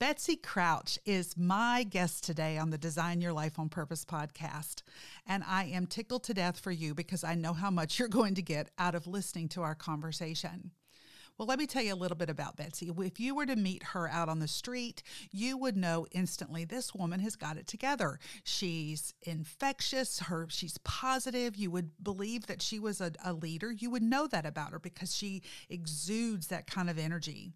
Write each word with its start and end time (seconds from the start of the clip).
Betsy 0.00 0.36
Crouch 0.36 0.96
is 1.04 1.36
my 1.36 1.82
guest 1.82 2.22
today 2.22 2.56
on 2.56 2.70
the 2.70 2.78
Design 2.78 3.20
Your 3.20 3.32
Life 3.32 3.58
on 3.58 3.68
Purpose 3.68 4.04
podcast. 4.04 4.82
And 5.26 5.42
I 5.44 5.64
am 5.64 5.88
tickled 5.88 6.22
to 6.24 6.34
death 6.34 6.60
for 6.60 6.70
you 6.70 6.94
because 6.94 7.24
I 7.24 7.34
know 7.34 7.52
how 7.52 7.72
much 7.72 7.98
you're 7.98 8.06
going 8.06 8.36
to 8.36 8.42
get 8.42 8.70
out 8.78 8.94
of 8.94 9.08
listening 9.08 9.48
to 9.48 9.62
our 9.62 9.74
conversation. 9.74 10.70
Well, 11.36 11.48
let 11.48 11.58
me 11.58 11.66
tell 11.66 11.82
you 11.82 11.94
a 11.94 11.96
little 11.96 12.16
bit 12.16 12.30
about 12.30 12.56
Betsy. 12.56 12.92
If 12.96 13.18
you 13.18 13.34
were 13.34 13.46
to 13.46 13.56
meet 13.56 13.82
her 13.82 14.08
out 14.08 14.28
on 14.28 14.38
the 14.38 14.46
street, 14.46 15.02
you 15.32 15.56
would 15.56 15.76
know 15.76 16.06
instantly 16.12 16.64
this 16.64 16.94
woman 16.94 17.18
has 17.18 17.34
got 17.34 17.56
it 17.56 17.66
together. 17.66 18.20
She's 18.44 19.14
infectious, 19.22 20.20
her 20.20 20.46
she's 20.48 20.78
positive. 20.78 21.56
You 21.56 21.72
would 21.72 21.90
believe 22.04 22.46
that 22.46 22.62
she 22.62 22.78
was 22.78 23.00
a, 23.00 23.10
a 23.24 23.32
leader. 23.32 23.72
You 23.72 23.90
would 23.90 24.04
know 24.04 24.28
that 24.28 24.46
about 24.46 24.70
her 24.70 24.78
because 24.78 25.16
she 25.16 25.42
exudes 25.68 26.46
that 26.48 26.68
kind 26.68 26.88
of 26.88 26.98
energy. 27.00 27.54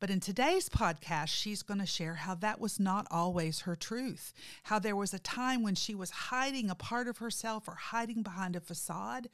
But 0.00 0.08
in 0.08 0.18
today's 0.18 0.70
podcast, 0.70 1.28
she's 1.28 1.62
going 1.62 1.78
to 1.78 1.86
share 1.86 2.14
how 2.14 2.34
that 2.36 2.58
was 2.58 2.80
not 2.80 3.06
always 3.10 3.60
her 3.60 3.76
truth, 3.76 4.32
how 4.64 4.78
there 4.78 4.96
was 4.96 5.12
a 5.12 5.18
time 5.18 5.62
when 5.62 5.74
she 5.74 5.94
was 5.94 6.10
hiding 6.10 6.70
a 6.70 6.74
part 6.74 7.06
of 7.06 7.18
herself 7.18 7.68
or 7.68 7.74
hiding 7.74 8.22
behind 8.22 8.56
a 8.56 8.60
facade, 8.60 9.28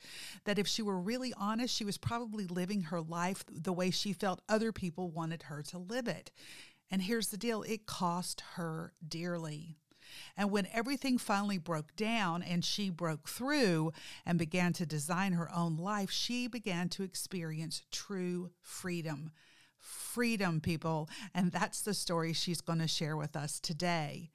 that 0.45 0.59
if 0.59 0.66
she 0.66 0.83
were 0.83 0.98
really 0.98 1.33
honest, 1.38 1.73
she 1.73 1.84
was 1.84 1.97
probably 1.97 2.48
living 2.48 2.83
her 2.83 3.01
life 3.01 3.45
the 3.48 3.73
way 3.73 3.93
she 3.93 4.12
felt 4.12 4.43
other 4.48 4.73
people 4.73 5.09
wanted 5.09 5.45
her 5.45 5.62
to 5.62 5.79
live 5.79 6.09
it. 6.09 6.33
And 6.91 7.02
here's 7.02 7.29
the 7.29 7.37
deal 7.37 7.62
it 7.62 7.87
cost 7.87 8.43
her 8.55 8.93
dearly. 9.07 9.77
And 10.37 10.51
when 10.51 10.66
everything 10.73 11.16
finally 11.16 11.59
broke 11.59 11.95
down 11.95 12.43
and 12.43 12.65
she 12.65 12.91
broke 12.91 13.29
through 13.29 13.93
and 14.24 14.37
began 14.37 14.73
to 14.74 14.87
design 14.87 15.33
her 15.35 15.52
own 15.55 15.77
life, 15.77 16.10
she 16.10 16.48
began 16.48 16.88
to 16.91 17.05
experience 17.05 17.83
true 17.93 18.51
freedom 18.62 19.30
freedom, 19.86 20.60
people. 20.60 21.08
And 21.34 21.52
that's 21.52 21.80
the 21.80 21.95
story 21.95 22.32
she's 22.32 22.60
going 22.60 22.80
to 22.80 22.88
share 22.88 23.16
with 23.16 23.36
us 23.36 23.60
today. 23.60 24.30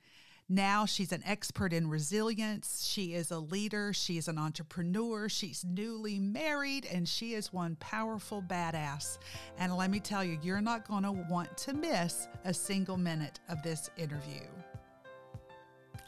Now 0.49 0.85
she's 0.85 1.13
an 1.13 1.23
expert 1.25 1.71
in 1.71 1.89
resilience. 1.89 2.85
She 2.85 3.13
is 3.13 3.31
a 3.31 3.39
leader. 3.39 3.93
She's 3.93 4.27
an 4.27 4.38
entrepreneur. 4.38 5.30
She's 5.30 5.63
newly 5.63 6.19
married 6.19 6.85
and 6.91 7.08
she 7.08 7.35
is 7.35 7.53
one 7.53 7.77
powerful 7.77 8.41
badass. 8.41 9.17
And 9.58 9.77
let 9.77 9.89
me 9.89 10.02
tell 10.02 10.25
you, 10.25 10.38
you're 10.41 10.59
not 10.59 10.85
going 10.85 11.03
to 11.03 11.13
want 11.13 11.58
to 11.59 11.73
miss 11.73 12.27
a 12.43 12.53
single 12.53 12.97
minute 12.97 13.39
of 13.47 13.63
this 13.63 13.89
interview. 13.95 14.41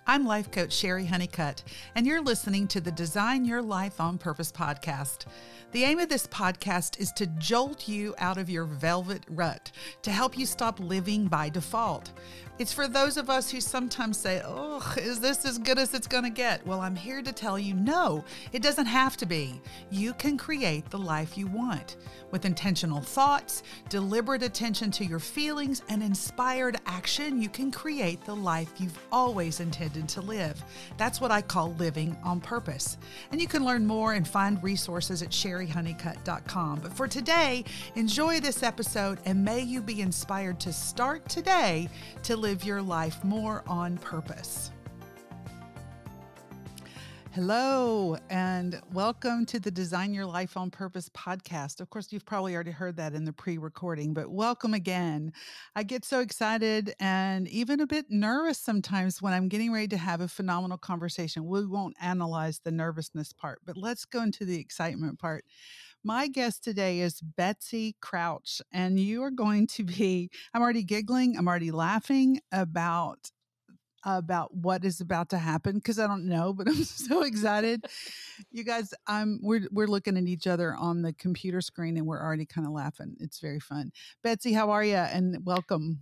I'm 0.05 0.25
life 0.25 0.51
coach 0.51 0.73
Sherry 0.73 1.05
Honeycutt, 1.05 1.63
and 1.95 2.05
you're 2.05 2.21
listening 2.21 2.67
to 2.67 2.81
the 2.81 2.91
Design 2.91 3.45
Your 3.45 3.61
Life 3.61 4.01
on 4.01 4.17
Purpose 4.17 4.51
podcast. 4.51 5.27
The 5.71 5.85
aim 5.85 5.97
of 5.99 6.09
this 6.09 6.27
podcast 6.27 6.99
is 6.99 7.13
to 7.13 7.25
jolt 7.25 7.87
you 7.87 8.13
out 8.17 8.37
of 8.37 8.49
your 8.49 8.65
velvet 8.65 9.23
rut, 9.29 9.71
to 10.01 10.11
help 10.11 10.37
you 10.37 10.45
stop 10.45 10.77
living 10.81 11.27
by 11.27 11.47
default. 11.47 12.11
It's 12.59 12.71
for 12.71 12.87
those 12.87 13.17
of 13.17 13.31
us 13.31 13.49
who 13.49 13.59
sometimes 13.59 14.15
say, 14.15 14.41
Oh, 14.45 14.93
is 14.97 15.19
this 15.19 15.43
as 15.43 15.57
good 15.57 15.79
as 15.79 15.95
it's 15.95 16.05
going 16.05 16.23
to 16.23 16.29
get? 16.29 16.65
Well, 16.67 16.81
I'm 16.81 16.95
here 16.95 17.23
to 17.23 17.31
tell 17.31 17.57
you 17.57 17.73
no, 17.73 18.23
it 18.51 18.61
doesn't 18.61 18.85
have 18.85 19.17
to 19.17 19.25
be. 19.25 19.59
You 19.89 20.13
can 20.13 20.37
create 20.37 20.87
the 20.91 20.99
life 20.99 21.35
you 21.35 21.47
want. 21.47 21.97
With 22.29 22.45
intentional 22.45 23.01
thoughts, 23.01 23.63
deliberate 23.89 24.41
attention 24.41 24.91
to 24.91 25.05
your 25.05 25.19
feelings, 25.19 25.83
and 25.89 26.01
inspired 26.01 26.77
action, 26.87 27.41
you 27.41 27.49
can 27.49 27.71
create 27.71 28.23
the 28.25 28.35
life 28.35 28.71
you've 28.77 28.97
always 29.11 29.59
intended 29.59 30.09
to 30.09 30.21
live. 30.21 30.63
That's 30.97 31.21
what 31.21 31.31
I 31.31 31.41
call 31.41 31.73
living 31.73 32.17
on 32.23 32.39
purpose. 32.39 32.97
And 33.31 33.39
you 33.39 33.47
can 33.47 33.65
learn 33.65 33.85
more 33.85 34.13
and 34.13 34.27
find 34.27 34.61
resources 34.63 35.21
at 35.21 35.29
sherryhoneycutt.com. 35.29 36.79
But 36.79 36.93
for 36.93 37.07
today, 37.07 37.65
enjoy 37.95 38.39
this 38.39 38.63
episode 38.63 39.19
and 39.25 39.43
may 39.43 39.59
you 39.59 39.81
be 39.81 40.01
inspired 40.01 40.59
to 40.61 40.73
start 40.73 41.27
today 41.29 41.87
to 42.23 42.35
live 42.43 42.65
your 42.65 42.81
life 42.81 43.23
more 43.23 43.63
on 43.67 43.97
purpose. 43.99 44.69
Hello, 47.31 48.17
and 48.29 48.81
welcome 48.91 49.45
to 49.45 49.61
the 49.61 49.71
Design 49.71 50.13
Your 50.13 50.25
Life 50.25 50.57
on 50.57 50.69
Purpose 50.69 51.07
podcast. 51.07 51.79
Of 51.79 51.89
course, 51.89 52.11
you've 52.11 52.25
probably 52.25 52.53
already 52.53 52.71
heard 52.71 52.97
that 52.97 53.13
in 53.13 53.23
the 53.23 53.31
pre 53.31 53.57
recording, 53.57 54.13
but 54.13 54.29
welcome 54.29 54.73
again. 54.73 55.31
I 55.73 55.83
get 55.83 56.03
so 56.03 56.19
excited 56.19 56.93
and 56.99 57.47
even 57.47 57.79
a 57.79 57.87
bit 57.87 58.07
nervous 58.09 58.57
sometimes 58.57 59.21
when 59.21 59.31
I'm 59.31 59.47
getting 59.47 59.71
ready 59.71 59.87
to 59.87 59.97
have 59.97 60.19
a 60.19 60.27
phenomenal 60.27 60.77
conversation. 60.77 61.45
We 61.45 61.65
won't 61.65 61.95
analyze 62.01 62.59
the 62.59 62.71
nervousness 62.71 63.31
part, 63.31 63.61
but 63.65 63.77
let's 63.77 64.03
go 64.03 64.21
into 64.21 64.43
the 64.43 64.59
excitement 64.59 65.17
part. 65.17 65.45
My 66.05 66.27
guest 66.27 66.65
today 66.65 66.99
is 66.99 67.21
Betsy 67.21 67.95
Crouch, 68.01 68.61
and 68.73 68.99
you 68.99 69.23
are 69.23 69.31
going 69.31 69.67
to 69.67 69.85
be, 69.85 70.29
I'm 70.53 70.61
already 70.61 70.83
giggling, 70.83 71.37
I'm 71.37 71.47
already 71.47 71.71
laughing 71.71 72.41
about 72.51 73.31
about 74.05 74.53
what 74.53 74.83
is 74.83 74.99
about 74.99 75.29
to 75.29 75.37
happen 75.37 75.75
because 75.75 75.97
I 75.97 76.07
don't 76.07 76.27
know, 76.27 76.51
but 76.51 76.67
I'm 76.67 76.83
so 76.83 77.23
excited. 77.23 77.85
you 78.51 78.65
guys, 78.65 78.93
I'm 79.07 79.39
we're 79.41 79.69
we're 79.71 79.87
looking 79.87 80.17
at 80.17 80.25
each 80.25 80.45
other 80.45 80.75
on 80.75 81.03
the 81.03 81.13
computer 81.13 81.61
screen 81.61 81.95
and 81.95 82.05
we're 82.05 82.21
already 82.21 82.45
kind 82.45 82.67
of 82.67 82.73
laughing. 82.73 83.15
It's 83.21 83.39
very 83.39 83.61
fun. 83.61 83.93
Betsy, 84.21 84.51
how 84.51 84.71
are 84.71 84.83
you? 84.83 84.95
And 84.95 85.37
welcome. 85.45 86.01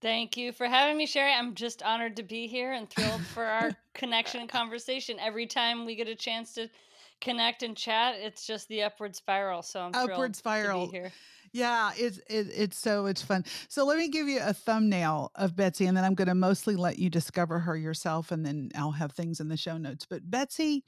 Thank 0.00 0.36
you 0.36 0.52
for 0.52 0.66
having 0.68 0.96
me, 0.96 1.06
Sherry. 1.06 1.32
I'm 1.32 1.56
just 1.56 1.82
honored 1.82 2.14
to 2.16 2.22
be 2.22 2.46
here 2.46 2.72
and 2.72 2.88
thrilled 2.88 3.22
for 3.22 3.44
our 3.44 3.72
connection 3.94 4.40
and 4.40 4.48
conversation. 4.48 5.18
Every 5.18 5.46
time 5.46 5.84
we 5.84 5.96
get 5.96 6.06
a 6.06 6.14
chance 6.14 6.54
to 6.54 6.68
connect 7.22 7.62
and 7.62 7.74
chat, 7.74 8.16
it's 8.18 8.46
just 8.46 8.68
the 8.68 8.82
upward 8.82 9.16
spiral. 9.16 9.62
So 9.62 9.80
I'm 9.80 9.94
upward 9.94 10.36
spiral 10.36 10.90
here. 10.90 11.12
Yeah, 11.52 11.92
it's 11.96 12.18
it, 12.28 12.48
it's 12.54 12.78
so 12.78 13.06
it's 13.06 13.22
fun. 13.22 13.44
So 13.68 13.84
let 13.86 13.96
me 13.96 14.08
give 14.08 14.26
you 14.26 14.40
a 14.42 14.52
thumbnail 14.52 15.30
of 15.34 15.54
Betsy, 15.56 15.86
and 15.86 15.96
then 15.96 16.04
I'm 16.04 16.14
going 16.14 16.28
to 16.28 16.34
mostly 16.34 16.76
let 16.76 16.98
you 16.98 17.08
discover 17.08 17.58
her 17.60 17.76
yourself, 17.76 18.32
and 18.32 18.44
then 18.44 18.70
I'll 18.74 18.92
have 18.92 19.12
things 19.12 19.40
in 19.40 19.48
the 19.48 19.56
show 19.56 19.78
notes. 19.78 20.06
But 20.08 20.30
Betsy, 20.30 20.84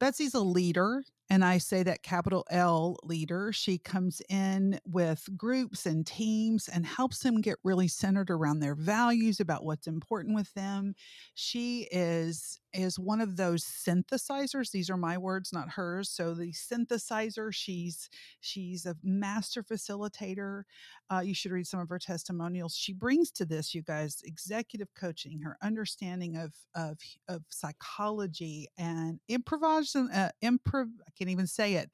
Betsy's 0.00 0.34
a 0.34 0.40
leader 0.40 1.04
and 1.28 1.44
I 1.44 1.58
say 1.58 1.82
that 1.82 2.02
capital 2.02 2.46
L 2.50 2.96
leader. 3.02 3.52
She 3.52 3.78
comes 3.78 4.22
in 4.28 4.78
with 4.86 5.28
groups 5.36 5.84
and 5.84 6.06
teams 6.06 6.68
and 6.68 6.86
helps 6.86 7.20
them 7.20 7.40
get 7.40 7.58
really 7.64 7.88
centered 7.88 8.30
around 8.30 8.60
their 8.60 8.76
values 8.76 9.40
about 9.40 9.64
what's 9.64 9.86
important 9.86 10.36
with 10.36 10.52
them. 10.54 10.94
She 11.34 11.88
is 11.90 12.60
is 12.72 12.98
one 12.98 13.20
of 13.20 13.36
those 13.36 13.64
synthesizers. 13.64 14.70
These 14.70 14.90
are 14.90 14.98
my 14.98 15.16
words, 15.16 15.52
not 15.52 15.70
hers. 15.70 16.10
So 16.10 16.34
the 16.34 16.52
synthesizer. 16.52 17.52
She's 17.52 18.08
she's 18.40 18.86
a 18.86 18.96
master 19.02 19.62
facilitator. 19.62 20.62
Uh, 21.10 21.20
you 21.20 21.34
should 21.34 21.52
read 21.52 21.66
some 21.66 21.80
of 21.80 21.88
her 21.88 21.98
testimonials. 21.98 22.74
She 22.76 22.92
brings 22.92 23.30
to 23.32 23.44
this, 23.44 23.74
you 23.74 23.82
guys, 23.82 24.20
executive 24.24 24.88
coaching, 24.94 25.40
her 25.40 25.56
understanding 25.62 26.36
of 26.36 26.54
of, 26.74 26.98
of 27.28 27.42
psychology 27.48 28.68
and 28.78 29.18
improvisation. 29.28 30.10
Uh, 30.10 30.30
improv 30.42 30.90
can't 31.16 31.30
even 31.30 31.46
say 31.46 31.74
it. 31.74 31.90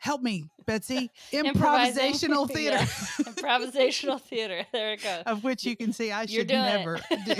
Help 0.00 0.22
me, 0.22 0.48
Betsy. 0.64 1.10
Improvisational 1.32 2.50
theater. 2.50 2.78
Improvisational 3.22 4.18
theater. 4.20 4.66
There 4.72 4.92
it 4.92 5.02
goes. 5.02 5.22
Of 5.26 5.44
which 5.44 5.64
you 5.64 5.76
can 5.76 5.92
see 5.92 6.10
I 6.10 6.24
should 6.24 6.48
never 6.48 7.00
do. 7.26 7.34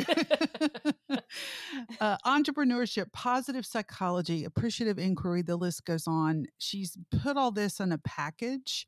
uh, 2.00 2.18
entrepreneurship, 2.26 3.12
positive 3.12 3.64
psychology, 3.64 4.44
appreciative 4.44 4.98
inquiry, 4.98 5.40
the 5.42 5.56
list 5.56 5.86
goes 5.86 6.06
on. 6.06 6.46
She's 6.58 6.98
put 7.22 7.36
all 7.36 7.50
this 7.50 7.80
in 7.80 7.92
a 7.92 7.98
package, 7.98 8.86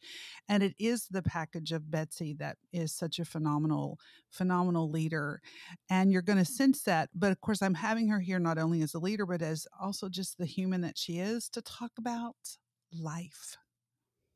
and 0.49 0.63
it 0.63 0.75
is 0.79 1.07
the 1.11 1.23
package 1.23 1.73
of 1.73 1.91
Betsy 1.91 2.35
that 2.35 2.59
is 2.73 2.93
such 2.93 3.19
a 3.19 3.25
phenomenal, 3.25 3.99
phenomenal 4.31 4.91
leader. 4.91 5.41
And 5.89 6.13
you're 6.13 6.21
going 6.21 6.39
to 6.39 6.45
sense 6.45 6.83
that. 6.83 7.09
But 7.15 7.33
of 7.33 7.41
course, 7.41 7.63
I'm 7.63 7.75
having 7.75 8.09
her 8.09 8.21
here 8.21 8.39
not 8.39 8.59
only 8.59 8.83
as 8.83 8.93
a 8.93 8.99
leader, 8.99 9.25
but 9.25 9.41
as 9.41 9.67
also 9.81 10.11
just 10.11 10.37
the 10.37 10.47
human 10.47 10.83
that 10.83 10.99
she 10.99 11.21
is 11.21 11.49
to 11.51 11.63
talk 11.63 11.93
about 11.97 12.37
life. 12.93 13.57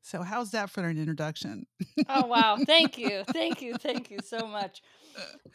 So, 0.07 0.23
how's 0.23 0.51
that 0.51 0.69
for 0.69 0.85
an 0.85 0.97
introduction? 0.97 1.65
oh, 2.07 2.27
wow. 2.27 2.57
Thank 2.65 2.97
you. 2.97 3.23
Thank 3.27 3.61
you. 3.61 3.75
Thank 3.75 4.09
you 4.09 4.19
so 4.23 4.47
much. 4.47 4.81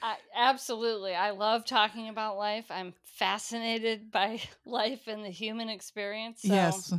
I, 0.02 0.16
absolutely. 0.36 1.14
I 1.14 1.30
love 1.30 1.64
talking 1.64 2.10
about 2.10 2.36
life. 2.36 2.66
I'm 2.68 2.92
fascinated 3.02 4.10
by 4.10 4.42
life 4.66 5.06
and 5.06 5.24
the 5.24 5.30
human 5.30 5.70
experience. 5.70 6.42
So 6.42 6.52
yes. 6.52 6.92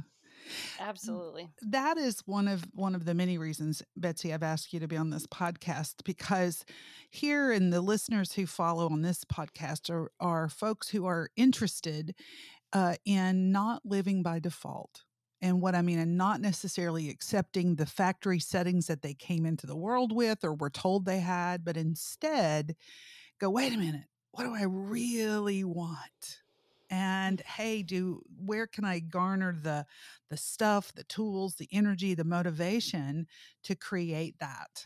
Absolutely. 0.80 1.48
That 1.62 2.00
is 2.00 2.22
one 2.26 2.48
of 2.48 2.66
one 2.74 2.96
of 2.96 3.06
the 3.06 3.14
many 3.14 3.38
reasons 3.38 3.84
Betsy 3.96 4.34
I've 4.34 4.42
asked 4.42 4.74
you 4.74 4.80
to 4.80 4.88
be 4.88 4.98
on 4.98 5.12
this 5.12 5.28
podcast 5.28 6.04
because 6.04 6.66
here 7.12 7.52
and 7.52 7.72
the 7.72 7.82
listeners 7.82 8.34
who 8.34 8.48
follow 8.48 8.88
on 8.88 9.04
this 9.04 9.24
podcast 9.26 9.92
are 9.92 10.12
are 10.20 10.50
folks 10.50 10.90
who 10.90 11.06
are 11.06 11.30
interested 11.38 12.16
uh, 12.74 12.96
in 13.06 13.52
not 13.52 13.84
living 13.86 14.24
by 14.24 14.40
default 14.40 15.04
and 15.44 15.62
what 15.62 15.76
I 15.76 15.82
mean, 15.82 16.00
and 16.00 16.18
not 16.18 16.40
necessarily 16.40 17.10
accepting 17.10 17.76
the 17.76 17.86
factory 17.86 18.40
settings 18.40 18.88
that 18.88 19.02
they 19.02 19.14
came 19.14 19.46
into 19.46 19.68
the 19.68 19.76
world 19.76 20.16
with 20.16 20.46
or 20.46 20.54
were 20.54 20.70
told 20.70 21.04
they 21.06 21.20
had, 21.20 21.66
but 21.66 21.76
instead 21.76 22.78
go, 23.42 23.50
wait 23.50 23.74
a 23.74 23.78
minute, 23.78 24.06
what 24.32 24.46
do 24.46 24.56
I 24.56 24.64
really 24.64 25.66
want? 25.66 26.40
And 26.90 27.42
hey, 27.42 27.84
do 27.84 28.22
where 28.38 28.68
can 28.68 28.86
I 28.86 29.00
garner 29.00 29.54
the 29.62 29.86
the 30.30 30.38
stuff, 30.38 30.94
the 30.94 31.04
tools, 31.04 31.56
the 31.56 31.68
energy, 31.74 32.14
the 32.14 32.24
motivation 32.24 33.28
to 33.64 33.76
create 33.76 34.36
that? 34.40 34.86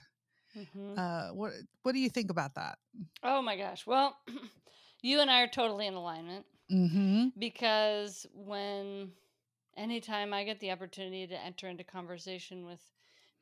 Mm-hmm. 0.57 0.97
Uh, 0.97 1.33
what 1.33 1.53
What 1.83 1.91
do 1.91 1.99
you 1.99 2.09
think 2.09 2.31
about 2.31 2.55
that? 2.55 2.79
Oh 3.23 3.41
my 3.41 3.57
gosh! 3.57 3.85
Well, 3.85 4.17
you 5.01 5.19
and 5.19 5.29
I 5.29 5.41
are 5.41 5.47
totally 5.47 5.85
in 5.85 5.95
alignment 5.95 6.45
mm-hmm. 6.71 7.27
because 7.37 8.25
when 8.33 9.11
anytime 9.77 10.33
I 10.33 10.43
get 10.43 10.59
the 10.59 10.71
opportunity 10.71 11.27
to 11.27 11.45
enter 11.45 11.67
into 11.67 11.83
conversation 11.83 12.65
with 12.65 12.81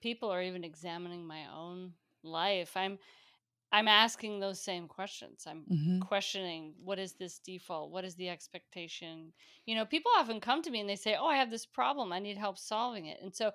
people 0.02 0.32
or 0.32 0.42
even 0.42 0.64
examining 0.64 1.26
my 1.26 1.46
own 1.56 1.94
life, 2.24 2.76
I'm 2.76 3.00
I'm 3.72 3.88
asking 3.88 4.40
those 4.40 4.62
same 4.62 4.88
questions. 4.88 5.46
I'm 5.48 5.64
mm-hmm. 5.70 6.00
questioning 6.02 6.76
what 6.84 7.00
is 7.00 7.14
this 7.14 7.40
default? 7.40 7.92
What 7.92 8.06
is 8.06 8.16
the 8.16 8.30
expectation? 8.30 9.34
You 9.66 9.76
know, 9.76 9.86
people 9.86 10.12
often 10.16 10.40
come 10.40 10.62
to 10.62 10.70
me 10.70 10.82
and 10.82 10.90
they 10.90 10.96
say, 10.96 11.16
"Oh, 11.20 11.28
I 11.28 11.38
have 11.38 11.52
this 11.52 11.66
problem. 11.66 12.14
I 12.14 12.20
need 12.20 12.38
help 12.38 12.58
solving 12.58 13.08
it." 13.08 13.20
And 13.22 13.36
so 13.36 13.52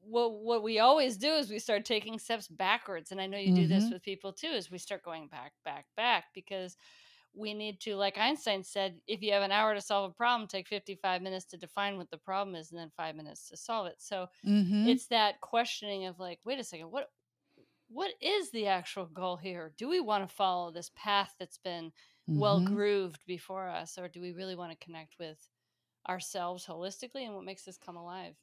what 0.00 0.32
what 0.32 0.62
we 0.62 0.78
always 0.78 1.16
do 1.16 1.34
is 1.34 1.50
we 1.50 1.58
start 1.58 1.84
taking 1.84 2.18
steps 2.18 2.48
backwards 2.48 3.10
and 3.10 3.20
i 3.20 3.26
know 3.26 3.38
you 3.38 3.54
do 3.54 3.62
mm-hmm. 3.62 3.80
this 3.80 3.90
with 3.90 4.02
people 4.02 4.32
too 4.32 4.46
is 4.46 4.70
we 4.70 4.78
start 4.78 5.02
going 5.02 5.26
back 5.26 5.52
back 5.64 5.86
back 5.96 6.26
because 6.34 6.76
we 7.34 7.54
need 7.54 7.80
to 7.80 7.94
like 7.96 8.18
einstein 8.18 8.64
said 8.64 8.96
if 9.06 9.22
you 9.22 9.32
have 9.32 9.42
an 9.42 9.52
hour 9.52 9.74
to 9.74 9.80
solve 9.80 10.10
a 10.10 10.14
problem 10.14 10.48
take 10.48 10.66
55 10.66 11.22
minutes 11.22 11.44
to 11.46 11.56
define 11.56 11.96
what 11.96 12.10
the 12.10 12.18
problem 12.18 12.56
is 12.56 12.70
and 12.70 12.80
then 12.80 12.90
five 12.96 13.14
minutes 13.14 13.48
to 13.48 13.56
solve 13.56 13.86
it 13.86 13.96
so 13.98 14.26
mm-hmm. 14.46 14.88
it's 14.88 15.06
that 15.06 15.40
questioning 15.40 16.06
of 16.06 16.18
like 16.18 16.40
wait 16.44 16.58
a 16.58 16.64
second 16.64 16.90
what 16.90 17.10
what 17.90 18.10
is 18.20 18.50
the 18.50 18.66
actual 18.66 19.06
goal 19.06 19.36
here 19.36 19.72
do 19.78 19.88
we 19.88 20.00
want 20.00 20.28
to 20.28 20.34
follow 20.34 20.70
this 20.70 20.90
path 20.96 21.34
that's 21.38 21.58
been 21.58 21.86
mm-hmm. 21.86 22.38
well 22.38 22.60
grooved 22.60 23.20
before 23.26 23.68
us 23.68 23.98
or 23.98 24.08
do 24.08 24.20
we 24.20 24.32
really 24.32 24.56
want 24.56 24.70
to 24.70 24.84
connect 24.84 25.14
with 25.18 25.38
ourselves 26.08 26.66
holistically 26.66 27.24
and 27.24 27.34
what 27.34 27.44
makes 27.44 27.68
us 27.68 27.78
come 27.78 27.96
alive 27.96 28.34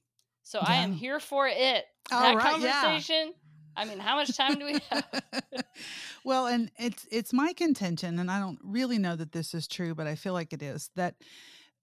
so 0.45 0.59
yeah. 0.59 0.69
I 0.69 0.75
am 0.75 0.93
here 0.93 1.19
for 1.19 1.47
it. 1.47 1.85
All 2.11 2.21
that 2.21 2.35
right, 2.35 2.51
conversation. 2.51 3.33
Yeah. 3.33 3.54
I 3.77 3.85
mean, 3.85 3.99
how 3.99 4.15
much 4.15 4.35
time 4.35 4.57
do 4.59 4.65
we 4.65 4.79
have? 4.89 5.23
well, 6.23 6.47
and 6.47 6.71
it's 6.77 7.07
it's 7.11 7.33
my 7.33 7.53
contention, 7.53 8.19
and 8.19 8.31
I 8.31 8.39
don't 8.39 8.59
really 8.63 8.97
know 8.97 9.15
that 9.15 9.31
this 9.31 9.53
is 9.53 9.67
true, 9.67 9.95
but 9.95 10.07
I 10.07 10.15
feel 10.15 10.33
like 10.33 10.53
it 10.53 10.61
is 10.61 10.89
that 10.95 11.15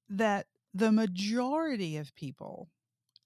that 0.08 0.46
the 0.74 0.92
majority 0.92 1.96
of 1.96 2.14
people 2.14 2.68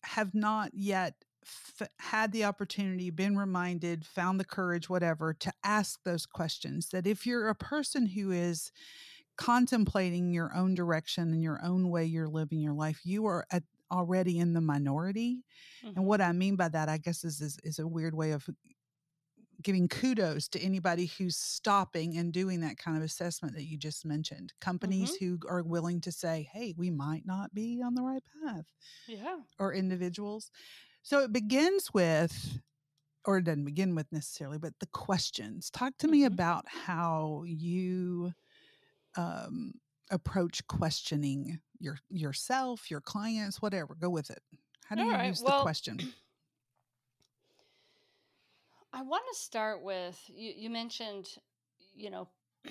have 0.05 0.35
not 0.35 0.71
yet 0.75 1.15
f- 1.45 1.89
had 2.01 2.33
the 2.33 2.45
opportunity, 2.45 3.11
been 3.11 3.37
reminded, 3.37 4.05
found 4.05 4.41
the 4.41 4.45
courage, 4.45 4.89
whatever, 4.89 5.33
to 5.35 5.53
ask 5.65 6.03
those 6.05 6.27
questions. 6.27 6.89
That 6.91 7.07
if 7.07 7.27
you're 7.27 7.49
a 7.49 7.55
person 7.55 8.07
who 8.07 8.31
is 8.33 8.73
contemplating 9.37 10.33
your 10.33 10.55
own 10.55 10.75
direction 10.75 11.33
and 11.33 11.43
your 11.43 11.61
own 11.62 11.91
way 11.91 12.05
you're 12.05 12.29
living 12.29 12.61
your 12.61 12.73
life, 12.73 13.01
you 13.05 13.27
are 13.27 13.47
at 13.51 13.62
already 13.91 14.38
in 14.38 14.53
the 14.53 14.61
minority. 14.61 15.43
Mm-hmm. 15.85 15.97
And 15.97 16.06
what 16.06 16.21
I 16.21 16.33
mean 16.33 16.56
by 16.56 16.69
that, 16.69 16.88
I 16.88 16.99
guess, 16.99 17.25
is, 17.25 17.41
is, 17.41 17.59
is 17.62 17.79
a 17.79 17.87
weird 17.87 18.15
way 18.15 18.33
of 18.33 18.49
giving 19.62 19.88
kudos 19.88 20.49
to 20.49 20.61
anybody 20.61 21.06
who's 21.06 21.37
stopping 21.37 22.19
and 22.19 22.33
doing 22.33 22.61
that 22.61 22.77
kind 22.77 22.97
of 22.97 23.03
assessment 23.03 23.55
that 23.55 23.65
you 23.65 23.79
just 23.79 24.05
mentioned. 24.05 24.53
Companies 24.61 25.12
mm-hmm. 25.12 25.25
who 25.27 25.38
are 25.49 25.62
willing 25.62 26.00
to 26.03 26.12
say, 26.12 26.49
"Hey, 26.53 26.75
we 26.77 26.91
might 26.91 27.25
not 27.25 27.55
be 27.55 27.81
on 27.85 27.94
the 27.94 28.03
right 28.03 28.23
path." 28.44 28.67
Yeah. 29.09 29.38
Or 29.59 29.73
individuals. 29.73 30.50
So 31.03 31.21
it 31.21 31.33
begins 31.33 31.93
with 31.94 32.61
or 33.27 33.38
it 33.38 33.44
doesn't 33.44 33.65
begin 33.65 33.94
with 33.94 34.06
necessarily, 34.12 34.59
but 34.59 34.73
the 34.79 34.87
questions. 34.87 35.69
Talk 35.71 35.94
to 35.99 36.06
mm-hmm. 36.06 36.12
me 36.12 36.25
about 36.25 36.65
how 36.69 37.43
you 37.44 38.33
um, 39.17 39.73
approach 40.11 40.67
questioning 40.69 41.59
your 41.78 41.99
yourself, 42.11 42.90
your 42.90 43.00
clients, 43.00 43.61
whatever. 43.62 43.94
Go 43.94 44.11
with 44.11 44.31
it. 44.31 44.43
How 44.87 44.96
do 44.96 45.02
All 45.02 45.08
you 45.08 45.14
right. 45.14 45.26
use 45.26 45.43
well, 45.43 45.58
the 45.58 45.62
question? 45.62 45.99
I 48.93 49.02
want 49.02 49.25
to 49.31 49.38
start 49.38 49.82
with 49.82 50.19
you, 50.28 50.52
you 50.56 50.70
mentioned, 50.70 51.28
you 51.94 52.08
know, 52.11 52.28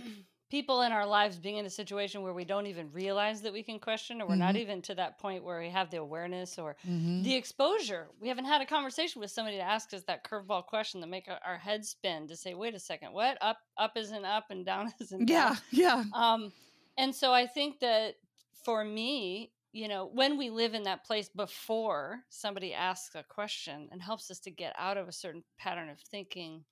people 0.49 0.83
in 0.83 0.91
our 0.91 1.05
lives 1.05 1.37
being 1.37 1.57
in 1.57 1.65
a 1.65 1.69
situation 1.69 2.21
where 2.21 2.33
we 2.33 2.45
don't 2.45 2.67
even 2.67 2.91
realize 2.91 3.41
that 3.41 3.51
we 3.51 3.61
can 3.61 3.79
question, 3.79 4.21
or 4.21 4.25
we're 4.25 4.31
mm-hmm. 4.31 4.39
not 4.39 4.55
even 4.55 4.81
to 4.83 4.95
that 4.95 5.19
point 5.19 5.43
where 5.43 5.59
we 5.59 5.69
have 5.69 5.89
the 5.91 5.97
awareness 5.97 6.57
or 6.57 6.75
mm-hmm. 6.87 7.23
the 7.23 7.35
exposure. 7.35 8.07
We 8.19 8.27
haven't 8.27 8.45
had 8.45 8.61
a 8.61 8.65
conversation 8.65 9.21
with 9.21 9.31
somebody 9.31 9.57
to 9.57 9.63
ask 9.63 9.93
us 9.93 10.03
that 10.03 10.23
curveball 10.23 10.65
question 10.65 11.01
to 11.01 11.07
make 11.07 11.27
our, 11.27 11.57
head 11.57 11.85
spin 11.85 12.27
to 12.27 12.35
say, 12.35 12.53
"Wait 12.53 12.73
a 12.73 12.79
second, 12.79 13.13
what 13.13 13.37
up? 13.41 13.57
Up 13.77 13.97
isn't 13.97 14.25
up, 14.25 14.45
and 14.49 14.65
down 14.65 14.91
isn't 14.99 15.25
down." 15.25 15.57
Yeah, 15.71 16.03
yeah. 16.03 16.03
Um, 16.13 16.51
and 16.97 17.13
so 17.13 17.33
I 17.33 17.45
think 17.47 17.79
that 17.81 18.15
for 18.65 18.83
me, 18.83 19.51
you 19.71 19.87
know, 19.87 20.09
when 20.11 20.37
we 20.37 20.49
live 20.49 20.73
in 20.73 20.83
that 20.83 21.05
place 21.05 21.29
before 21.29 22.19
somebody 22.29 22.73
asks 22.73 23.13
a 23.15 23.23
question 23.23 23.87
and 23.91 24.01
helps 24.01 24.31
us 24.31 24.39
to 24.39 24.51
get 24.51 24.73
out 24.77 24.97
of 24.97 25.07
a 25.07 25.13
certain 25.13 25.43
pattern 25.57 25.89
of 25.89 25.99
thinking, 25.99 26.65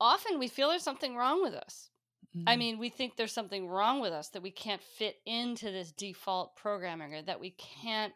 often 0.00 0.38
we 0.38 0.48
feel 0.48 0.68
there's 0.68 0.82
something 0.82 1.16
wrong 1.16 1.42
with 1.42 1.54
us. 1.54 1.90
Mm-hmm. 2.36 2.48
I 2.48 2.56
mean, 2.56 2.78
we 2.78 2.88
think 2.88 3.16
there's 3.16 3.32
something 3.32 3.68
wrong 3.68 4.00
with 4.00 4.12
us 4.12 4.28
that 4.30 4.42
we 4.42 4.50
can't 4.50 4.82
fit 4.82 5.16
into 5.26 5.70
this 5.70 5.92
default 5.92 6.56
programming 6.56 7.14
or 7.14 7.22
that 7.22 7.40
we 7.40 7.50
can't 7.82 8.12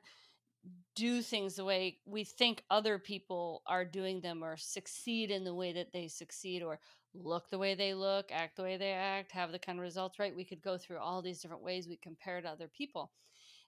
do 0.98 1.22
things 1.22 1.54
the 1.54 1.64
way 1.64 1.98
we 2.06 2.24
think 2.24 2.64
other 2.70 2.98
people 2.98 3.62
are 3.68 3.84
doing 3.84 4.20
them 4.20 4.42
or 4.42 4.56
succeed 4.56 5.30
in 5.30 5.44
the 5.44 5.54
way 5.54 5.72
that 5.72 5.92
they 5.92 6.08
succeed 6.08 6.60
or 6.60 6.80
look 7.14 7.48
the 7.50 7.58
way 7.58 7.76
they 7.76 7.94
look, 7.94 8.30
act 8.32 8.56
the 8.56 8.64
way 8.64 8.76
they 8.76 8.90
act, 8.90 9.30
have 9.30 9.52
the 9.52 9.60
kind 9.60 9.78
of 9.78 9.84
results, 9.84 10.18
right? 10.18 10.34
We 10.34 10.44
could 10.44 10.60
go 10.60 10.76
through 10.76 10.98
all 10.98 11.22
these 11.22 11.40
different 11.40 11.62
ways 11.62 11.86
we 11.86 11.96
compare 11.96 12.40
to 12.40 12.48
other 12.48 12.68
people. 12.68 13.12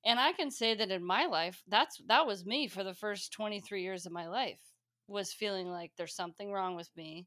And 0.05 0.19
I 0.19 0.33
can 0.33 0.51
say 0.51 0.75
that 0.75 0.91
in 0.91 1.05
my 1.05 1.27
life, 1.27 1.63
that's 1.69 2.01
that 2.09 2.27
was 2.27 2.45
me 2.45 2.67
for 2.67 2.83
the 2.83 2.95
first 2.95 3.33
23 3.33 3.83
years 3.83 4.07
of 4.07 4.13
my 4.13 4.27
life 4.27 4.61
was 5.07 5.33
feeling 5.33 5.69
like 5.69 5.93
there's 5.97 6.15
something 6.17 6.51
wrong 6.51 6.75
with 6.75 6.91
me. 6.97 7.27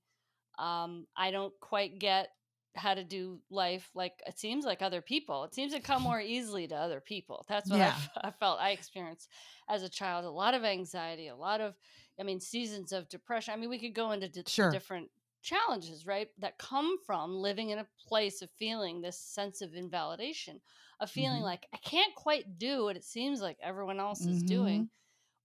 Um, 0.59 1.05
I 1.15 1.31
don't 1.31 1.53
quite 1.61 1.97
get 1.99 2.27
how 2.75 2.93
to 2.93 3.03
do 3.03 3.39
life 3.49 3.89
like 3.93 4.13
it 4.25 4.39
seems 4.39 4.65
like 4.65 4.81
other 4.81 5.01
people. 5.01 5.43
It 5.43 5.53
seems 5.53 5.73
to 5.73 5.79
come 5.79 6.01
more 6.03 6.19
easily 6.21 6.67
to 6.67 6.75
other 6.75 6.99
people. 6.99 7.45
That's 7.47 7.69
what 7.69 7.79
yeah. 7.79 7.95
I, 8.17 8.27
I, 8.27 8.31
felt 8.31 8.59
I 8.59 8.71
experienced 8.71 9.29
as 9.69 9.83
a 9.83 9.89
child. 9.89 10.25
A 10.25 10.29
lot 10.29 10.53
of 10.53 10.63
anxiety, 10.63 11.27
a 11.27 11.35
lot 11.35 11.61
of, 11.61 11.75
I 12.19 12.23
mean, 12.23 12.39
seasons 12.39 12.91
of 12.91 13.09
depression. 13.09 13.53
I 13.53 13.57
mean, 13.57 13.69
we 13.69 13.79
could 13.79 13.93
go 13.93 14.11
into 14.11 14.29
d- 14.29 14.43
sure. 14.47 14.71
different 14.71 15.09
challenges, 15.43 16.05
right? 16.07 16.29
That 16.39 16.57
come 16.57 16.97
from 17.05 17.35
living 17.35 17.69
in 17.69 17.79
a 17.79 17.87
place 18.07 18.41
of 18.41 18.49
feeling 18.57 19.01
this 19.01 19.19
sense 19.19 19.61
of 19.61 19.73
invalidation, 19.73 20.61
of 20.99 21.11
feeling 21.11 21.37
mm-hmm. 21.37 21.45
like 21.45 21.67
I 21.73 21.77
can't 21.77 22.15
quite 22.15 22.57
do 22.57 22.85
what 22.85 22.95
it 22.95 23.03
seems 23.03 23.41
like 23.41 23.57
everyone 23.61 23.99
else 23.99 24.21
mm-hmm. 24.21 24.31
is 24.31 24.43
doing. 24.43 24.89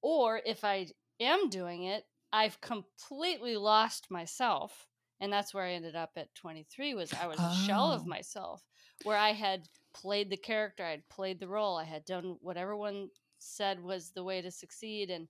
Or 0.01 0.41
if 0.47 0.65
I 0.65 0.87
am 1.21 1.51
doing 1.51 1.85
it, 1.85 2.05
I've 2.33 2.61
completely 2.61 3.57
lost 3.57 4.11
myself. 4.11 4.88
And 5.21 5.33
that's 5.33 5.53
where 5.53 5.65
I 5.65 5.73
ended 5.73 5.97
up 5.97 6.13
at 6.17 6.35
23 6.35 6.95
was 6.95 7.13
I 7.13 7.27
was 7.27 7.39
oh. 7.41 7.51
a 7.51 7.67
shell 7.67 7.93
of 7.93 8.03
oh. 8.03 8.09
myself 8.09 8.63
where 9.05 9.17
I 9.17 9.33
had 9.33 9.69
played 9.95 10.31
the 10.31 10.37
character, 10.37 10.85
I 10.85 10.91
had 10.91 11.09
played 11.09 11.41
the 11.41 11.49
role, 11.49 11.77
I 11.77 11.85
had 11.85 12.05
done 12.05 12.37
what 12.41 12.57
everyone 12.57 13.09
said 13.39 13.81
was 13.81 14.11
the 14.11 14.25
way 14.25 14.41
to 14.43 14.51
succeed 14.51 15.11
and 15.11 15.29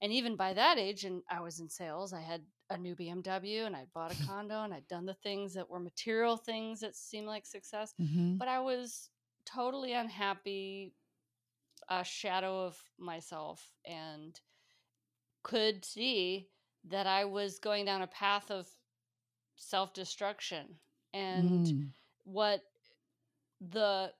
and 0.00 0.12
even 0.12 0.34
by 0.34 0.52
that 0.54 0.78
age 0.78 1.04
and 1.04 1.22
I 1.30 1.40
was 1.40 1.60
in 1.60 1.68
sales, 1.68 2.12
I 2.12 2.20
had 2.20 2.42
a 2.70 2.76
new 2.76 2.96
BMW 2.96 3.66
and 3.66 3.76
I 3.76 3.86
bought 3.94 4.12
a 4.12 4.16
condo 4.26 4.64
and 4.64 4.74
I'd 4.74 4.88
done 4.88 5.06
the 5.06 5.14
things 5.14 5.54
that 5.54 5.70
were 5.70 5.78
material 5.78 6.36
things 6.36 6.80
that 6.80 6.96
seemed 6.96 7.28
like 7.28 7.46
success. 7.46 7.94
Mm-hmm. 8.00 8.36
But 8.36 8.48
I 8.48 8.58
was 8.58 9.10
totally 9.46 9.92
unhappy, 9.92 10.92
a 11.88 12.02
shadow 12.02 12.64
of 12.66 12.82
myself, 12.98 13.70
and 13.84 14.38
could 15.44 15.84
see 15.84 16.48
that 16.88 17.06
I 17.06 17.24
was 17.24 17.60
going 17.60 17.84
down 17.84 18.02
a 18.02 18.08
path 18.08 18.50
of 18.50 18.66
self 19.56 19.92
destruction. 19.94 20.66
And 21.14 21.66
mm. 21.66 21.88
what 22.24 22.62
the 23.70 24.12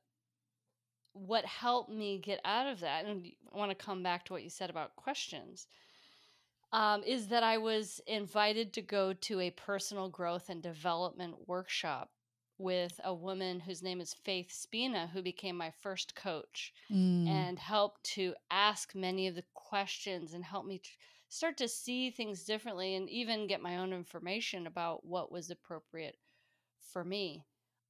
what 1.14 1.44
helped 1.44 1.90
me 1.90 2.18
get 2.18 2.40
out 2.44 2.66
of 2.66 2.80
that 2.80 3.04
and 3.04 3.26
i 3.52 3.58
want 3.58 3.70
to 3.70 3.74
come 3.74 4.02
back 4.02 4.24
to 4.24 4.32
what 4.32 4.42
you 4.42 4.48
said 4.48 4.70
about 4.70 4.96
questions 4.96 5.66
um, 6.72 7.02
is 7.04 7.28
that 7.28 7.42
I 7.42 7.58
was 7.58 8.00
invited 8.06 8.72
to 8.72 8.82
go 8.82 9.12
to 9.12 9.40
a 9.40 9.50
personal 9.50 10.08
growth 10.08 10.48
and 10.48 10.62
development 10.62 11.34
workshop 11.46 12.10
with 12.58 12.98
a 13.04 13.12
woman 13.12 13.60
whose 13.60 13.82
name 13.82 14.00
is 14.00 14.14
Faith 14.14 14.50
Spina, 14.50 15.10
who 15.12 15.20
became 15.20 15.56
my 15.56 15.72
first 15.82 16.14
coach 16.14 16.72
mm. 16.90 17.28
and 17.28 17.58
helped 17.58 18.04
to 18.04 18.34
ask 18.50 18.94
many 18.94 19.26
of 19.26 19.34
the 19.34 19.44
questions 19.54 20.32
and 20.32 20.44
help 20.44 20.64
me 20.64 20.80
start 21.32 21.56
to 21.56 21.66
see 21.66 22.10
things 22.10 22.44
differently 22.44 22.94
and 22.94 23.08
even 23.08 23.46
get 23.46 23.62
my 23.62 23.78
own 23.78 23.94
information 23.94 24.66
about 24.66 25.06
what 25.06 25.32
was 25.32 25.50
appropriate 25.50 26.16
for 26.92 27.02
me. 27.02 27.42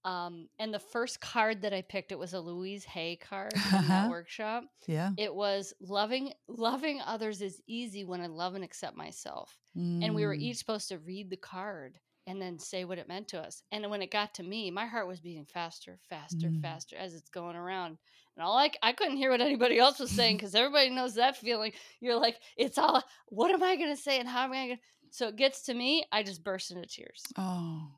Um, 0.04 0.48
and 0.60 0.72
the 0.72 0.78
first 0.78 1.20
card 1.20 1.62
that 1.62 1.72
I 1.72 1.82
picked, 1.82 2.12
it 2.12 2.18
was 2.18 2.34
a 2.34 2.40
Louise 2.40 2.84
Hay 2.84 3.16
card 3.16 3.52
in 3.52 3.88
that 3.88 4.10
workshop. 4.10 4.64
Yeah. 4.86 5.10
It 5.16 5.34
was 5.34 5.74
loving 5.80 6.32
loving 6.48 7.00
others 7.04 7.42
is 7.42 7.60
easy 7.66 8.04
when 8.04 8.20
I 8.20 8.26
love 8.26 8.54
and 8.54 8.62
accept 8.62 8.96
myself. 8.96 9.58
Mm. 9.76 10.04
And 10.04 10.14
we 10.14 10.24
were 10.24 10.36
mm. 10.36 10.40
each 10.40 10.58
supposed 10.58 10.88
to 10.90 10.98
read 10.98 11.28
the 11.28 11.36
card 11.36 11.98
and 12.28 12.40
then 12.40 12.60
say 12.60 12.84
what 12.84 12.98
it 12.98 13.08
meant 13.08 13.28
to 13.28 13.40
us. 13.40 13.62
And 13.72 13.90
when 13.90 14.02
it 14.02 14.12
got 14.12 14.34
to 14.34 14.44
me, 14.44 14.70
my 14.70 14.86
heart 14.86 15.08
was 15.08 15.20
beating 15.20 15.46
faster, 15.46 15.98
faster, 16.08 16.48
mm. 16.48 16.62
faster 16.62 16.96
as 16.96 17.14
it's 17.14 17.30
going 17.30 17.56
around. 17.56 17.98
And 18.36 18.44
all 18.44 18.54
like 18.54 18.78
I 18.82 18.92
couldn't 18.92 19.16
hear 19.16 19.30
what 19.30 19.40
anybody 19.40 19.78
else 19.78 19.98
was 19.98 20.10
saying 20.10 20.36
because 20.38 20.54
everybody 20.54 20.90
knows 20.90 21.14
that 21.14 21.36
feeling. 21.36 21.72
You're 22.00 22.18
like, 22.18 22.36
it's 22.56 22.78
all 22.78 23.02
what 23.26 23.50
am 23.50 23.62
I 23.62 23.76
gonna 23.76 23.96
say 23.96 24.18
and 24.18 24.28
how 24.28 24.44
am 24.44 24.52
I 24.52 24.66
gonna 24.68 24.80
so 25.10 25.28
it 25.28 25.36
gets 25.36 25.62
to 25.62 25.74
me, 25.74 26.04
I 26.10 26.22
just 26.22 26.42
burst 26.42 26.70
into 26.70 26.86
tears. 26.88 27.22
Oh. 27.36 27.90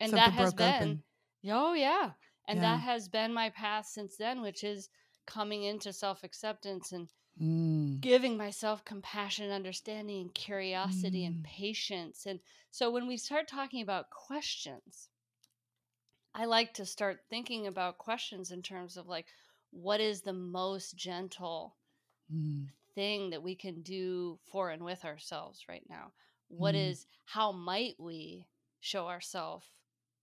And 0.00 0.12
that 0.12 0.32
has 0.32 0.54
been 0.54 0.74
open. 0.74 1.02
oh 1.50 1.74
yeah. 1.74 2.10
And 2.48 2.58
yeah. 2.58 2.76
that 2.76 2.80
has 2.80 3.08
been 3.08 3.32
my 3.32 3.50
path 3.50 3.86
since 3.86 4.16
then, 4.16 4.40
which 4.40 4.64
is 4.64 4.88
coming 5.26 5.64
into 5.64 5.92
self 5.92 6.24
acceptance 6.24 6.92
and 6.92 7.08
Mm. 7.42 8.00
giving 8.00 8.36
myself 8.36 8.84
compassion, 8.84 9.50
understanding, 9.50 10.20
and 10.20 10.34
curiosity 10.34 11.24
mm. 11.24 11.26
and 11.26 11.42
patience. 11.42 12.26
And 12.26 12.38
so 12.70 12.92
when 12.92 13.08
we 13.08 13.16
start 13.16 13.48
talking 13.48 13.82
about 13.82 14.10
questions, 14.10 15.08
I 16.32 16.44
like 16.44 16.74
to 16.74 16.86
start 16.86 17.24
thinking 17.28 17.66
about 17.66 17.98
questions 17.98 18.52
in 18.52 18.62
terms 18.62 18.96
of 18.96 19.08
like, 19.08 19.26
what 19.74 20.00
is 20.00 20.22
the 20.22 20.32
most 20.32 20.96
gentle 20.96 21.76
mm. 22.32 22.66
thing 22.94 23.30
that 23.30 23.42
we 23.42 23.54
can 23.54 23.82
do 23.82 24.38
for 24.50 24.70
and 24.70 24.84
with 24.84 25.04
ourselves 25.04 25.64
right 25.68 25.84
now? 25.88 26.12
What 26.48 26.74
mm. 26.74 26.90
is, 26.90 27.06
how 27.24 27.52
might 27.52 27.96
we 27.98 28.46
show 28.80 29.08
ourselves 29.08 29.66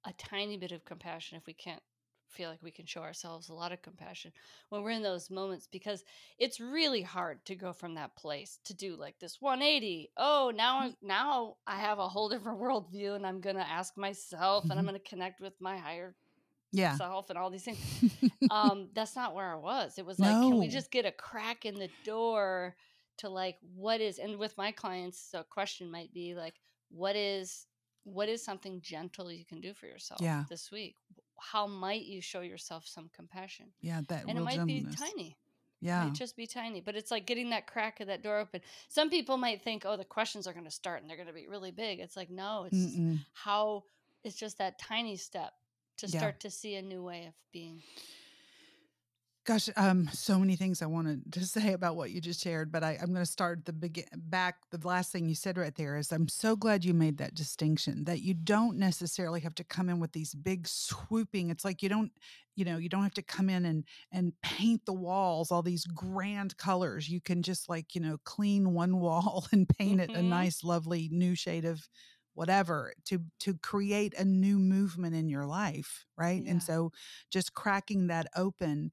a 0.05 0.13
tiny 0.13 0.57
bit 0.57 0.71
of 0.71 0.85
compassion 0.85 1.37
if 1.37 1.45
we 1.45 1.53
can't 1.53 1.81
feel 2.29 2.49
like 2.49 2.63
we 2.63 2.71
can 2.71 2.85
show 2.85 3.01
ourselves 3.01 3.49
a 3.49 3.53
lot 3.53 3.73
of 3.73 3.81
compassion 3.81 4.31
when 4.69 4.81
we're 4.81 4.91
in 4.91 5.03
those 5.03 5.29
moments 5.29 5.67
because 5.69 6.03
it's 6.39 6.61
really 6.61 7.01
hard 7.01 7.43
to 7.45 7.55
go 7.55 7.73
from 7.73 7.95
that 7.95 8.15
place 8.15 8.59
to 8.63 8.73
do 8.73 8.95
like 8.95 9.19
this 9.19 9.41
180 9.41 10.09
oh 10.15 10.49
now 10.55 10.83
mm. 10.83 10.95
now 11.01 11.55
i 11.67 11.77
have 11.77 11.99
a 11.99 12.07
whole 12.07 12.29
different 12.29 12.57
worldview 12.57 13.15
and 13.15 13.27
i'm 13.27 13.41
gonna 13.41 13.67
ask 13.69 13.97
myself 13.97 14.63
and 14.69 14.79
i'm 14.79 14.85
gonna 14.87 14.99
connect 14.99 15.41
with 15.41 15.53
my 15.59 15.77
higher 15.77 16.15
yeah. 16.71 16.95
self 16.95 17.29
and 17.29 17.37
all 17.37 17.49
these 17.49 17.63
things 17.63 17.79
um 18.51 18.89
that's 18.93 19.15
not 19.15 19.35
where 19.35 19.51
i 19.51 19.55
was 19.55 19.97
it 19.97 20.05
was 20.05 20.19
like 20.19 20.31
no. 20.31 20.49
can 20.49 20.59
we 20.59 20.67
just 20.67 20.91
get 20.91 21.05
a 21.05 21.11
crack 21.11 21.65
in 21.65 21.75
the 21.75 21.89
door 22.05 22.75
to 23.17 23.29
like 23.29 23.57
what 23.75 24.01
is 24.01 24.19
and 24.19 24.37
with 24.37 24.57
my 24.57 24.71
clients 24.71 25.29
the 25.31 25.43
question 25.49 25.89
might 25.91 26.13
be 26.13 26.33
like 26.33 26.55
what 26.89 27.15
is 27.15 27.67
what 28.03 28.29
is 28.29 28.43
something 28.43 28.81
gentle 28.81 29.31
you 29.31 29.45
can 29.45 29.61
do 29.61 29.73
for 29.73 29.85
yourself 29.85 30.21
yeah. 30.21 30.43
this 30.49 30.71
week 30.71 30.95
how 31.41 31.65
might 31.65 32.03
you 32.03 32.21
show 32.21 32.41
yourself 32.41 32.85
some 32.87 33.09
compassion? 33.13 33.65
Yeah, 33.81 34.01
that 34.07 34.25
and 34.27 34.37
it 34.37 34.41
might 34.41 34.55
gentleness. 34.55 34.95
be 34.95 35.05
tiny. 35.05 35.37
Yeah, 35.81 36.03
it 36.03 36.05
might 36.05 36.13
just 36.13 36.37
be 36.37 36.45
tiny, 36.45 36.79
but 36.79 36.95
it's 36.95 37.09
like 37.09 37.25
getting 37.25 37.49
that 37.49 37.65
crack 37.65 37.99
of 37.99 38.07
that 38.07 38.21
door 38.21 38.37
open. 38.37 38.61
Some 38.87 39.09
people 39.09 39.37
might 39.37 39.63
think, 39.63 39.83
oh, 39.83 39.97
the 39.97 40.05
questions 40.05 40.45
are 40.45 40.53
going 40.53 40.65
to 40.65 40.71
start 40.71 41.01
and 41.01 41.09
they're 41.09 41.17
going 41.17 41.27
to 41.27 41.33
be 41.33 41.47
really 41.47 41.71
big. 41.71 41.99
It's 41.99 42.15
like 42.15 42.29
no, 42.29 42.67
it's 42.71 42.95
how 43.33 43.83
it's 44.23 44.35
just 44.35 44.59
that 44.59 44.77
tiny 44.77 45.17
step 45.17 45.53
to 46.01 46.07
yeah. 46.07 46.19
start 46.19 46.39
to 46.41 46.49
see 46.49 46.75
a 46.75 46.81
new 46.81 47.03
way 47.03 47.25
of 47.27 47.33
being. 47.51 47.81
Gosh, 49.43 49.69
um, 49.75 50.07
so 50.13 50.37
many 50.37 50.55
things 50.55 50.83
I 50.83 50.85
wanted 50.85 51.31
to 51.33 51.45
say 51.45 51.73
about 51.73 51.95
what 51.95 52.11
you 52.11 52.21
just 52.21 52.41
shared, 52.41 52.71
but 52.71 52.83
I, 52.83 52.97
I'm 53.01 53.11
going 53.11 53.25
to 53.25 53.31
start 53.31 53.65
the 53.65 53.73
begin 53.73 54.05
back. 54.15 54.57
The 54.69 54.87
last 54.87 55.11
thing 55.11 55.27
you 55.27 55.35
said 55.35 55.57
right 55.57 55.73
there 55.75 55.97
is 55.97 56.11
I'm 56.11 56.27
so 56.27 56.55
glad 56.55 56.85
you 56.85 56.93
made 56.93 57.17
that 57.17 57.33
distinction 57.33 58.03
that 58.03 58.21
you 58.21 58.35
don't 58.35 58.77
necessarily 58.77 59.39
have 59.41 59.55
to 59.55 59.63
come 59.63 59.89
in 59.89 59.99
with 59.99 60.11
these 60.11 60.35
big 60.35 60.67
swooping. 60.67 61.49
It's 61.49 61.65
like 61.65 61.81
you 61.81 61.89
don't, 61.89 62.11
you 62.55 62.65
know, 62.65 62.77
you 62.77 62.87
don't 62.87 63.03
have 63.03 63.15
to 63.15 63.23
come 63.23 63.49
in 63.49 63.65
and 63.65 63.83
and 64.11 64.33
paint 64.43 64.85
the 64.85 64.93
walls 64.93 65.51
all 65.51 65.63
these 65.63 65.85
grand 65.85 66.55
colors. 66.57 67.09
You 67.09 67.19
can 67.19 67.41
just 67.41 67.67
like 67.67 67.95
you 67.95 68.01
know 68.01 68.17
clean 68.23 68.73
one 68.73 68.99
wall 68.99 69.47
and 69.51 69.67
paint 69.67 70.01
mm-hmm. 70.01 70.11
it 70.11 70.17
a 70.17 70.21
nice, 70.21 70.63
lovely 70.63 71.09
new 71.11 71.33
shade 71.33 71.65
of 71.65 71.87
whatever 72.33 72.93
to 73.05 73.19
to 73.39 73.55
create 73.55 74.13
a 74.17 74.25
new 74.25 74.57
movement 74.59 75.15
in 75.15 75.29
your 75.29 75.45
life 75.45 76.05
right 76.21 76.43
yeah. 76.43 76.51
and 76.51 76.63
so 76.63 76.91
just 77.29 77.53
cracking 77.53 78.07
that 78.07 78.27
open 78.35 78.91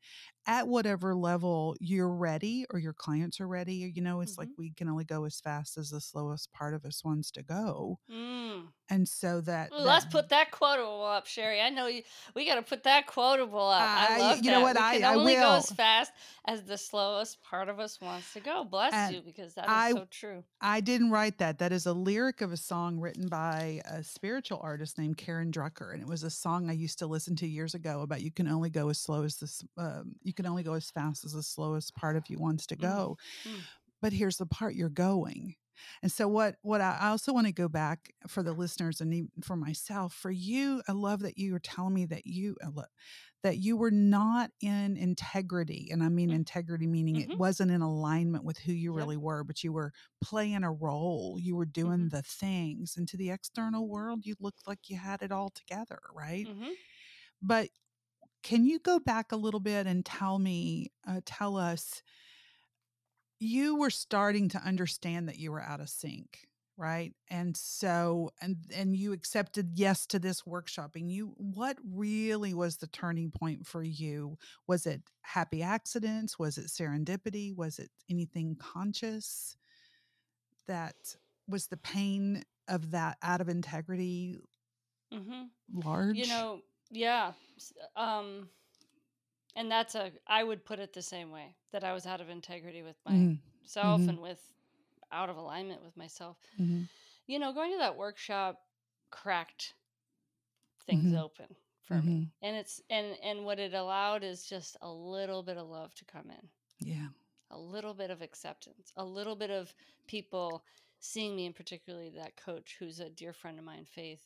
at 0.49 0.67
whatever 0.67 1.15
level 1.15 1.77
you're 1.79 2.09
ready 2.09 2.65
or 2.71 2.79
your 2.79 2.95
clients 2.95 3.39
are 3.39 3.47
ready 3.47 3.93
you 3.95 4.01
know 4.01 4.23
it's 4.23 4.33
mm-hmm. 4.33 4.41
like 4.43 4.49
we 4.57 4.73
can 4.73 4.89
only 4.89 5.05
go 5.05 5.25
as 5.25 5.39
fast 5.41 5.77
as 5.77 5.91
the 5.91 6.01
slowest 6.01 6.51
part 6.53 6.73
of 6.73 6.87
us 6.87 7.05
wants 7.05 7.31
to 7.31 7.43
go 7.43 7.99
mm. 8.11 8.63
and 8.89 9.07
so 9.07 9.43
that, 9.43 9.71
that, 9.71 9.81
let's 9.81 10.07
put 10.07 10.31
that 10.31 10.51
quotable 10.51 11.05
up 11.05 11.27
sherry 11.27 11.61
i 11.61 11.69
know 11.69 11.87
you 11.87 12.01
we 12.35 12.47
got 12.47 12.55
to 12.55 12.63
put 12.63 12.83
that 12.83 13.07
quotable 13.07 13.69
up 13.69 13.83
i, 13.83 14.17
I 14.17 14.19
love 14.19 14.39
you 14.39 14.45
that. 14.45 14.51
know 14.53 14.61
what 14.63 14.77
we 14.77 14.83
i 14.83 14.99
can 14.99 15.19
only 15.19 15.37
I 15.37 15.41
will. 15.41 15.51
go 15.51 15.57
as 15.59 15.71
fast 15.71 16.13
as 16.47 16.63
the 16.63 16.79
slowest 16.79 17.43
part 17.43 17.69
of 17.69 17.79
us 17.79 18.01
wants 18.01 18.33
to 18.33 18.41
go 18.41 18.65
bless 18.65 18.95
and 18.95 19.17
you 19.17 19.21
because 19.21 19.53
that 19.55 19.67
is 19.67 19.71
I, 19.71 19.93
so 19.93 20.07
true 20.11 20.45
i 20.63 20.81
didn't 20.81 21.11
write 21.11 21.37
that 21.39 21.59
that 21.59 21.73
is 21.73 21.85
a 21.85 21.93
lyric 21.93 22.41
of 22.41 22.53
a 22.53 22.57
song 22.57 22.99
written 22.99 23.29
by 23.29 23.83
a 23.85 24.03
spiritual 24.03 24.61
artist 24.63 24.97
named 24.97 25.19
karen 25.19 25.53
drucker 25.53 25.93
and 25.93 26.01
it 26.01 26.09
was 26.09 26.23
a 26.23 26.31
song 26.31 26.71
i 26.71 26.73
used 26.73 26.99
to 27.01 27.07
listen 27.07 27.18
to 27.27 27.47
years 27.47 27.75
ago 27.75 28.01
about 28.01 28.23
you 28.23 28.31
can 28.31 28.49
only 28.49 28.71
go 28.71 28.89
as 28.89 28.99
slow 28.99 29.25
as 29.25 29.37
this 29.37 29.65
um, 29.77 30.15
you 30.23 30.33
can 30.33 30.47
only 30.47 30.63
go 30.63 30.75
as 30.75 30.91
fast 30.91 31.25
as 31.25 31.33
the 31.33 31.43
slowest 31.43 31.95
part 31.95 32.17
of 32.17 32.25
you 32.29 32.39
wants 32.39 32.67
to 32.67 32.77
mm-hmm. 32.77 32.87
go. 32.87 33.17
Mm-hmm. 33.47 33.59
But 34.01 34.13
here's 34.13 34.37
the 34.37 34.47
part 34.47 34.75
you're 34.75 34.89
going. 34.89 35.57
And 36.03 36.11
so 36.11 36.29
what 36.29 36.57
what 36.63 36.81
I 36.81 37.09
also 37.11 37.33
want 37.33 37.47
to 37.47 37.53
go 37.53 37.69
back 37.69 38.13
for 38.27 38.43
the 38.43 38.53
listeners 38.53 39.01
and 39.01 39.13
even 39.15 39.31
for 39.43 39.57
myself, 39.57 40.13
for 40.13 40.31
you, 40.31 40.83
I 40.89 40.93
love 40.93 41.21
that 41.21 41.39
you 41.39 41.53
were 41.53 41.61
telling 41.61 41.95
me 41.95 42.07
that 42.07 42.27
you 42.27 42.57
that 43.43 43.59
you 43.59 43.77
were 43.77 43.91
not 43.91 44.51
in 44.61 44.97
integrity. 44.97 45.89
And 45.93 46.03
I 46.03 46.09
mean 46.09 46.29
mm-hmm. 46.29 46.37
integrity 46.37 46.87
meaning 46.87 47.17
mm-hmm. 47.17 47.33
it 47.33 47.39
wasn't 47.39 47.71
in 47.71 47.83
alignment 47.83 48.45
with 48.45 48.59
who 48.59 48.73
you 48.73 48.93
really 48.93 49.17
were, 49.17 49.45
but 49.45 49.63
you 49.63 49.73
were 49.73 49.93
playing 50.23 50.65
a 50.65 50.73
role. 50.73 51.39
You 51.41 51.55
were 51.55 51.67
doing 51.67 51.99
mm-hmm. 52.01 52.17
the 52.17 52.23
things. 52.23 52.95
And 52.97 53.07
to 53.09 53.17
the 53.17 53.31
external 53.31 53.89
world, 53.89 54.27
you 54.27 54.35
looked 54.41 54.67
like 54.67 54.89
you 54.89 54.97
had 54.97 55.23
it 55.23 55.31
all 55.31 55.51
together, 55.51 56.01
right? 56.15 56.47
Mm-hmm. 56.49 56.71
But 57.43 57.69
can 58.43 58.65
you 58.65 58.79
go 58.79 58.99
back 58.99 59.33
a 59.33 59.37
little 59.37 59.61
bit 59.61 59.87
and 59.87 60.05
tell 60.05 60.39
me, 60.39 60.93
uh, 61.07 61.21
tell 61.25 61.57
us, 61.57 62.03
you 63.41 63.77
were 63.77 63.91
starting 63.91 64.49
to 64.51 64.59
understand 64.59 65.29
that 65.29 65.39
you 65.39 65.53
were 65.53 65.63
out 65.63 65.81
of 65.81 65.89
sync, 65.89 66.41
right? 66.77 67.13
And 67.31 67.57
so, 67.57 68.31
and 68.41 68.57
and 68.75 68.97
you 68.97 69.13
accepted 69.13 69.73
yes 69.75 70.07
to 70.07 70.19
this 70.19 70.43
workshopping. 70.43 71.11
You, 71.11 71.35
what 71.37 71.77
really 71.89 72.55
was 72.55 72.79
the 72.79 72.89
turning 72.89 73.31
point 73.31 73.67
for 73.67 73.83
you? 73.83 74.39
Was 74.67 74.87
it 74.87 75.03
happy 75.23 75.63
accidents? 75.63 76.39
Was 76.39 76.59
it 76.59 76.67
serendipity? 76.67 77.55
Was 77.55 77.79
it 77.79 77.91
anything 78.11 78.57
conscious? 78.59 79.57
That 80.67 80.97
was 81.47 81.69
the 81.69 81.77
pain 81.77 82.43
of 82.69 82.91
that 82.91 83.19
out 83.23 83.41
of 83.41 83.49
integrity 83.49 84.39
mm-hmm. 85.13 85.45
large. 85.73 86.17
You 86.17 86.27
know, 86.27 86.61
yeah. 86.91 87.33
Um, 87.97 88.49
and 89.57 89.71
that's 89.71 89.95
a, 89.95 90.13
I 90.27 90.45
would 90.45 90.65
put 90.65 90.79
it 90.79 90.93
the 90.93 91.03
same 91.03 91.31
way 91.31 91.55
that 91.73 91.85
I 91.85 91.93
was 91.93 92.07
out 92.07 92.21
of 92.21 92.29
integrity 92.29 92.83
with 92.83 92.97
myself 93.05 94.01
mm-hmm. 94.01 94.09
and 94.09 94.19
with 94.21 94.41
out 95.11 95.29
of 95.29 95.37
alignment 95.37 95.83
with 95.83 95.97
myself. 95.97 96.37
Mm-hmm. 96.61 96.83
You 97.27 97.39
know, 97.39 97.53
going 97.53 97.73
to 97.73 97.79
that 97.79 97.97
workshop 97.97 98.61
cracked 99.11 99.75
things 100.87 101.05
mm-hmm. 101.05 101.17
open 101.17 101.47
for 101.83 101.95
me. 101.95 102.13
Mm-hmm. 102.13 102.47
And 102.47 102.57
it's, 102.57 102.81
and, 102.91 103.17
and 103.23 103.45
what 103.45 103.59
it 103.59 103.75
allowed 103.75 104.23
is 104.23 104.45
just 104.45 104.77
a 104.83 104.91
little 104.91 105.43
bit 105.43 105.57
of 105.57 105.69
love 105.69 105.95
to 105.97 106.05
come 106.05 106.31
in. 106.31 106.87
Yeah. 106.87 107.09
A 107.51 107.59
little 107.59 107.95
bit 107.95 108.11
of 108.11 108.23
acceptance, 108.23 108.93
a 108.97 109.05
little 109.05 109.35
bit 109.35 109.51
of 109.51 109.75
people 110.07 110.63
seeing 111.01 111.35
me, 111.35 111.47
and 111.47 111.55
particularly 111.55 112.11
that 112.11 112.37
coach 112.37 112.77
who's 112.79 113.01
a 113.01 113.09
dear 113.09 113.33
friend 113.33 113.59
of 113.59 113.65
mine, 113.65 113.87
Faith, 113.91 114.23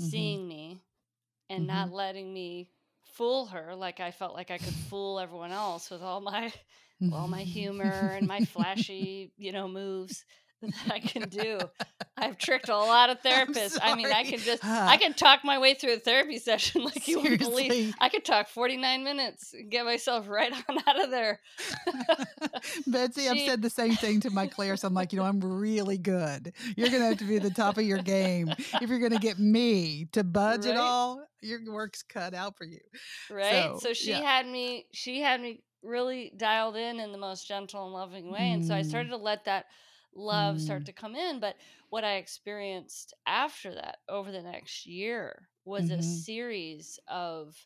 mm-hmm. 0.00 0.08
seeing 0.08 0.46
me 0.46 0.80
and 1.52 1.68
mm-hmm. 1.68 1.76
not 1.76 1.92
letting 1.92 2.32
me 2.32 2.68
fool 3.14 3.46
her 3.46 3.74
like 3.74 4.00
I 4.00 4.10
felt 4.10 4.34
like 4.34 4.50
I 4.50 4.58
could 4.58 4.74
fool 4.90 5.20
everyone 5.20 5.52
else 5.52 5.90
with 5.90 6.02
all 6.02 6.20
my 6.20 6.52
all 7.12 7.28
my 7.28 7.42
humor 7.42 8.14
and 8.16 8.28
my 8.28 8.40
flashy, 8.40 9.32
you 9.36 9.52
know, 9.52 9.66
moves 9.66 10.24
that 10.62 10.74
I 10.92 11.00
can 11.00 11.28
do. 11.28 11.58
I've 12.16 12.38
tricked 12.38 12.68
a 12.68 12.76
lot 12.76 13.10
of 13.10 13.20
therapists. 13.24 13.78
I 13.82 13.94
mean, 13.94 14.06
I 14.06 14.24
can 14.24 14.38
just. 14.38 14.64
I 14.64 14.96
can 15.00 15.14
talk 15.14 15.40
my 15.44 15.58
way 15.58 15.74
through 15.74 15.94
a 15.94 15.98
therapy 15.98 16.38
session 16.42 16.84
like 16.84 17.08
you 17.08 17.20
wouldn't 17.20 17.40
believe. 17.40 17.94
I 18.00 18.08
could 18.08 18.24
talk 18.24 18.48
49 18.48 19.04
minutes 19.04 19.52
and 19.54 19.70
get 19.70 19.84
myself 19.84 20.28
right 20.28 20.52
on 20.68 20.78
out 20.86 21.02
of 21.02 21.10
there. 21.10 21.40
Betsy, 22.86 23.22
she, 23.22 23.28
I've 23.28 23.38
said 23.40 23.62
the 23.62 23.70
same 23.70 23.94
thing 23.94 24.20
to 24.20 24.30
my 24.30 24.46
clairs. 24.46 24.84
I'm 24.84 24.94
like, 24.94 25.12
you 25.12 25.18
know, 25.18 25.24
I'm 25.24 25.40
really 25.40 25.98
good. 25.98 26.52
You're 26.76 26.90
gonna 26.90 27.06
have 27.06 27.18
to 27.18 27.24
be 27.24 27.38
the 27.38 27.50
top 27.50 27.78
of 27.78 27.84
your 27.84 27.98
game 27.98 28.52
if 28.80 28.88
you're 28.88 29.00
gonna 29.00 29.18
get 29.18 29.38
me 29.38 30.06
to 30.12 30.24
budge 30.24 30.64
right? 30.64 30.74
at 30.74 30.80
all. 30.80 31.22
Your 31.40 31.60
work's 31.72 32.02
cut 32.04 32.34
out 32.34 32.56
for 32.56 32.64
you. 32.64 32.78
Right. 33.28 33.72
So, 33.72 33.78
so 33.78 33.92
she 33.92 34.10
yeah. 34.10 34.20
had 34.20 34.46
me. 34.46 34.86
She 34.92 35.20
had 35.20 35.40
me 35.40 35.62
really 35.82 36.32
dialed 36.36 36.76
in 36.76 37.00
in 37.00 37.10
the 37.10 37.18
most 37.18 37.48
gentle 37.48 37.84
and 37.84 37.92
loving 37.92 38.30
way, 38.30 38.52
and 38.52 38.64
so 38.64 38.74
I 38.74 38.82
started 38.82 39.08
mm. 39.08 39.16
to 39.16 39.22
let 39.22 39.44
that 39.46 39.66
love 40.14 40.56
mm. 40.56 40.60
start 40.60 40.86
to 40.86 40.92
come 40.92 41.14
in. 41.14 41.40
But 41.40 41.56
what 41.90 42.04
I 42.04 42.16
experienced 42.16 43.14
after 43.26 43.74
that 43.74 43.98
over 44.08 44.32
the 44.32 44.42
next 44.42 44.86
year 44.86 45.48
was 45.64 45.84
mm-hmm. 45.84 46.00
a 46.00 46.02
series 46.02 46.98
of 47.08 47.56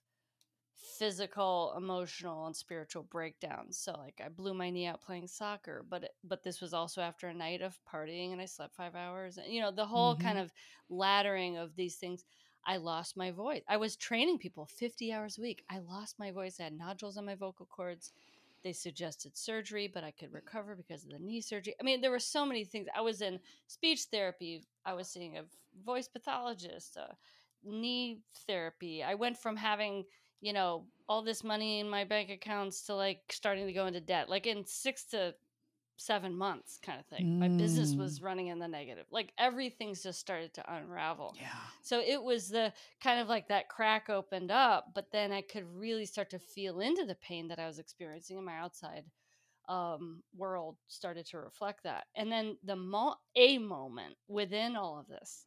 physical, 0.98 1.74
emotional, 1.76 2.46
and 2.46 2.56
spiritual 2.56 3.02
breakdowns. 3.04 3.78
So 3.78 3.92
like 3.98 4.20
I 4.24 4.28
blew 4.28 4.54
my 4.54 4.70
knee 4.70 4.86
out 4.86 5.02
playing 5.02 5.28
soccer, 5.28 5.84
but 5.88 6.04
it, 6.04 6.10
but 6.24 6.42
this 6.42 6.60
was 6.60 6.72
also 6.72 7.00
after 7.00 7.28
a 7.28 7.34
night 7.34 7.60
of 7.62 7.78
partying 7.92 8.32
and 8.32 8.40
I 8.40 8.46
slept 8.46 8.76
5 8.76 8.94
hours 8.94 9.38
and 9.38 9.52
you 9.52 9.60
know 9.60 9.70
the 9.70 9.84
whole 9.84 10.14
mm-hmm. 10.14 10.26
kind 10.26 10.38
of 10.38 10.52
laddering 10.90 11.56
of 11.62 11.74
these 11.76 11.96
things. 11.96 12.24
I 12.68 12.78
lost 12.78 13.16
my 13.16 13.30
voice. 13.30 13.62
I 13.68 13.76
was 13.76 13.94
training 13.94 14.38
people 14.38 14.66
50 14.66 15.12
hours 15.12 15.38
a 15.38 15.40
week. 15.40 15.62
I 15.70 15.78
lost 15.78 16.18
my 16.18 16.32
voice. 16.32 16.58
I 16.58 16.64
had 16.64 16.76
nodules 16.76 17.16
on 17.16 17.24
my 17.24 17.36
vocal 17.36 17.66
cords. 17.66 18.12
They 18.66 18.72
suggested 18.72 19.36
surgery, 19.36 19.86
but 19.86 20.02
I 20.02 20.10
could 20.10 20.32
recover 20.32 20.74
because 20.74 21.04
of 21.04 21.10
the 21.12 21.20
knee 21.20 21.40
surgery. 21.40 21.76
I 21.80 21.84
mean, 21.84 22.00
there 22.00 22.10
were 22.10 22.18
so 22.18 22.44
many 22.44 22.64
things. 22.64 22.88
I 22.96 23.00
was 23.00 23.22
in 23.22 23.38
speech 23.68 24.06
therapy. 24.10 24.64
I 24.84 24.92
was 24.92 25.06
seeing 25.06 25.38
a 25.38 25.44
voice 25.84 26.08
pathologist, 26.08 26.96
uh, 26.96 27.14
knee 27.62 28.22
therapy. 28.48 29.04
I 29.04 29.14
went 29.14 29.38
from 29.38 29.54
having 29.54 30.04
you 30.40 30.52
know, 30.52 30.84
all 31.08 31.22
this 31.22 31.44
money 31.44 31.78
in 31.78 31.88
my 31.88 32.02
bank 32.02 32.28
accounts 32.28 32.82
to 32.82 32.94
like 32.94 33.20
starting 33.30 33.66
to 33.68 33.72
go 33.72 33.86
into 33.86 34.00
debt, 34.00 34.28
like 34.28 34.46
in 34.46 34.64
six 34.66 35.04
to 35.04 35.32
seven 35.96 36.36
months 36.36 36.78
kind 36.82 37.00
of 37.00 37.06
thing. 37.06 37.26
Mm. 37.26 37.38
My 37.38 37.48
business 37.48 37.94
was 37.94 38.20
mm. 38.20 38.24
running 38.24 38.46
in 38.48 38.58
the 38.58 38.68
negative. 38.68 39.06
Like 39.10 39.32
everything's 39.38 40.02
just 40.02 40.20
started 40.20 40.54
to 40.54 40.74
unravel. 40.74 41.34
Yeah. 41.38 41.48
So 41.82 42.00
it 42.00 42.22
was 42.22 42.48
the 42.48 42.72
kind 43.02 43.20
of 43.20 43.28
like 43.28 43.48
that 43.48 43.68
crack 43.68 44.10
opened 44.10 44.50
up, 44.50 44.92
but 44.94 45.10
then 45.12 45.32
I 45.32 45.40
could 45.40 45.64
really 45.74 46.06
start 46.06 46.30
to 46.30 46.38
feel 46.38 46.80
into 46.80 47.04
the 47.04 47.16
pain 47.16 47.48
that 47.48 47.58
I 47.58 47.66
was 47.66 47.78
experiencing 47.78 48.38
in 48.38 48.44
my 48.44 48.56
outside 48.56 49.04
um, 49.68 50.22
world 50.36 50.76
started 50.86 51.26
to 51.26 51.38
reflect 51.38 51.82
that. 51.84 52.04
And 52.14 52.30
then 52.30 52.56
the 52.64 52.76
mo- 52.76 53.16
a 53.34 53.58
moment 53.58 54.14
within 54.28 54.76
all 54.76 54.98
of 54.98 55.08
this 55.08 55.46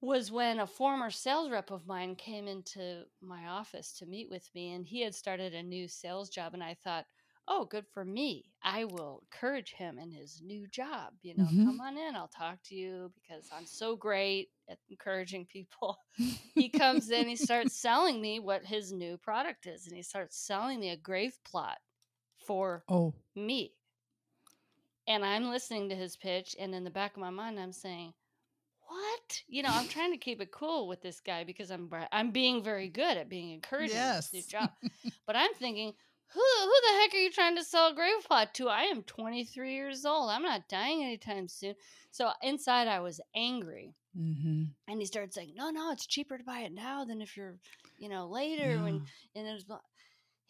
was 0.00 0.32
when 0.32 0.60
a 0.60 0.66
former 0.66 1.10
sales 1.10 1.50
rep 1.50 1.70
of 1.70 1.86
mine 1.86 2.14
came 2.16 2.46
into 2.46 3.02
my 3.20 3.46
office 3.46 3.92
to 3.92 4.06
meet 4.06 4.30
with 4.30 4.48
me 4.54 4.72
and 4.72 4.86
he 4.86 5.02
had 5.02 5.14
started 5.14 5.54
a 5.54 5.62
new 5.62 5.86
sales 5.86 6.30
job 6.30 6.54
and 6.54 6.62
i 6.62 6.74
thought 6.82 7.04
oh 7.50 7.64
good 7.64 7.84
for 7.92 8.04
me 8.04 8.44
i 8.62 8.84
will 8.84 9.20
encourage 9.24 9.72
him 9.72 9.98
in 9.98 10.10
his 10.10 10.40
new 10.42 10.66
job 10.68 11.12
you 11.22 11.34
know 11.36 11.44
mm-hmm. 11.44 11.66
come 11.66 11.80
on 11.80 11.98
in 11.98 12.14
i'll 12.14 12.28
talk 12.28 12.56
to 12.64 12.74
you 12.74 13.12
because 13.14 13.48
i'm 13.52 13.66
so 13.66 13.96
great 13.96 14.48
at 14.70 14.78
encouraging 14.88 15.44
people 15.44 15.98
he 16.54 16.68
comes 16.68 17.10
in 17.10 17.28
he 17.28 17.36
starts 17.36 17.76
selling 17.76 18.20
me 18.20 18.38
what 18.38 18.64
his 18.64 18.92
new 18.92 19.18
product 19.18 19.66
is 19.66 19.86
and 19.86 19.96
he 19.96 20.02
starts 20.02 20.38
selling 20.38 20.80
me 20.80 20.90
a 20.90 20.96
grave 20.96 21.36
plot 21.44 21.78
for 22.46 22.84
oh 22.88 23.12
me 23.34 23.72
and 25.08 25.24
i'm 25.24 25.50
listening 25.50 25.88
to 25.88 25.96
his 25.96 26.16
pitch 26.16 26.54
and 26.58 26.74
in 26.74 26.84
the 26.84 26.90
back 26.90 27.12
of 27.12 27.20
my 27.20 27.30
mind 27.30 27.58
i'm 27.58 27.72
saying 27.72 28.14
what? 28.90 29.42
You 29.46 29.62
know, 29.62 29.68
I'm 29.70 29.86
trying 29.86 30.10
to 30.10 30.18
keep 30.18 30.40
it 30.40 30.50
cool 30.50 30.88
with 30.88 31.00
this 31.00 31.20
guy 31.20 31.44
because 31.44 31.70
I'm 31.70 31.88
I'm 32.10 32.32
being 32.32 32.60
very 32.60 32.88
good 32.88 33.16
at 33.16 33.28
being 33.28 33.52
encouraging 33.52 33.96
yes. 33.96 34.30
this 34.30 34.32
new 34.32 34.58
job. 34.58 34.70
but 35.28 35.36
I'm 35.36 35.54
thinking, 35.54 35.92
who 36.32 36.40
who 36.40 36.74
the 36.86 37.00
heck 37.00 37.14
are 37.14 37.18
you 37.18 37.30
trying 37.30 37.56
to 37.56 37.64
sell 37.64 37.90
a 37.90 37.94
grave 37.94 38.24
plot 38.26 38.54
to? 38.54 38.68
I 38.68 38.82
am 38.82 39.02
23 39.02 39.74
years 39.74 40.04
old. 40.04 40.30
I'm 40.30 40.42
not 40.42 40.68
dying 40.68 41.02
anytime 41.02 41.48
soon. 41.48 41.74
So 42.10 42.30
inside, 42.42 42.88
I 42.88 43.00
was 43.00 43.20
angry. 43.34 43.94
Mm-hmm. 44.18 44.64
And 44.88 45.00
he 45.00 45.06
started 45.06 45.32
saying, 45.32 45.54
"No, 45.56 45.70
no, 45.70 45.92
it's 45.92 46.06
cheaper 46.06 46.38
to 46.38 46.44
buy 46.44 46.60
it 46.60 46.72
now 46.72 47.04
than 47.04 47.20
if 47.20 47.36
you're, 47.36 47.56
you 47.98 48.08
know, 48.08 48.28
later." 48.28 48.70
Yeah. 48.70 48.82
When 48.82 49.04
and 49.34 49.46
it 49.46 49.52
was 49.52 49.64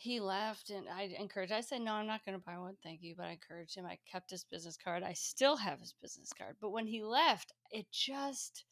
he 0.01 0.19
left 0.19 0.71
and 0.71 0.89
I 0.89 1.15
encouraged 1.19 1.53
I 1.53 1.61
said 1.61 1.83
no 1.83 1.93
I'm 1.93 2.07
not 2.07 2.25
going 2.25 2.37
to 2.37 2.43
buy 2.43 2.57
one 2.57 2.75
thank 2.83 3.03
you 3.03 3.15
but 3.15 3.27
I 3.27 3.33
encouraged 3.33 3.77
him 3.77 3.85
I 3.85 3.99
kept 4.11 4.31
his 4.31 4.45
business 4.45 4.79
card 4.83 5.03
I 5.03 5.13
still 5.13 5.57
have 5.57 5.79
his 5.79 5.93
business 6.01 6.33
card 6.33 6.57
but 6.59 6.71
when 6.71 6.87
he 6.87 7.03
left 7.03 7.53
it 7.71 7.85
just 7.93 8.65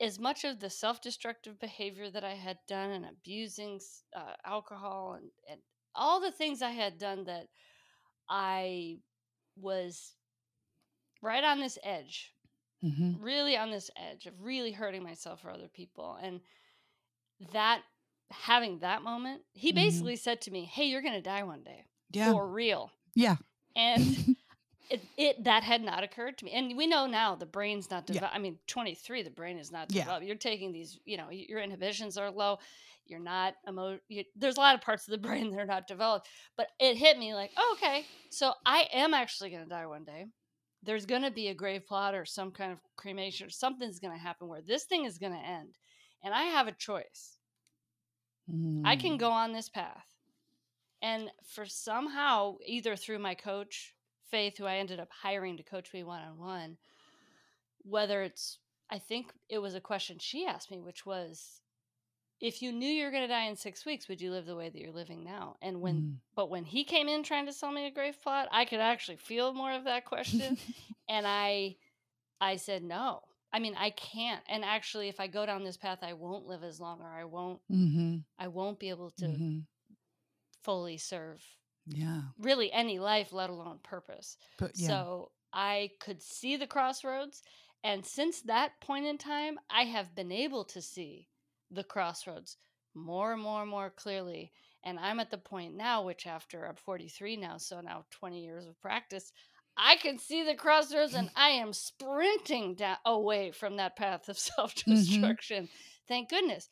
as 0.00 0.18
much 0.18 0.44
of 0.44 0.58
the 0.58 0.70
self-destructive 0.70 1.60
behavior 1.60 2.10
that 2.10 2.24
I 2.24 2.34
had 2.34 2.56
done 2.66 2.90
and 2.90 3.04
abusing 3.04 3.80
uh, 4.16 4.32
alcohol 4.46 5.18
and, 5.18 5.30
and 5.50 5.60
all 5.96 6.20
the 6.20 6.30
things 6.30 6.62
I 6.62 6.70
had 6.70 6.98
done 6.98 7.24
that 7.24 7.48
I 8.28 8.98
was 9.60 10.14
right 11.22 11.42
on 11.42 11.60
this 11.60 11.78
edge 11.82 12.32
mm-hmm. 12.84 13.22
really 13.22 13.56
on 13.56 13.70
this 13.70 13.90
edge 13.96 14.26
of 14.26 14.34
really 14.40 14.72
hurting 14.72 15.02
myself 15.02 15.44
or 15.44 15.50
other 15.50 15.68
people 15.68 16.18
and 16.22 16.40
that 17.52 17.82
having 18.30 18.78
that 18.80 19.02
moment, 19.02 19.42
he 19.52 19.70
mm-hmm. 19.70 19.76
basically 19.76 20.14
mm-hmm. 20.14 20.22
said 20.22 20.40
to 20.42 20.50
me, 20.50 20.64
"Hey, 20.64 20.84
you're 20.84 21.02
going 21.02 21.14
to 21.14 21.20
die 21.20 21.42
one 21.42 21.62
day." 21.62 21.84
Yeah. 22.12 22.32
For 22.32 22.46
real. 22.46 22.90
Yeah. 23.14 23.36
And 23.74 24.36
it, 24.90 25.02
it 25.16 25.44
that 25.44 25.62
had 25.62 25.82
not 25.82 26.02
occurred 26.02 26.38
to 26.38 26.44
me. 26.44 26.52
And 26.52 26.76
we 26.76 26.86
know 26.86 27.06
now 27.06 27.34
the 27.34 27.46
brain's 27.46 27.90
not 27.90 28.06
developed. 28.06 28.32
Yeah. 28.32 28.38
I 28.38 28.40
mean, 28.40 28.58
23, 28.66 29.22
the 29.22 29.30
brain 29.30 29.58
is 29.58 29.72
not 29.72 29.88
developed. 29.88 30.22
Yeah. 30.22 30.28
You're 30.28 30.36
taking 30.36 30.72
these, 30.72 30.98
you 31.04 31.16
know, 31.16 31.30
your 31.30 31.60
inhibitions 31.60 32.16
are 32.16 32.30
low. 32.30 32.58
You're 33.06 33.20
not 33.20 33.54
emo. 33.68 33.98
You, 34.08 34.24
there's 34.34 34.56
a 34.56 34.60
lot 34.60 34.74
of 34.74 34.80
parts 34.80 35.06
of 35.06 35.12
the 35.12 35.18
brain 35.28 35.50
that 35.50 35.60
are 35.60 35.66
not 35.66 35.86
developed. 35.86 36.28
But 36.56 36.68
it 36.80 36.96
hit 36.96 37.18
me 37.18 37.34
like, 37.34 37.50
oh, 37.56 37.76
okay, 37.76 38.04
so 38.30 38.52
I 38.64 38.88
am 38.92 39.14
actually 39.14 39.50
going 39.50 39.64
to 39.64 39.68
die 39.68 39.86
one 39.86 40.04
day. 40.04 40.26
There's 40.82 41.06
going 41.06 41.22
to 41.22 41.30
be 41.30 41.48
a 41.48 41.54
grave 41.54 41.86
plot 41.86 42.14
or 42.14 42.24
some 42.24 42.52
kind 42.52 42.72
of 42.72 42.80
cremation 42.96 43.46
or 43.46 43.50
something's 43.50 43.98
going 43.98 44.12
to 44.12 44.22
happen 44.22 44.48
where 44.48 44.62
this 44.62 44.84
thing 44.84 45.04
is 45.04 45.18
going 45.18 45.32
to 45.32 45.38
end, 45.38 45.74
and 46.22 46.32
I 46.32 46.44
have 46.44 46.68
a 46.68 46.72
choice 46.72 47.36
Mm. 48.52 48.82
I 48.84 48.96
can 48.96 49.12
mm. 49.12 49.18
go 49.18 49.30
on 49.30 49.52
this 49.52 49.68
path. 49.68 50.06
And 51.02 51.30
for 51.44 51.66
somehow, 51.66 52.56
either 52.64 52.96
through 52.96 53.18
my 53.18 53.34
coach, 53.34 53.94
Faith, 54.30 54.58
who 54.58 54.64
I 54.64 54.78
ended 54.78 54.98
up 54.98 55.08
hiring 55.22 55.56
to 55.56 55.62
coach 55.62 55.92
me 55.92 56.02
one 56.02 56.22
on 56.22 56.36
one, 56.36 56.78
whether 57.82 58.22
it's, 58.22 58.58
I 58.90 58.98
think 58.98 59.32
it 59.48 59.58
was 59.58 59.76
a 59.76 59.80
question 59.80 60.18
she 60.18 60.46
asked 60.46 60.70
me, 60.70 60.80
which 60.80 61.06
was, 61.06 61.60
if 62.40 62.60
you 62.60 62.72
knew 62.72 62.88
you 62.88 63.04
were 63.04 63.10
going 63.10 63.22
to 63.22 63.28
die 63.28 63.46
in 63.46 63.56
six 63.56 63.86
weeks, 63.86 64.08
would 64.08 64.20
you 64.20 64.30
live 64.30 64.46
the 64.46 64.56
way 64.56 64.68
that 64.68 64.78
you're 64.78 64.92
living 64.92 65.24
now? 65.24 65.56
And 65.62 65.80
when, 65.80 65.94
mm. 65.94 66.14
but 66.34 66.50
when 66.50 66.64
he 66.64 66.84
came 66.84 67.08
in 67.08 67.22
trying 67.22 67.46
to 67.46 67.52
sell 67.52 67.72
me 67.72 67.86
a 67.86 67.90
grave 67.90 68.20
plot, 68.22 68.48
I 68.52 68.64
could 68.64 68.80
actually 68.80 69.16
feel 69.16 69.54
more 69.54 69.72
of 69.72 69.84
that 69.84 70.04
question. 70.04 70.58
and 71.08 71.26
I, 71.26 71.76
I 72.40 72.56
said 72.56 72.82
no. 72.82 73.22
I 73.52 73.58
mean, 73.58 73.74
I 73.78 73.90
can't. 73.90 74.42
And 74.48 74.64
actually, 74.64 75.08
if 75.08 75.18
I 75.18 75.28
go 75.28 75.46
down 75.46 75.64
this 75.64 75.78
path, 75.78 76.00
I 76.02 76.12
won't 76.12 76.46
live 76.46 76.62
as 76.62 76.78
long, 76.78 77.00
or 77.00 77.08
I 77.08 77.24
won't. 77.24 77.60
Mm-hmm. 77.72 78.16
I 78.38 78.48
won't 78.48 78.78
be 78.78 78.90
able 78.90 79.10
to 79.12 79.24
mm-hmm. 79.24 79.58
fully 80.62 80.98
serve. 80.98 81.42
Yeah. 81.86 82.20
Really, 82.38 82.70
any 82.72 82.98
life, 82.98 83.32
let 83.32 83.48
alone 83.48 83.78
purpose. 83.82 84.36
But, 84.58 84.72
yeah. 84.74 84.88
So 84.88 85.30
I 85.54 85.92
could 86.00 86.20
see 86.20 86.56
the 86.56 86.66
crossroads, 86.66 87.42
and 87.82 88.04
since 88.04 88.42
that 88.42 88.72
point 88.80 89.06
in 89.06 89.16
time, 89.16 89.58
I 89.70 89.84
have 89.84 90.14
been 90.14 90.32
able 90.32 90.64
to 90.64 90.82
see 90.82 91.28
the 91.70 91.84
crossroads 91.84 92.56
more 92.94 93.32
and 93.32 93.42
more 93.42 93.62
and 93.62 93.70
more 93.70 93.90
clearly. 93.90 94.52
And 94.84 94.98
I'm 94.98 95.20
at 95.20 95.30
the 95.30 95.38
point 95.38 95.74
now, 95.74 96.04
which 96.04 96.26
after 96.26 96.66
I'm 96.66 96.76
43 96.76 97.36
now, 97.36 97.58
so 97.58 97.80
now 97.80 98.04
20 98.12 98.42
years 98.42 98.66
of 98.66 98.80
practice, 98.80 99.32
I 99.76 99.96
can 99.96 100.18
see 100.18 100.44
the 100.44 100.54
crossroads 100.54 101.14
and 101.14 101.30
I 101.36 101.50
am 101.50 101.72
sprinting 101.72 102.74
down 102.76 102.96
away 103.04 103.50
from 103.50 103.76
that 103.76 103.96
path 103.96 104.28
of 104.28 104.38
self 104.38 104.74
destruction. 104.86 105.64
Mm-hmm. 105.64 106.06
Thank 106.08 106.30
goodness. 106.30 106.68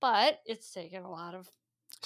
But 0.00 0.40
it's 0.44 0.72
taken 0.72 1.02
a 1.02 1.10
lot 1.10 1.34
of 1.34 1.48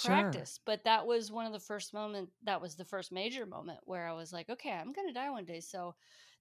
practice. 0.03 0.55
Sure. 0.55 0.63
But 0.65 0.83
that 0.85 1.05
was 1.05 1.31
one 1.31 1.45
of 1.45 1.53
the 1.53 1.59
first 1.59 1.93
moment 1.93 2.29
that 2.43 2.61
was 2.61 2.75
the 2.75 2.85
first 2.85 3.11
major 3.11 3.45
moment 3.45 3.79
where 3.83 4.07
I 4.07 4.13
was 4.13 4.31
like, 4.31 4.49
okay, 4.49 4.71
I'm 4.71 4.93
gonna 4.93 5.13
die 5.13 5.29
one 5.29 5.45
day. 5.45 5.59
So 5.59 5.95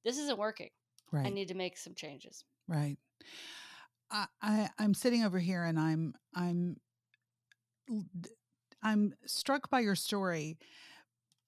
this 0.05 0.19
isn't 0.19 0.39
working. 0.39 0.71
Right. 1.11 1.27
I 1.27 1.31
need 1.31 1.49
to 1.49 1.55
make 1.55 1.77
some 1.77 1.95
changes. 1.95 2.45
Right. 2.69 2.97
I, 4.11 4.27
I 4.43 4.71
I'm 4.79 4.95
sitting 4.95 5.25
over 5.25 5.39
here 5.39 5.65
and 5.65 5.79
I'm 5.79 6.15
I'm 6.35 6.77
I'm 8.83 9.15
struck 9.27 9.71
by 9.71 9.81
your 9.81 9.95
story 9.95 10.59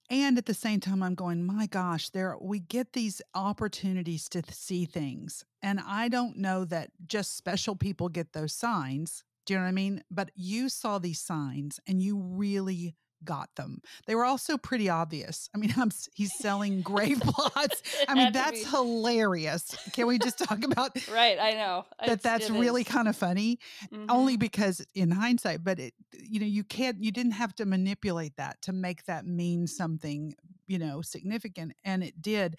and 0.09 0.37
at 0.39 0.47
the 0.47 0.53
same 0.53 0.79
time 0.79 1.03
i'm 1.03 1.13
going 1.13 1.43
my 1.43 1.67
gosh 1.67 2.09
there 2.09 2.35
we 2.41 2.59
get 2.59 2.93
these 2.93 3.21
opportunities 3.35 4.27
to 4.27 4.41
see 4.49 4.85
things 4.85 5.45
and 5.61 5.79
i 5.85 6.07
don't 6.07 6.35
know 6.35 6.65
that 6.65 6.89
just 7.05 7.37
special 7.37 7.75
people 7.75 8.09
get 8.09 8.33
those 8.33 8.53
signs 8.53 9.23
do 9.49 9.53
you 9.53 9.57
know 9.57 9.63
what 9.63 9.69
i 9.69 9.71
mean? 9.71 10.03
But 10.11 10.29
you 10.35 10.69
saw 10.69 10.99
these 10.99 11.19
signs 11.19 11.79
and 11.87 12.03
you 12.03 12.17
really 12.17 12.93
got 13.23 13.53
them. 13.55 13.81
They 14.07 14.15
were 14.15 14.25
also 14.25 14.57
pretty 14.57 14.89
obvious. 14.89 15.49
I 15.53 15.57
mean, 15.57 15.73
I'm, 15.77 15.91
he's 16.13 16.33
selling 16.37 16.81
grave 16.89 17.19
plots. 17.21 17.81
I 18.07 18.13
mean, 18.13 18.31
that's 18.31 18.63
be. 18.63 18.69
hilarious. 18.69 19.75
Can 19.93 20.07
we 20.07 20.19
just 20.19 20.39
talk 20.39 20.63
about 20.63 20.91
Right, 21.11 21.39
I 21.39 21.53
know. 21.53 21.85
That 21.99 22.09
it's, 22.09 22.23
that's 22.23 22.49
really 22.49 22.83
kind 22.83 23.07
of 23.07 23.15
funny 23.15 23.59
mm-hmm. 23.91 24.05
only 24.09 24.37
because 24.37 24.85
in 24.93 25.11
hindsight, 25.11 25.63
but 25.63 25.79
it 25.79 25.93
you 26.13 26.39
know, 26.39 26.45
you 26.45 26.63
can't 26.63 27.01
you 27.03 27.11
didn't 27.11 27.33
have 27.33 27.55
to 27.55 27.65
manipulate 27.65 28.35
that 28.37 28.61
to 28.63 28.73
make 28.73 29.05
that 29.05 29.25
mean 29.25 29.67
something, 29.67 30.35
you 30.67 30.79
know, 30.79 31.01
significant 31.01 31.73
and 31.83 32.03
it 32.03 32.21
did. 32.21 32.55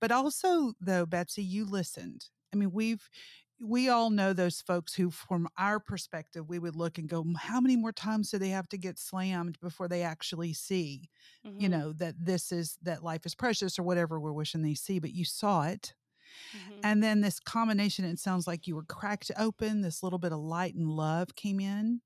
But 0.00 0.12
also 0.12 0.72
though, 0.80 1.06
Betsy, 1.06 1.42
you 1.42 1.64
listened. 1.64 2.26
I 2.52 2.56
mean, 2.56 2.70
we've 2.72 3.08
we 3.60 3.88
all 3.88 4.10
know 4.10 4.32
those 4.32 4.60
folks 4.60 4.94
who, 4.94 5.10
from 5.10 5.48
our 5.56 5.78
perspective, 5.78 6.48
we 6.48 6.58
would 6.58 6.76
look 6.76 6.98
and 6.98 7.08
go, 7.08 7.24
how 7.38 7.60
many 7.60 7.76
more 7.76 7.92
times 7.92 8.30
do 8.30 8.38
they 8.38 8.48
have 8.48 8.68
to 8.70 8.76
get 8.76 8.98
slammed 8.98 9.58
before 9.60 9.88
they 9.88 10.02
actually 10.02 10.52
see, 10.52 11.08
mm-hmm. 11.46 11.60
you 11.60 11.68
know, 11.68 11.92
that 11.94 12.14
this 12.18 12.52
is, 12.52 12.76
that 12.82 13.04
life 13.04 13.24
is 13.24 13.34
precious 13.34 13.78
or 13.78 13.84
whatever 13.84 14.18
we're 14.20 14.32
wishing 14.32 14.62
they 14.62 14.74
see, 14.74 14.98
but 14.98 15.14
you 15.14 15.24
saw 15.24 15.62
it. 15.62 15.94
Mm-hmm. 16.56 16.80
And 16.82 17.02
then 17.02 17.20
this 17.20 17.38
combination, 17.38 18.04
it 18.04 18.18
sounds 18.18 18.46
like 18.46 18.66
you 18.66 18.74
were 18.74 18.84
cracked 18.84 19.30
open, 19.38 19.82
this 19.82 20.02
little 20.02 20.18
bit 20.18 20.32
of 20.32 20.40
light 20.40 20.74
and 20.74 20.88
love 20.88 21.36
came 21.36 21.60
in. 21.60 22.00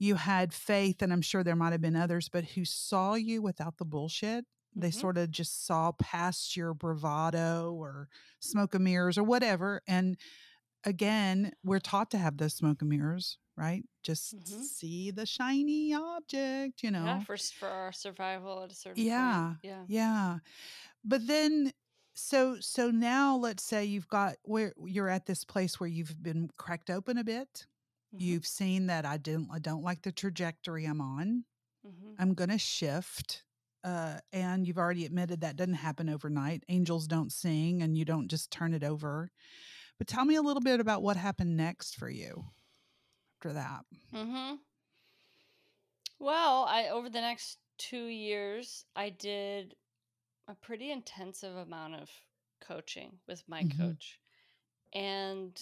you 0.00 0.14
had 0.14 0.52
faith, 0.54 1.02
and 1.02 1.12
I'm 1.12 1.20
sure 1.20 1.44
there 1.44 1.54
might 1.54 1.72
have 1.72 1.82
been 1.82 1.94
others, 1.94 2.28
but 2.30 2.44
who 2.44 2.64
saw 2.64 3.14
you 3.14 3.42
without 3.42 3.76
the 3.76 3.84
bullshit. 3.84 4.46
They 4.74 4.88
mm-hmm. 4.88 4.98
sort 4.98 5.18
of 5.18 5.30
just 5.30 5.66
saw 5.66 5.92
past 5.92 6.56
your 6.56 6.72
bravado 6.72 7.72
or 7.74 8.08
smoke 8.40 8.74
and 8.74 8.84
mirrors 8.84 9.18
or 9.18 9.24
whatever. 9.24 9.82
And 9.86 10.16
again, 10.84 11.52
we're 11.64 11.80
taught 11.80 12.10
to 12.12 12.18
have 12.18 12.36
those 12.36 12.54
smoke 12.54 12.80
and 12.80 12.90
mirrors, 12.90 13.38
right? 13.56 13.84
Just 14.02 14.36
mm-hmm. 14.36 14.62
see 14.62 15.10
the 15.10 15.26
shiny 15.26 15.94
object, 15.94 16.82
you 16.82 16.90
know. 16.90 17.04
Yeah, 17.04 17.20
for 17.20 17.36
for 17.36 17.68
our 17.68 17.92
survival 17.92 18.62
at 18.62 18.72
a 18.72 18.74
certain 18.74 19.04
yeah, 19.04 19.42
point. 19.42 19.58
Yeah. 19.62 19.84
Yeah. 19.88 20.38
But 21.04 21.26
then 21.26 21.72
so 22.14 22.56
so 22.60 22.90
now 22.90 23.36
let's 23.36 23.62
say 23.62 23.84
you've 23.84 24.08
got 24.08 24.36
where 24.42 24.72
you're 24.84 25.08
at 25.08 25.26
this 25.26 25.44
place 25.44 25.78
where 25.78 25.88
you've 25.88 26.22
been 26.22 26.50
cracked 26.56 26.90
open 26.90 27.18
a 27.18 27.24
bit. 27.24 27.66
Mm-hmm. 28.14 28.24
You've 28.24 28.46
seen 28.46 28.86
that 28.86 29.06
I 29.06 29.16
didn't 29.16 29.48
I 29.52 29.58
don't 29.58 29.84
like 29.84 30.02
the 30.02 30.12
trajectory 30.12 30.84
I'm 30.84 31.00
on. 31.00 31.44
Mm-hmm. 31.86 32.14
I'm 32.18 32.34
going 32.34 32.50
to 32.50 32.58
shift. 32.58 33.44
Uh, 33.82 34.18
and 34.32 34.66
you've 34.66 34.76
already 34.76 35.06
admitted 35.06 35.40
that 35.40 35.56
doesn't 35.56 35.72
happen 35.72 36.10
overnight. 36.10 36.62
Angels 36.68 37.06
don't 37.06 37.32
sing 37.32 37.80
and 37.80 37.96
you 37.96 38.04
don't 38.04 38.28
just 38.28 38.50
turn 38.50 38.74
it 38.74 38.84
over. 38.84 39.30
But 40.00 40.06
tell 40.06 40.24
me 40.24 40.36
a 40.36 40.42
little 40.42 40.62
bit 40.62 40.80
about 40.80 41.02
what 41.02 41.18
happened 41.18 41.58
next 41.58 41.94
for 41.94 42.08
you 42.08 42.46
after 43.36 43.52
that. 43.52 43.84
Mm-hmm. 44.14 44.54
Well, 46.18 46.64
I 46.64 46.88
over 46.88 47.10
the 47.10 47.20
next 47.20 47.58
two 47.76 48.06
years, 48.06 48.86
I 48.96 49.10
did 49.10 49.74
a 50.48 50.54
pretty 50.54 50.90
intensive 50.90 51.54
amount 51.54 51.96
of 51.96 52.08
coaching 52.66 53.18
with 53.28 53.42
my 53.46 53.62
mm-hmm. 53.62 53.78
coach 53.78 54.18
and 54.94 55.60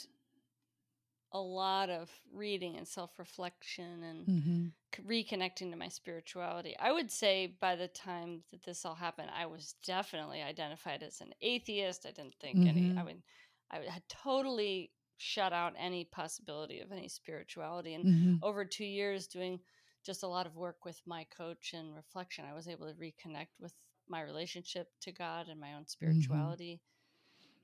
a 1.33 1.41
lot 1.41 1.91
of 1.91 2.09
reading 2.33 2.77
and 2.77 2.87
self-reflection 2.87 4.05
and 4.05 4.27
mm-hmm. 4.29 5.11
reconnecting 5.11 5.73
to 5.73 5.77
my 5.77 5.89
spirituality. 5.89 6.77
I 6.79 6.93
would 6.93 7.11
say 7.11 7.57
by 7.61 7.75
the 7.75 7.89
time 7.89 8.45
that 8.53 8.63
this 8.63 8.85
all 8.85 8.95
happened, 8.95 9.31
I 9.37 9.47
was 9.47 9.75
definitely 9.85 10.43
identified 10.43 11.03
as 11.03 11.21
an 11.21 11.33
atheist. 11.43 12.07
I 12.07 12.13
didn't 12.13 12.37
think 12.41 12.59
mm-hmm. 12.59 12.69
any 12.69 12.97
I 12.97 13.03
mean 13.03 13.25
I 13.71 13.79
had 13.89 14.03
totally 14.09 14.93
shut 15.19 15.53
out 15.53 15.75
any 15.79 16.05
possibility 16.05 16.81
of 16.81 16.93
any 16.93 17.09
spirituality 17.09 17.95
and 17.95 18.05
mm-hmm. 18.05 18.35
over 18.43 18.65
2 18.65 18.85
years 18.85 19.27
doing 19.27 19.61
just 20.05 20.23
a 20.23 20.29
lot 20.29 20.47
of 20.47 20.57
work 20.57 20.85
with 20.85 21.01
my 21.07 21.25
coach 21.37 21.75
and 21.75 21.95
reflection, 21.95 22.45
I 22.49 22.55
was 22.55 22.69
able 22.69 22.87
to 22.87 22.95
reconnect 22.95 23.49
with 23.61 23.75
my 24.09 24.23
relationship 24.23 24.89
to 25.03 25.13
God 25.13 25.49
and 25.49 25.61
my 25.61 25.75
own 25.75 25.83
mm-hmm. 25.83 25.87
spirituality. 25.87 26.81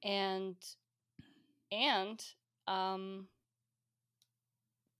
Mm-hmm. 0.04 0.08
And 0.10 0.56
and 1.72 2.24
um 2.66 3.28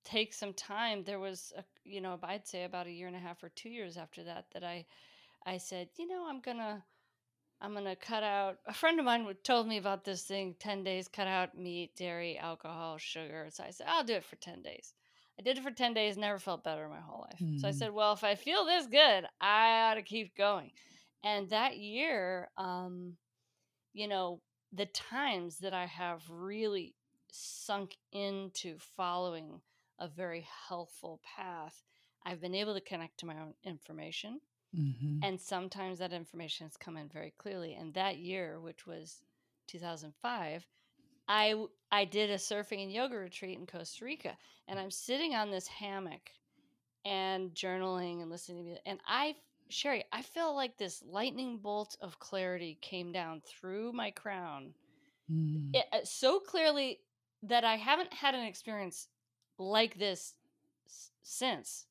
take 0.05 0.33
some 0.33 0.53
time. 0.55 1.05
There 1.05 1.21
was 1.21 1.53
a 1.57 1.65
you 1.85 2.01
know, 2.01 2.19
I'd 2.23 2.47
say 2.47 2.65
about 2.65 2.87
a 2.87 2.93
year 2.93 3.09
and 3.09 3.17
a 3.17 3.21
half 3.21 3.43
or 3.43 3.51
2 3.51 3.69
years 3.69 3.97
after 3.97 4.25
that 4.25 4.47
that 4.53 4.65
I 4.65 4.87
I 5.47 5.59
said, 5.59 5.89
"You 5.99 6.09
know, 6.09 6.27
I'm 6.29 6.41
going 6.41 6.57
to 6.57 6.83
I'm 7.65 7.73
going 7.73 7.87
to 7.87 7.97
cut 7.97 8.23
out 8.23 8.59
a 8.67 8.75
friend 8.75 8.99
of 8.99 9.07
mine 9.07 9.27
told 9.43 9.67
me 9.67 9.79
about 9.79 10.05
this 10.05 10.23
thing 10.25 10.55
10 10.59 10.85
days 10.85 11.09
cut 11.09 11.27
out 11.27 11.57
meat, 11.57 11.97
dairy, 11.97 12.37
alcohol, 12.37 12.99
sugar. 12.99 13.47
So 13.51 13.65
I 13.65 13.71
said, 13.71 13.87
I'll 13.89 14.05
do 14.05 14.13
it 14.13 14.25
for 14.25 14.37
10 14.37 14.61
days. 14.61 14.93
I 15.39 15.43
did 15.43 15.57
it 15.57 15.65
for 15.65 15.71
10 15.71 15.95
days, 15.95 16.19
never 16.19 16.39
felt 16.39 16.63
better 16.63 16.85
in 16.85 16.91
my 16.91 17.01
whole 17.01 17.23
life. 17.23 17.41
Mm. 17.41 17.59
So 17.59 17.67
I 17.67 17.71
mm-hmm. 17.71 17.79
said, 17.79 17.95
well, 17.95 18.13
if 18.13 18.23
I 18.23 18.35
feel 18.35 18.67
this 18.67 18.87
good, 18.87 19.25
I 19.41 19.91
ought 19.91 19.95
to 19.95 20.03
keep 20.03 20.37
going. 20.37 20.73
And 21.25 21.49
that 21.49 21.79
year, 21.79 22.51
um, 22.59 23.17
you 23.95 24.09
know, 24.09 24.43
the 24.71 24.87
times 24.87 25.59
that 25.61 25.73
I 25.73 25.87
have 25.87 26.23
really 26.29 26.95
sunk 27.33 27.97
into 28.13 28.77
following 28.95 29.63
a 29.99 30.07
very 30.07 30.47
healthful 30.69 31.19
path, 31.37 31.83
I've 32.27 32.43
been 32.43 32.55
able 32.55 32.75
to 32.75 32.81
connect 32.83 33.21
to 33.21 33.27
my 33.27 33.41
own 33.41 33.55
information. 33.65 34.41
Mm-hmm. 34.77 35.21
And 35.23 35.41
sometimes 35.41 35.99
that 35.99 36.13
information 36.13 36.67
has 36.67 36.77
come 36.77 36.97
in 36.97 37.09
very 37.09 37.33
clearly. 37.39 37.75
And 37.75 37.95
that 37.95 38.19
year, 38.19 38.61
which 38.61 38.87
was 38.87 39.23
2005, 39.69 40.67
I 41.29 41.65
I 41.91 42.05
did 42.05 42.31
a 42.31 42.35
surfing 42.37 42.83
and 42.83 42.93
yoga 42.93 43.17
retreat 43.17 43.59
in 43.59 43.67
Costa 43.67 44.05
Rica, 44.05 44.37
and 44.69 44.79
I'm 44.79 44.91
sitting 44.91 45.35
on 45.35 45.51
this 45.51 45.67
hammock 45.67 46.31
and 47.05 47.55
journaling 47.55 48.21
and 48.21 48.31
listening 48.31 48.59
to 48.59 48.65
music, 48.65 48.83
and 48.85 49.01
I 49.07 49.37
Sherry, 49.71 50.05
I 50.13 50.21
feel 50.21 50.55
like 50.55 50.77
this 50.77 51.03
lightning 51.07 51.57
bolt 51.59 51.97
of 52.03 52.19
clarity 52.19 52.77
came 52.83 53.13
down 53.13 53.41
through 53.47 53.93
my 53.93 54.11
crown 54.11 54.75
mm. 55.31 55.71
it, 55.75 55.87
uh, 55.93 55.99
so 56.05 56.39
clearly 56.39 57.01
that 57.43 57.65
I 57.65 57.77
haven't 57.77 58.13
had 58.13 58.35
an 58.35 58.45
experience 58.45 59.09
like 59.59 59.99
this 59.99 60.35
s- 60.87 61.11
since. 61.23 61.87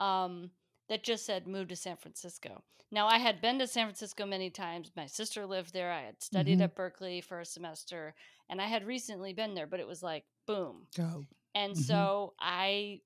Um, 0.00 0.50
that 0.88 1.04
just 1.04 1.26
said 1.26 1.46
move 1.46 1.68
to 1.68 1.76
San 1.76 1.96
Francisco. 1.96 2.62
Now 2.92 3.08
I 3.08 3.18
had 3.18 3.40
been 3.40 3.58
to 3.58 3.66
San 3.66 3.86
Francisco 3.86 4.26
many 4.26 4.50
times. 4.50 4.92
My 4.96 5.06
sister 5.06 5.44
lived 5.44 5.72
there. 5.72 5.90
I 5.90 6.02
had 6.02 6.22
studied 6.22 6.54
mm-hmm. 6.54 6.62
at 6.62 6.76
Berkeley 6.76 7.20
for 7.20 7.40
a 7.40 7.44
semester, 7.44 8.14
and 8.48 8.60
I 8.60 8.66
had 8.66 8.86
recently 8.86 9.32
been 9.32 9.54
there. 9.54 9.66
But 9.66 9.80
it 9.80 9.88
was 9.88 10.02
like 10.02 10.24
boom. 10.46 10.86
Go. 10.96 11.24
And 11.54 11.72
mm-hmm. 11.72 11.82
so 11.82 12.34
I 12.40 13.00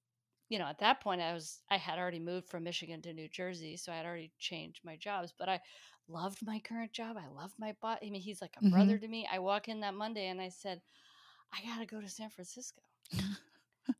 you 0.50 0.58
know, 0.58 0.66
at 0.66 0.80
that 0.80 1.00
point 1.00 1.22
I 1.22 1.32
was 1.32 1.60
I 1.70 1.78
had 1.78 1.98
already 1.98 2.18
moved 2.18 2.48
from 2.48 2.64
Michigan 2.64 3.00
to 3.02 3.12
New 3.12 3.28
Jersey, 3.28 3.76
so 3.76 3.92
I 3.92 3.96
had 3.96 4.06
already 4.06 4.32
changed 4.38 4.80
my 4.84 4.96
jobs, 4.96 5.32
but 5.38 5.48
I 5.48 5.60
loved 6.08 6.44
my 6.44 6.58
current 6.60 6.92
job. 6.92 7.16
I 7.16 7.28
loved 7.40 7.54
my 7.58 7.74
boss. 7.80 7.98
I 8.02 8.10
mean, 8.10 8.20
he's 8.20 8.42
like 8.42 8.56
a 8.56 8.64
mm-hmm. 8.64 8.74
brother 8.74 8.98
to 8.98 9.08
me. 9.08 9.28
I 9.32 9.38
walk 9.38 9.68
in 9.68 9.80
that 9.80 9.94
Monday 9.94 10.26
and 10.26 10.40
I 10.40 10.48
said, 10.48 10.80
I 11.52 11.64
got 11.66 11.78
to 11.78 11.86
go 11.86 12.00
to 12.00 12.08
San 12.08 12.30
Francisco. 12.30 12.82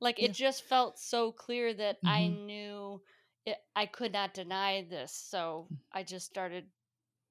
like 0.00 0.18
yeah. 0.18 0.26
it 0.26 0.32
just 0.32 0.64
felt 0.64 0.98
so 0.98 1.32
clear 1.32 1.72
that 1.72 1.98
mm-hmm. 1.98 2.08
I 2.08 2.26
knew 2.28 3.00
it, 3.46 3.56
I 3.74 3.86
could 3.86 4.12
not 4.12 4.34
deny 4.34 4.84
this. 4.88 5.12
So 5.12 5.66
mm. 5.72 5.76
I 5.92 6.02
just 6.02 6.26
started 6.26 6.66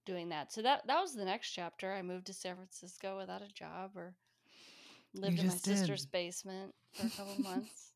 doing 0.05 0.29
that. 0.29 0.51
So 0.51 0.61
that 0.61 0.87
that 0.87 1.01
was 1.01 1.13
the 1.13 1.25
next 1.25 1.51
chapter. 1.51 1.93
I 1.93 2.01
moved 2.01 2.27
to 2.27 2.33
San 2.33 2.55
Francisco 2.55 3.17
without 3.17 3.41
a 3.41 3.53
job 3.53 3.91
or 3.95 4.15
lived 5.13 5.39
in 5.39 5.47
my 5.47 5.53
did. 5.53 5.61
sister's 5.61 6.05
basement 6.05 6.73
for 6.93 7.07
a 7.07 7.09
couple 7.09 7.43
months 7.43 7.91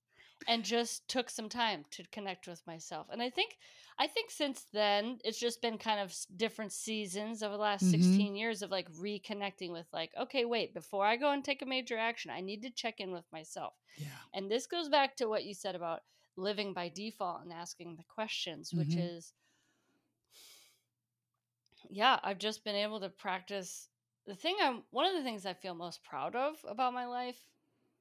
and 0.48 0.64
just 0.64 1.08
took 1.08 1.30
some 1.30 1.50
time 1.50 1.86
to 1.92 2.04
connect 2.12 2.48
with 2.48 2.66
myself. 2.68 3.08
And 3.12 3.22
I 3.22 3.30
think 3.30 3.58
I 3.98 4.08
think 4.08 4.32
since 4.32 4.66
then 4.74 5.20
it's 5.24 5.40
just 5.40 5.62
been 5.62 5.78
kind 5.78 6.00
of 6.00 6.16
different 6.36 6.72
seasons 6.72 7.44
over 7.44 7.54
the 7.54 7.62
last 7.62 7.86
mm-hmm. 7.86 8.02
16 8.02 8.36
years 8.36 8.62
of 8.62 8.72
like 8.72 8.92
reconnecting 8.94 9.72
with 9.72 9.88
like 9.94 10.12
okay, 10.20 10.46
wait, 10.46 10.74
before 10.74 11.06
I 11.06 11.16
go 11.16 11.32
and 11.32 11.44
take 11.44 11.62
a 11.62 11.66
major 11.68 11.98
action, 11.98 12.32
I 12.32 12.42
need 12.42 12.62
to 12.64 12.70
check 12.70 13.00
in 13.00 13.12
with 13.12 13.26
myself. 13.32 13.74
Yeah. 13.98 14.08
And 14.34 14.50
this 14.50 14.68
goes 14.68 14.90
back 14.90 15.16
to 15.18 15.28
what 15.28 15.46
you 15.46 15.54
said 15.54 15.76
about 15.76 16.02
living 16.36 16.74
by 16.74 16.90
default 16.90 17.44
and 17.44 17.54
asking 17.54 17.96
the 17.96 18.04
questions, 18.04 18.70
mm-hmm. 18.70 18.80
which 18.80 18.96
is 18.96 19.34
yeah, 21.90 22.20
I've 22.24 22.40
just 22.40 22.64
been 22.64 22.76
able 22.76 23.02
to 23.02 23.10
practice 23.10 23.90
the 24.26 24.36
thing 24.36 24.56
I'm 24.62 24.84
one 24.92 25.06
of 25.06 25.14
the 25.14 25.24
things 25.24 25.46
I 25.46 25.54
feel 25.54 25.76
most 25.76 26.04
proud 26.04 26.36
of 26.36 26.56
about 26.68 26.94
my 26.94 27.06
life 27.06 27.40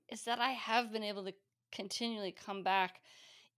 is 0.08 0.24
that 0.24 0.38
I 0.38 0.50
have 0.50 0.92
been 0.92 1.02
able 1.02 1.24
to 1.24 1.34
continually 1.72 2.32
come 2.32 2.62
back 2.62 3.00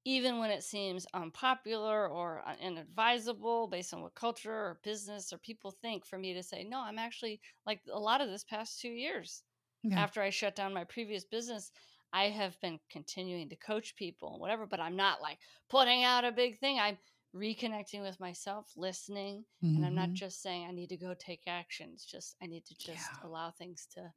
even 0.07 0.39
when 0.39 0.51
it 0.51 0.63
seems 0.63 1.07
unpopular 1.15 2.09
or 2.09 2.43
inadvisable 2.61 3.69
based 3.69 3.95
on 3.95 4.03
what 4.03 4.15
culture 4.15 4.53
or 4.53 4.81
business 4.85 5.33
or 5.33 5.39
people 5.39 5.71
think 5.71 6.05
for 6.05 6.19
me 6.19 6.35
to 6.35 6.43
say 6.43 6.63
no 6.63 6.79
i'm 6.81 6.99
actually 6.99 7.41
like 7.67 7.81
a 7.93 7.99
lot 7.99 8.21
of 8.21 8.29
this 8.29 8.45
past 8.45 8.81
two 8.81 8.89
years 8.89 9.43
yeah. 9.83 9.99
after 9.99 10.23
i 10.23 10.31
shut 10.31 10.55
down 10.55 10.73
my 10.73 10.85
previous 10.85 11.25
business 11.25 11.73
i 12.13 12.25
have 12.25 12.59
been 12.61 12.79
continuing 12.91 13.49
to 13.49 13.57
coach 13.57 13.95
people 13.97 14.33
and 14.33 14.41
whatever 14.41 14.67
but 14.67 14.81
i'm 14.81 14.97
not 14.97 15.21
like 15.21 15.39
putting 15.71 16.05
out 16.05 16.25
a 16.25 16.33
big 16.33 16.59
thing 16.59 16.79
i'm 16.79 16.99
reconnecting 17.35 18.03
with 18.03 18.19
myself 18.21 18.71
listening 18.77 19.45
mm-hmm. 19.65 19.77
and 19.77 19.87
i'm 19.87 19.95
not 19.95 20.07
mm-hmm. 20.07 20.15
just 20.15 20.43
saying 20.43 20.67
i 20.69 20.73
need 20.73 20.89
to 20.89 20.97
go 20.97 21.15
take 21.19 21.43
action 21.47 21.91
it's 21.93 22.05
just 22.05 22.37
i 22.43 22.47
need 22.47 22.65
to 22.65 22.75
just 22.75 23.09
yeah. 23.11 23.29
allow 23.29 23.51
things 23.51 23.89
to 23.93 24.13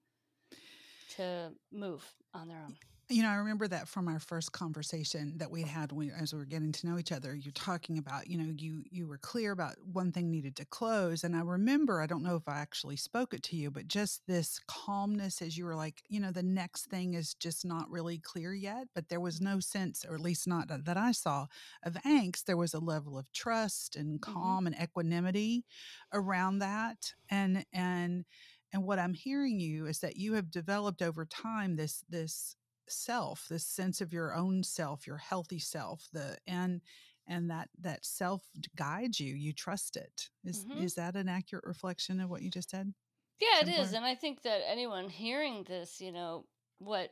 to 1.16 1.52
move 1.72 2.04
on 2.34 2.48
their 2.48 2.60
own 2.60 2.76
you 3.10 3.24
know, 3.24 3.30
I 3.30 3.36
remember 3.36 3.70
that 3.70 3.88
from 3.88 4.10
our 4.10 4.20
first 4.20 4.52
conversation 4.52 5.38
that 5.38 5.50
we 5.50 5.62
had 5.62 5.94
when, 5.94 6.12
as 6.12 6.34
we 6.34 6.40
were 6.40 6.46
getting 6.46 6.74
to 6.74 6.88
know 6.88 7.00
each 7.00 7.14
other. 7.14 7.34
You're 7.34 7.54
talking 7.54 7.98
about, 7.98 8.28
you 8.28 8.38
know, 8.38 8.54
you 8.58 8.84
you 8.92 9.08
were 9.08 9.18
clear 9.18 9.54
about 9.54 9.76
one 9.94 10.12
thing 10.12 10.30
needed 10.30 10.58
to 10.58 10.66
close, 10.66 11.24
and 11.24 11.34
I 11.34 11.42
remember. 11.42 12.02
I 12.02 12.06
don't 12.06 12.24
know 12.24 12.36
if 12.36 12.48
I 12.48 12.60
actually 12.60 12.98
spoke 12.98 13.34
it 13.34 13.44
to 13.44 13.56
you, 13.56 13.72
but 13.72 13.88
just 13.88 14.28
this 14.28 14.60
calmness 14.68 15.42
as 15.42 15.58
you 15.58 15.64
were 15.64 15.76
like, 15.76 16.04
you 16.10 16.20
know, 16.20 16.32
the 16.32 16.44
next 16.44 16.88
thing 16.88 17.14
is 17.14 17.34
just 17.34 17.64
not 17.66 17.90
really 17.90 18.18
clear 18.18 18.54
yet. 18.54 18.88
But 18.94 19.08
there 19.08 19.22
was 19.22 19.40
no 19.40 19.62
sense, 19.62 20.06
or 20.08 20.16
at 20.16 20.22
least 20.22 20.46
not 20.46 20.68
that 20.68 20.98
I 20.98 21.14
saw, 21.14 21.48
of 21.84 21.94
angst. 22.06 22.44
There 22.44 22.58
was 22.58 22.74
a 22.74 22.80
level 22.80 23.18
of 23.18 23.32
trust 23.32 23.96
and 23.96 24.20
mm-hmm. 24.20 24.34
calm 24.34 24.66
mm-hmm. 24.66 24.68
and 24.68 24.84
equanimity 24.84 25.64
around 26.12 26.60
that, 26.60 27.14
and 27.30 27.66
and 27.72 28.26
and 28.74 28.84
what 28.84 29.00
I'm 29.00 29.14
hearing 29.14 29.62
you 29.62 29.86
is 29.86 30.00
that 30.00 30.18
you 30.18 30.34
have 30.34 30.52
developed 30.52 31.02
over 31.02 31.26
time 31.26 31.78
this 31.78 32.04
this 32.10 32.58
self 32.90 33.48
this 33.50 33.66
sense 33.66 34.02
of 34.02 34.14
your 34.14 34.34
own 34.34 34.64
self 34.64 35.08
your 35.08 35.18
healthy 35.18 35.60
self 35.60 36.08
the 36.14 36.38
and 36.48 36.82
and 37.28 37.50
that 37.50 37.70
that 37.80 38.06
self 38.06 38.44
guides 38.76 39.20
you 39.20 39.36
you 39.36 39.54
trust 39.54 39.98
it 39.98 40.30
is, 40.46 40.66
mm-hmm. 40.66 40.84
is 40.84 40.96
that 40.96 41.16
an 41.16 41.28
accurate 41.28 41.66
reflection 41.66 42.20
of 42.20 42.30
what 42.30 42.42
you 42.42 42.50
just 42.50 42.70
said 42.70 42.94
yeah 43.40 43.62
it 43.62 43.70
is 43.70 43.94
and 43.94 44.06
i 44.06 44.16
think 44.16 44.42
that 44.44 44.62
anyone 44.70 45.10
hearing 45.10 45.64
this 45.68 46.00
you 46.00 46.12
know 46.12 46.46
what 46.80 47.12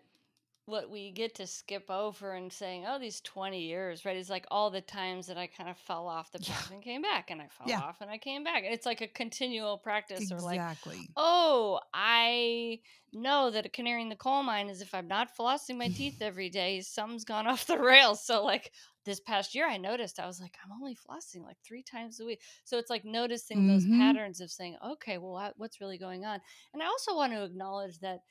what 0.66 0.90
we 0.90 1.12
get 1.12 1.36
to 1.36 1.46
skip 1.46 1.92
over 1.92 2.34
and 2.34 2.52
saying, 2.52 2.86
oh, 2.88 2.98
these 2.98 3.22
20 3.22 3.62
years, 3.62 4.04
right? 4.04 4.18
Is 4.18 4.30
like 4.30 4.46
all 4.50 4.72
the 4.72 4.82
times 4.82 5.28
that 5.28 5.38
I 5.38 5.46
kind 5.46 5.70
of 5.70 5.78
fell 5.78 6.08
off 6.08 6.32
the 6.32 6.40
path 6.40 6.68
yeah. 6.70 6.76
and 6.76 6.84
came 6.84 7.04
back 7.04 7.30
and 7.30 7.40
I 7.40 7.48
fell 7.48 7.68
yeah. 7.68 7.82
off 7.82 8.02
and 8.02 8.10
I 8.10 8.18
came 8.18 8.44
back. 8.44 8.64
It's 8.66 8.86
like 8.86 9.02
a 9.02 9.08
continual 9.08 9.78
practice 9.78 10.32
exactly. 10.32 10.96
or 10.96 11.00
like, 11.00 11.10
oh, 11.18 11.80
I 11.94 12.80
know 13.14 13.52
that 13.52 13.66
a 13.68 13.70
canary 13.70 14.02
in 14.02 14.10
the 14.10 14.16
coal 14.16 14.42
mine 14.42 14.68
is 14.68 14.82
if 14.82 14.94
I'm 14.96 15.08
not 15.08 15.36
flossing 15.38 15.78
my 15.78 15.88
teeth 15.88 16.18
every 16.22 16.50
day, 16.50 16.82
something's 16.82 17.26
gone 17.26 17.46
off 17.48 17.68
the 17.68 17.78
rails. 17.78 18.26
So 18.26 18.44
like 18.44 18.72
this 19.06 19.20
past 19.20 19.54
year, 19.54 19.70
I 19.70 19.78
noticed 19.78 20.20
I 20.20 20.26
was 20.26 20.42
like, 20.42 20.58
I'm 20.66 20.72
only 20.72 20.96
flossing 20.96 21.44
like 21.44 21.58
three 21.64 21.84
times 21.84 22.20
a 22.20 22.26
week. 22.26 22.42
So 22.64 22.80
it's 22.80 22.90
like 22.90 23.06
noticing 23.06 23.60
mm-hmm. 23.60 23.68
those 23.68 23.86
patterns 23.86 24.42
of 24.42 24.50
saying, 24.50 24.78
okay, 24.84 25.20
well, 25.20 25.54
what's 25.58 25.80
really 25.80 26.00
going 26.00 26.26
on? 26.26 26.40
And 26.74 26.82
I 26.82 26.88
also 26.88 27.16
want 27.16 27.34
to 27.34 27.44
acknowledge 27.44 28.00
that 28.00 28.22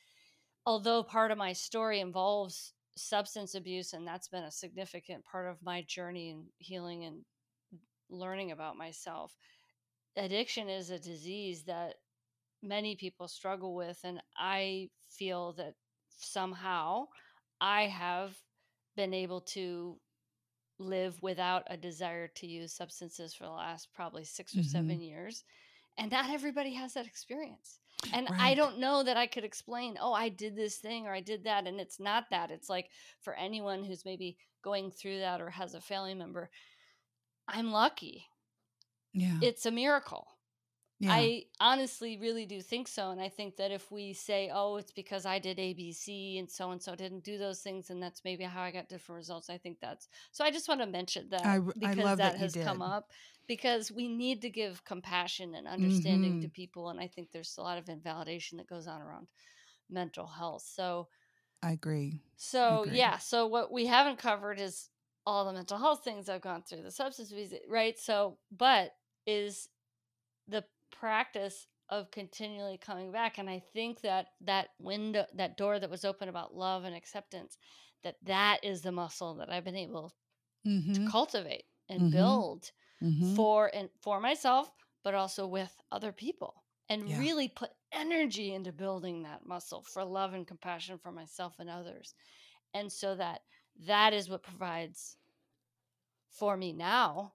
although 0.67 1.03
part 1.03 1.31
of 1.31 1.39
my 1.39 1.53
story 1.53 2.01
involves 2.01 2.73
substance 2.97 3.55
abuse 3.55 3.93
and 3.93 4.07
that's 4.07 4.29
been 4.29 4.45
a 4.45 4.51
significant 4.51 5.25
part 5.25 5.49
of 5.49 5.63
my 5.63 5.83
journey 5.83 6.31
in 6.31 6.45
healing 6.59 7.05
and 7.05 7.25
learning 8.09 8.53
about 8.53 8.77
myself 8.77 9.35
addiction 10.17 10.69
is 10.69 10.91
a 10.91 10.99
disease 10.99 11.65
that 11.65 11.95
many 12.63 12.95
people 12.95 13.27
struggle 13.27 13.75
with 13.75 13.99
and 14.05 14.21
i 14.39 14.89
feel 15.11 15.53
that 15.53 15.75
somehow 16.09 17.05
i 17.61 17.83
have 17.83 18.37
been 18.97 19.13
able 19.13 19.41
to 19.41 19.99
live 20.79 21.21
without 21.21 21.65
a 21.69 21.77
desire 21.77 22.29
to 22.29 22.47
use 22.47 22.73
substances 22.73 23.35
for 23.35 23.45
the 23.45 23.51
last 23.51 23.89
probably 23.93 24.25
6 24.25 24.55
or 24.55 24.59
mm-hmm. 24.61 24.69
7 24.69 25.01
years 25.01 25.43
and 25.99 26.13
not 26.13 26.31
everybody 26.31 26.75
has 26.75 26.95
that 26.95 27.07
experience 27.07 27.81
and 28.13 28.29
right. 28.31 28.41
I 28.41 28.55
don't 28.55 28.79
know 28.79 29.03
that 29.03 29.17
I 29.17 29.27
could 29.27 29.45
explain, 29.45 29.97
oh, 30.01 30.13
I 30.13 30.29
did 30.29 30.57
this 30.57 30.77
thing 30.77 31.07
or 31.07 31.15
I 31.15 31.21
did 31.21 31.45
that. 31.45 31.67
And 31.67 31.81
it's 31.81 32.01
not 32.01 32.25
that. 32.31 32.51
It's 32.51 32.69
like 32.69 32.91
for 33.21 33.35
anyone 33.35 33.85
who's 33.85 34.05
maybe 34.05 34.37
going 34.63 34.91
through 34.91 35.21
that 35.21 35.41
or 35.41 35.51
has 35.51 35.75
a 35.75 35.81
family 35.81 36.15
member, 36.15 36.51
I'm 37.49 37.73
lucky. 37.73 38.27
Yeah. 39.13 39.39
It's 39.43 39.67
a 39.67 39.71
miracle. 39.71 40.27
Yeah. 41.05 41.13
I 41.13 41.45
honestly 41.61 42.19
really 42.19 42.47
do 42.47 42.61
think 42.61 42.89
so. 42.89 43.11
And 43.11 43.21
I 43.21 43.29
think 43.29 43.57
that 43.57 43.71
if 43.71 43.91
we 43.93 44.13
say, 44.13 44.51
oh, 44.53 44.77
it's 44.77 44.93
because 44.93 45.27
I 45.27 45.39
did 45.39 45.59
ABC 45.59 46.39
and 46.39 46.51
so 46.51 46.71
and 46.71 46.83
so 46.83 46.95
didn't 46.95 47.25
do 47.25 47.39
those 47.39 47.61
things, 47.61 47.91
and 47.91 48.03
that's 48.03 48.23
maybe 48.25 48.45
how 48.45 48.63
I 48.63 48.71
got 48.71 48.89
different 48.89 49.19
results, 49.19 49.51
I 49.51 49.59
think 49.59 49.79
that's 49.81 50.09
so. 50.33 50.45
I 50.45 50.51
just 50.51 50.69
want 50.69 50.81
to 50.81 50.87
mention 50.87 51.29
that 51.31 51.45
I, 51.45 51.59
because 51.59 51.99
I 51.99 52.15
that, 52.15 52.19
that 52.19 52.37
has 52.39 52.55
come 52.55 52.83
up 52.83 53.11
because 53.47 53.93
we 53.93 54.09
need 54.09 54.43
to 54.43 54.51
give 54.51 54.85
compassion 54.85 55.55
and 55.55 55.67
understanding 55.67 56.33
mm-hmm. 56.33 56.43
to 56.43 56.49
people. 56.49 56.89
And 56.89 56.99
I 56.99 57.07
think 57.07 57.31
there's 57.31 57.55
a 57.59 57.63
lot 57.63 57.79
of 57.79 57.89
invalidation 57.89 58.59
that 58.59 58.69
goes 58.69 58.87
on 58.87 59.03
around 59.03 59.27
mental 59.91 60.27
health. 60.27 60.65
So 60.67 61.09
I 61.63 61.73
agree. 61.73 62.21
So, 62.37 62.61
I 62.61 62.83
agree. 62.83 62.99
yeah. 62.99 63.19
So, 63.19 63.47
what 63.47 63.73
we 63.73 63.87
haven't 63.87 64.19
covered 64.19 64.61
is 64.61 64.91
all 65.27 65.47
the 65.47 65.53
mental 65.53 65.79
health 65.79 66.05
things 66.05 66.29
I've 66.29 66.43
gone 66.43 66.63
through, 66.63 66.83
the 66.83 66.91
substance 66.91 67.33
abuse, 67.33 67.55
right? 67.69 67.99
So, 67.99 68.37
but 68.55 68.93
is 69.27 69.69
practice 70.99 71.67
of 71.91 72.11
continually 72.11 72.79
coming 72.79 73.13
back 73.13 73.39
and 73.39 73.49
i 73.51 73.63
think 73.73 74.01
that 74.01 74.29
that 74.41 74.69
window 74.79 75.25
that 75.35 75.57
door 75.57 75.79
that 75.79 75.91
was 75.91 76.05
open 76.05 76.29
about 76.29 76.55
love 76.55 76.85
and 76.85 76.95
acceptance 76.95 77.59
that 78.03 78.17
that 78.23 78.59
is 78.63 78.81
the 78.81 78.93
muscle 78.93 79.35
that 79.35 79.51
i've 79.51 79.65
been 79.65 79.77
able 79.77 80.13
mm-hmm. 80.67 80.93
to 80.93 81.11
cultivate 81.11 81.65
and 81.89 82.01
mm-hmm. 82.01 82.13
build 82.13 82.71
mm-hmm. 83.03 83.35
for 83.35 83.71
and 83.75 83.91
for 84.01 84.21
myself 84.21 84.71
but 85.03 85.15
also 85.15 85.47
with 85.47 85.77
other 85.93 86.13
people 86.13 86.65
and 86.89 87.09
yeah. 87.09 87.19
really 87.19 87.49
put 87.49 87.71
energy 87.93 88.55
into 88.55 88.73
building 88.73 89.23
that 89.23 89.47
muscle 89.47 89.85
for 89.87 90.05
love 90.05 90.33
and 90.33 90.47
compassion 90.47 90.99
for 90.99 91.13
myself 91.13 91.55
and 91.59 91.69
others 91.69 92.15
and 92.73 92.91
so 92.91 93.15
that 93.15 93.41
that 93.87 94.13
is 94.13 94.29
what 94.29 94.43
provides 94.43 95.17
for 96.31 96.57
me 96.57 96.73
now 96.73 97.33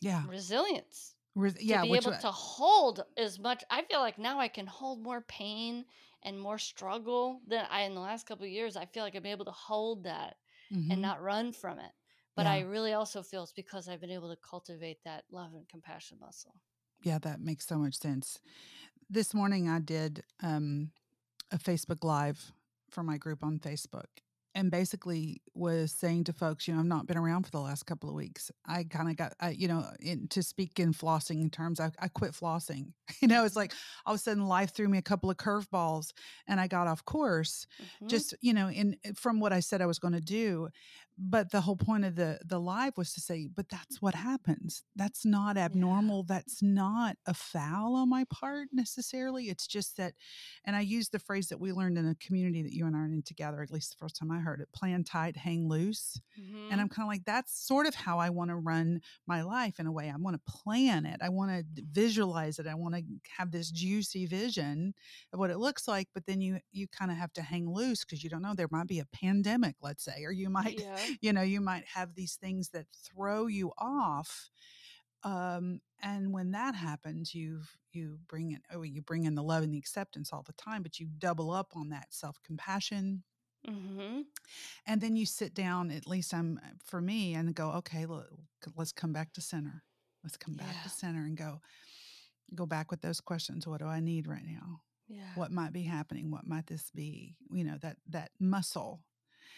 yeah 0.00 0.24
resilience 0.28 1.14
Re- 1.34 1.54
yeah, 1.60 1.82
to 1.82 1.86
be 1.86 1.96
able 1.96 2.12
to 2.12 2.30
hold 2.30 3.04
as 3.16 3.38
much. 3.38 3.62
I 3.70 3.82
feel 3.82 4.00
like 4.00 4.18
now 4.18 4.40
I 4.40 4.48
can 4.48 4.66
hold 4.66 5.02
more 5.02 5.20
pain 5.22 5.84
and 6.22 6.38
more 6.38 6.58
struggle 6.58 7.40
than 7.46 7.66
I 7.70 7.82
in 7.82 7.94
the 7.94 8.00
last 8.00 8.26
couple 8.26 8.44
of 8.44 8.50
years. 8.50 8.76
I 8.76 8.86
feel 8.86 9.04
like 9.04 9.14
I'm 9.14 9.26
able 9.26 9.44
to 9.44 9.50
hold 9.52 10.04
that 10.04 10.36
mm-hmm. 10.72 10.90
and 10.90 11.00
not 11.00 11.22
run 11.22 11.52
from 11.52 11.78
it. 11.78 11.92
But 12.36 12.46
yeah. 12.46 12.52
I 12.52 12.60
really 12.60 12.92
also 12.92 13.22
feel 13.22 13.42
it's 13.42 13.52
because 13.52 13.88
I've 13.88 14.00
been 14.00 14.10
able 14.10 14.30
to 14.30 14.38
cultivate 14.48 14.98
that 15.04 15.24
love 15.30 15.54
and 15.54 15.68
compassion 15.68 16.18
muscle. 16.20 16.54
Yeah, 17.02 17.18
that 17.18 17.40
makes 17.40 17.66
so 17.66 17.78
much 17.78 17.98
sense. 17.98 18.38
This 19.08 19.34
morning 19.34 19.68
I 19.68 19.78
did 19.78 20.22
um, 20.42 20.90
a 21.50 21.58
Facebook 21.58 22.04
Live 22.04 22.52
for 22.90 23.02
my 23.02 23.16
group 23.16 23.42
on 23.42 23.58
Facebook, 23.58 24.06
and 24.54 24.70
basically 24.70 25.40
was 25.54 25.92
saying 25.92 26.24
to 26.24 26.32
folks, 26.32 26.66
you 26.66 26.74
know, 26.74 26.80
I've 26.80 26.86
not 26.86 27.06
been 27.06 27.16
around 27.16 27.44
for 27.44 27.50
the 27.50 27.60
last 27.60 27.86
couple 27.86 28.08
of 28.08 28.14
weeks. 28.14 28.50
I 28.66 28.84
kind 28.84 29.08
of 29.08 29.16
got, 29.16 29.34
I, 29.40 29.50
you 29.50 29.68
know, 29.68 29.84
in, 30.00 30.28
to 30.28 30.42
speak 30.42 30.80
in 30.80 30.92
flossing 30.92 31.50
terms, 31.52 31.78
I, 31.78 31.90
I 31.98 32.08
quit 32.08 32.32
flossing. 32.32 32.92
You 33.20 33.28
know, 33.28 33.44
it's 33.44 33.56
like 33.56 33.74
all 34.06 34.14
of 34.14 34.20
a 34.20 34.22
sudden 34.22 34.46
life 34.46 34.72
threw 34.72 34.88
me 34.88 34.96
a 34.96 35.02
couple 35.02 35.30
of 35.30 35.36
curveballs 35.36 36.12
and 36.46 36.58
I 36.58 36.68
got 36.68 36.86
off 36.86 37.04
course. 37.04 37.66
Mm-hmm. 37.82 38.06
Just 38.06 38.34
you 38.40 38.54
know, 38.54 38.70
in 38.70 38.96
from 39.14 39.40
what 39.40 39.52
I 39.52 39.60
said 39.60 39.82
I 39.82 39.86
was 39.86 39.98
going 39.98 40.14
to 40.14 40.22
do, 40.22 40.68
but 41.22 41.50
the 41.50 41.60
whole 41.60 41.76
point 41.76 42.04
of 42.04 42.16
the 42.16 42.38
the 42.46 42.58
live 42.58 42.96
was 42.96 43.12
to 43.12 43.20
say 43.20 43.46
but 43.54 43.68
that's 43.68 44.00
what 44.00 44.14
happens. 44.14 44.84
That's 44.96 45.26
not 45.26 45.58
abnormal. 45.58 46.24
Yeah. 46.28 46.36
that's 46.36 46.62
not 46.62 47.16
a 47.26 47.34
foul 47.34 47.94
on 47.94 48.08
my 48.08 48.24
part 48.30 48.68
necessarily. 48.72 49.50
It's 49.50 49.66
just 49.66 49.98
that 49.98 50.14
and 50.64 50.74
i 50.74 50.80
use 50.80 51.10
the 51.10 51.18
phrase 51.18 51.48
that 51.48 51.60
we 51.60 51.72
learned 51.72 51.98
in 51.98 52.08
a 52.08 52.14
community 52.14 52.62
that 52.62 52.72
you 52.72 52.86
and 52.86 52.96
i 52.96 53.00
are 53.00 53.04
in 53.04 53.22
together 53.22 53.60
at 53.62 53.70
least 53.70 53.90
the 53.90 53.96
first 53.96 54.16
time 54.16 54.30
i 54.30 54.38
heard 54.38 54.60
it 54.60 54.68
plan 54.72 55.04
tight 55.04 55.36
hang 55.36 55.68
loose. 55.68 56.20
Mm-hmm. 56.40 56.72
and 56.72 56.80
i'm 56.80 56.88
kind 56.88 57.04
of 57.04 57.08
like 57.08 57.24
that's 57.24 57.66
sort 57.66 57.86
of 57.86 57.94
how 57.94 58.18
i 58.18 58.30
want 58.30 58.50
to 58.50 58.56
run 58.56 59.00
my 59.26 59.42
life 59.42 59.78
in 59.78 59.86
a 59.86 59.92
way. 59.92 60.10
I 60.10 60.16
want 60.16 60.36
to 60.36 60.52
plan 60.52 61.04
it. 61.04 61.20
I 61.22 61.28
want 61.28 61.50
to 61.50 61.82
visualize 61.92 62.58
it. 62.58 62.66
I 62.66 62.74
want 62.74 62.94
to 62.94 63.02
have 63.36 63.50
this 63.50 63.70
juicy 63.70 64.26
vision 64.26 64.94
of 65.32 65.38
what 65.38 65.50
it 65.50 65.58
looks 65.58 65.86
like 65.86 66.08
but 66.14 66.24
then 66.26 66.40
you 66.40 66.58
you 66.72 66.86
kind 66.88 67.10
of 67.10 67.16
have 67.16 67.32
to 67.34 67.42
hang 67.42 67.68
loose 67.68 68.04
because 68.04 68.24
you 68.24 68.30
don't 68.30 68.42
know. 68.42 68.54
There 68.54 68.68
might 68.70 68.86
be 68.86 69.00
a 69.00 69.06
pandemic 69.06 69.76
let's 69.82 70.04
say 70.04 70.24
or 70.24 70.32
you 70.32 70.48
might 70.48 70.80
yeah 70.80 70.96
you 71.20 71.32
know 71.32 71.42
you 71.42 71.60
might 71.60 71.84
have 71.94 72.14
these 72.14 72.34
things 72.34 72.70
that 72.70 72.86
throw 73.04 73.46
you 73.46 73.72
off 73.78 74.50
um, 75.22 75.80
and 76.02 76.32
when 76.32 76.52
that 76.52 76.74
happens 76.74 77.34
you 77.34 77.60
you 77.92 78.18
bring 78.28 78.52
in 78.52 78.60
oh 78.72 78.82
you 78.82 79.02
bring 79.02 79.24
in 79.24 79.34
the 79.34 79.42
love 79.42 79.62
and 79.62 79.74
the 79.74 79.78
acceptance 79.78 80.32
all 80.32 80.44
the 80.46 80.52
time 80.54 80.82
but 80.82 80.98
you 80.98 81.08
double 81.18 81.50
up 81.50 81.72
on 81.74 81.88
that 81.90 82.06
self-compassion 82.10 83.22
mm-hmm. 83.68 84.20
and 84.86 85.00
then 85.00 85.16
you 85.16 85.26
sit 85.26 85.54
down 85.54 85.90
at 85.90 86.06
least 86.06 86.32
i'm 86.32 86.58
uh, 86.64 86.68
for 86.84 87.00
me 87.00 87.34
and 87.34 87.54
go 87.54 87.70
okay 87.72 88.06
look, 88.06 88.28
let's 88.76 88.92
come 88.92 89.12
back 89.12 89.32
to 89.32 89.40
center 89.40 89.82
let's 90.24 90.36
come 90.36 90.54
back 90.54 90.74
yeah. 90.74 90.82
to 90.82 90.88
center 90.88 91.24
and 91.24 91.36
go 91.36 91.60
go 92.54 92.66
back 92.66 92.90
with 92.90 93.00
those 93.00 93.20
questions 93.20 93.66
what 93.66 93.80
do 93.80 93.86
i 93.86 94.00
need 94.00 94.26
right 94.26 94.46
now 94.46 94.80
yeah. 95.08 95.34
what 95.34 95.50
might 95.50 95.72
be 95.72 95.82
happening 95.82 96.30
what 96.30 96.46
might 96.46 96.66
this 96.66 96.90
be 96.94 97.34
you 97.52 97.64
know 97.64 97.76
that 97.82 97.96
that 98.08 98.30
muscle 98.38 99.02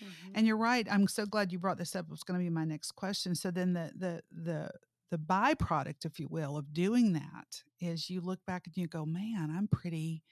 Mm-hmm. 0.03 0.33
And 0.35 0.47
you're 0.47 0.57
right. 0.57 0.87
I'm 0.91 1.07
so 1.09 1.27
glad 1.27 1.53
you 1.53 1.59
brought 1.59 1.79
this 1.79 1.95
up. 1.97 2.07
It's 2.12 2.23
going 2.23 2.38
to 2.38 2.45
be 2.45 2.51
my 2.51 2.65
next 2.65 2.93
question. 2.93 3.35
So 3.35 3.51
then 3.51 3.73
the 3.73 3.93
the 3.97 4.23
the 4.33 4.71
the 5.11 5.19
byproduct, 5.19 6.07
if 6.07 6.19
you 6.19 6.27
will, 6.31 6.57
of 6.57 6.73
doing 6.73 7.12
that 7.12 7.62
is 7.81 8.09
you 8.09 8.21
look 8.21 8.41
back 8.47 8.62
and 8.67 8.77
you 8.77 8.88
go, 8.88 9.05
man, 9.05 9.55
I'm 9.55 9.69
pretty. 9.69 10.23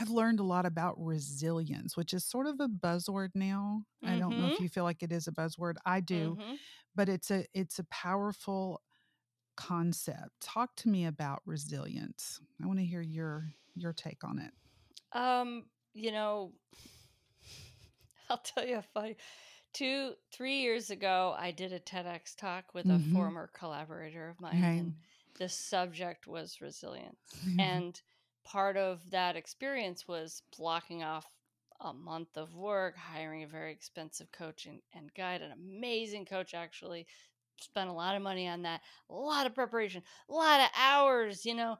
I've 0.00 0.10
learned 0.10 0.40
a 0.40 0.44
lot 0.44 0.64
about 0.64 0.94
resilience, 0.98 1.96
which 1.96 2.14
is 2.14 2.24
sort 2.24 2.46
of 2.46 2.60
a 2.60 2.68
buzzword 2.68 3.30
now. 3.34 3.82
Mm-hmm. 4.04 4.14
I 4.14 4.18
don't 4.18 4.38
know 4.38 4.46
if 4.46 4.54
mm-hmm. 4.54 4.62
you 4.62 4.68
feel 4.68 4.84
like 4.84 5.02
it 5.02 5.12
is 5.12 5.26
a 5.26 5.32
buzzword. 5.32 5.74
I 5.84 6.00
do, 6.00 6.36
mm-hmm. 6.40 6.54
but 6.94 7.08
it's 7.08 7.30
a 7.30 7.44
it's 7.52 7.78
a 7.78 7.84
powerful 7.84 8.80
concept. 9.56 10.30
Talk 10.40 10.74
to 10.76 10.88
me 10.88 11.04
about 11.04 11.42
resilience. 11.44 12.40
I 12.62 12.66
want 12.66 12.78
to 12.78 12.84
hear 12.84 13.02
your 13.02 13.52
your 13.74 13.92
take 13.92 14.24
on 14.24 14.38
it. 14.38 14.52
Um, 15.18 15.64
you 15.94 16.12
know, 16.12 16.52
I'll 18.30 18.38
tell 18.38 18.66
you 18.66 18.76
a 18.76 18.82
funny. 18.82 19.16
Two, 19.72 20.12
three 20.32 20.60
years 20.60 20.90
ago, 20.90 21.34
I 21.38 21.50
did 21.50 21.72
a 21.72 21.80
TEDx 21.80 22.34
talk 22.36 22.74
with 22.74 22.86
mm-hmm. 22.86 23.10
a 23.10 23.14
former 23.14 23.50
collaborator 23.52 24.28
of 24.28 24.40
mine, 24.40 24.62
right. 24.62 24.80
and 24.80 24.94
the 25.38 25.48
subject 25.48 26.26
was 26.26 26.60
resilience. 26.60 27.18
and 27.58 28.00
part 28.44 28.76
of 28.76 29.00
that 29.10 29.36
experience 29.36 30.08
was 30.08 30.42
blocking 30.56 31.02
off 31.02 31.26
a 31.80 31.92
month 31.92 32.36
of 32.36 32.54
work, 32.54 32.96
hiring 32.96 33.44
a 33.44 33.46
very 33.46 33.72
expensive 33.72 34.32
coach 34.32 34.66
and, 34.66 34.80
and 34.94 35.12
guide, 35.14 35.42
an 35.42 35.52
amazing 35.52 36.24
coach 36.24 36.54
actually. 36.54 37.06
Spent 37.60 37.90
a 37.90 37.92
lot 37.92 38.14
of 38.14 38.22
money 38.22 38.46
on 38.46 38.62
that, 38.62 38.82
a 39.10 39.14
lot 39.14 39.44
of 39.44 39.54
preparation, 39.54 40.02
a 40.28 40.32
lot 40.32 40.60
of 40.60 40.68
hours, 40.76 41.44
you 41.44 41.54
know, 41.54 41.76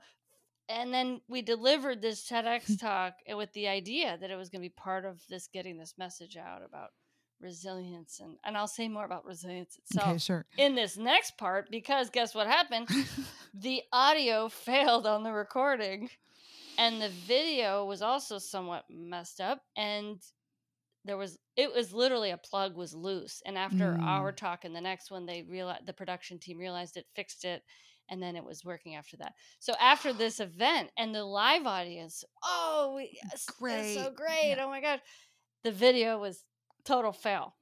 and 0.68 0.92
then 0.92 1.20
we 1.28 1.42
delivered 1.42 2.02
this 2.02 2.28
TEDx 2.28 2.78
talk 2.80 3.14
with 3.34 3.52
the 3.52 3.68
idea 3.68 4.18
that 4.20 4.30
it 4.30 4.36
was 4.36 4.48
going 4.48 4.62
to 4.62 4.68
be 4.68 4.74
part 4.76 5.04
of 5.04 5.20
this 5.28 5.48
getting 5.52 5.78
this 5.78 5.94
message 5.98 6.36
out 6.36 6.62
about 6.64 6.90
resilience 7.40 8.20
and 8.20 8.36
and 8.44 8.56
I'll 8.56 8.66
say 8.66 8.88
more 8.88 9.04
about 9.04 9.24
resilience 9.24 9.78
itself 9.78 10.08
okay, 10.08 10.18
sure. 10.18 10.46
in 10.56 10.74
this 10.74 10.96
next 10.96 11.38
part 11.38 11.70
because 11.70 12.10
guess 12.10 12.34
what 12.34 12.46
happened? 12.46 12.88
the 13.54 13.82
audio 13.92 14.48
failed 14.48 15.06
on 15.06 15.22
the 15.22 15.32
recording 15.32 16.10
and 16.78 17.00
the 17.00 17.10
video 17.26 17.84
was 17.84 18.02
also 18.02 18.38
somewhat 18.38 18.84
messed 18.90 19.40
up 19.40 19.62
and 19.76 20.20
there 21.04 21.16
was 21.16 21.38
it 21.56 21.72
was 21.72 21.92
literally 21.92 22.30
a 22.30 22.38
plug 22.38 22.76
was 22.76 22.92
loose 22.92 23.40
and 23.46 23.56
after 23.56 23.92
mm. 23.92 24.02
our 24.02 24.32
talk 24.32 24.64
and 24.64 24.74
the 24.74 24.80
next 24.80 25.10
one 25.10 25.24
they 25.24 25.42
realized 25.42 25.86
the 25.86 25.92
production 25.92 26.38
team 26.38 26.58
realized 26.58 26.96
it 26.96 27.06
fixed 27.14 27.44
it 27.44 27.62
and 28.08 28.22
then 28.22 28.36
it 28.36 28.44
was 28.44 28.64
working 28.64 28.94
after 28.94 29.16
that 29.16 29.34
so 29.58 29.74
after 29.80 30.12
this 30.12 30.40
event 30.40 30.90
and 30.96 31.14
the 31.14 31.24
live 31.24 31.66
audience 31.66 32.24
oh 32.42 33.00
yes, 33.00 33.46
great 33.58 33.94
so 33.94 34.10
great 34.10 34.54
yeah. 34.56 34.64
oh 34.64 34.68
my 34.68 34.80
god 34.80 35.00
the 35.64 35.72
video 35.72 36.18
was 36.18 36.44
total 36.84 37.12
fail 37.12 37.54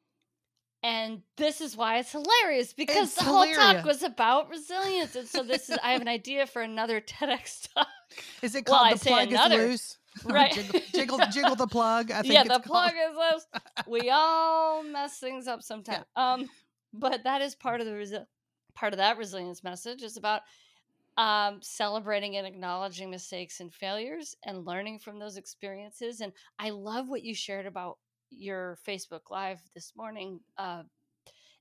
and 0.87 1.23
this 1.37 1.61
is 1.61 1.77
why 1.77 1.99
it's 1.99 2.13
hilarious 2.13 2.73
because 2.73 3.09
it's 3.09 3.17
the 3.17 3.25
hilarious. 3.25 3.59
whole 3.59 3.75
talk 3.75 3.85
was 3.85 4.03
about 4.05 4.49
resilience. 4.49 5.17
And 5.17 5.27
so 5.27 5.43
this 5.43 5.69
is 5.69 5.79
I 5.83 5.93
have 5.93 6.01
an 6.01 6.07
idea 6.21 6.47
for 6.47 6.63
another 6.63 7.01
TEDx 7.01 7.73
talk. 7.75 7.89
Is 8.41 8.55
it 8.55 8.67
called 8.67 8.87
well, 8.87 8.95
the 8.97 9.05
plug 9.05 9.29
another. 9.29 9.63
is 9.63 9.69
loose? 9.69 9.99
Right. 10.25 10.53
jiggle, 10.55 10.81
jiggle, 10.95 11.19
jiggle, 11.31 11.57
the 11.57 11.67
plug. 11.67 12.11
I 12.11 12.23
think 12.23 12.33
yeah, 12.33 12.45
the 12.45 12.61
plug 12.61 12.93
is 12.93 13.17
loose. 13.17 13.47
We 13.87 14.09
all 14.11 14.83
mess 14.83 15.19
things 15.19 15.47
up 15.47 15.63
sometimes. 15.63 16.05
Yeah. 16.17 16.33
Um, 16.33 16.49
but 16.95 17.25
that 17.25 17.43
is 17.43 17.55
part 17.55 17.81
of 17.83 17.87
the 17.87 17.93
resi- 17.93 18.25
part 18.77 18.93
of 18.93 18.99
that 18.99 19.19
resilience 19.19 19.65
message 19.65 20.03
is 20.03 20.17
about 20.17 20.43
um, 21.17 21.61
celebrating 21.63 22.37
and 22.37 22.47
acknowledging 22.47 23.11
mistakes 23.11 23.61
and 23.61 23.73
failures 23.73 24.37
and 24.45 24.67
learning 24.67 24.99
from 24.99 25.19
those 25.19 25.37
experiences. 25.37 26.21
And 26.21 26.33
I 26.59 26.71
love 26.71 27.09
what 27.09 27.25
you 27.25 27.35
shared 27.35 27.67
about 27.67 27.99
your 28.31 28.79
Facebook 28.87 29.31
Live 29.31 29.61
this 29.75 29.95
morning 29.97 30.41
uh, 30.59 30.83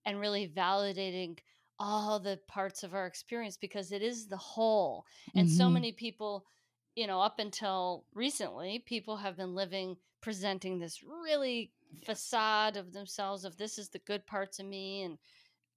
and 0.05 0.19
really 0.19 0.51
validating 0.55 1.39
all 1.79 2.19
the 2.19 2.39
parts 2.47 2.83
of 2.83 2.93
our 2.93 3.05
experience 3.05 3.57
because 3.57 3.91
it 3.91 4.01
is 4.01 4.27
the 4.27 4.37
whole. 4.37 5.05
And 5.35 5.47
mm-hmm. 5.47 5.57
so 5.57 5.69
many 5.69 5.93
people, 5.93 6.45
you 6.95 7.07
know, 7.07 7.21
up 7.21 7.39
until 7.39 8.05
recently, 8.13 8.83
people 8.85 9.17
have 9.17 9.37
been 9.37 9.55
living 9.55 9.95
presenting 10.21 10.79
this 10.79 11.01
really 11.03 11.71
facade 12.03 12.77
of 12.77 12.91
themselves 12.91 13.45
of 13.45 13.55
this 13.57 13.77
is 13.77 13.89
the 13.89 13.99
good 13.99 14.25
parts 14.25 14.59
of 14.59 14.65
me 14.65 15.03
and 15.03 15.17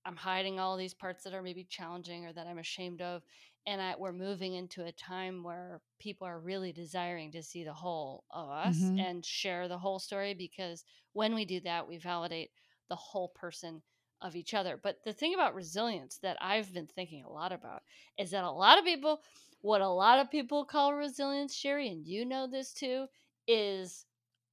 I'm 0.09 0.17
hiding 0.17 0.59
all 0.59 0.79
these 0.79 0.95
parts 0.95 1.23
that 1.25 1.35
are 1.35 1.43
maybe 1.43 1.65
challenging 1.69 2.25
or 2.25 2.33
that 2.33 2.47
I'm 2.47 2.59
ashamed 2.59 3.03
of 3.03 3.23
and 3.67 3.83
I, 3.83 3.95
we're 3.99 4.13
moving 4.13 4.55
into 4.55 4.87
a 4.87 4.93
time 4.93 5.43
where 5.43 5.83
people 6.01 6.27
are 6.27 6.39
really 6.39 6.73
desiring 6.73 7.33
to 7.33 7.43
see 7.43 7.65
the 7.65 7.75
whole 7.75 8.25
of 8.31 8.49
us 8.49 8.79
mm-hmm. 8.79 8.99
and 8.99 9.25
share 9.25 9.69
the 9.69 9.77
whole 9.77 9.99
story 9.99 10.33
because 10.33 10.85
when 11.13 11.35
we 11.35 11.45
do 11.45 11.61
that 11.61 11.87
we 11.87 11.99
validate 11.99 12.51
the 12.89 12.97
whole 12.97 13.29
person 13.29 13.83
of 14.23 14.35
each 14.35 14.55
other 14.55 14.81
but 14.83 14.97
the 15.05 15.13
thing 15.13 15.35
about 15.35 15.55
resilience 15.55 16.19
that 16.23 16.37
i've 16.41 16.73
been 16.73 16.89
thinking 16.89 17.23
a 17.25 17.31
lot 17.31 17.53
about 17.53 17.83
is 18.19 18.31
that 18.31 18.43
a 18.43 18.51
lot 18.51 18.79
of 18.79 18.85
people 18.85 19.21
what 19.61 19.81
a 19.81 19.89
lot 19.89 20.19
of 20.19 20.31
people 20.31 20.65
call 20.65 20.95
resilience 20.95 21.55
sherry 21.55 21.89
and 21.89 22.07
you 22.07 22.25
know 22.25 22.49
this 22.49 22.73
too 22.73 23.07
is 23.47 24.07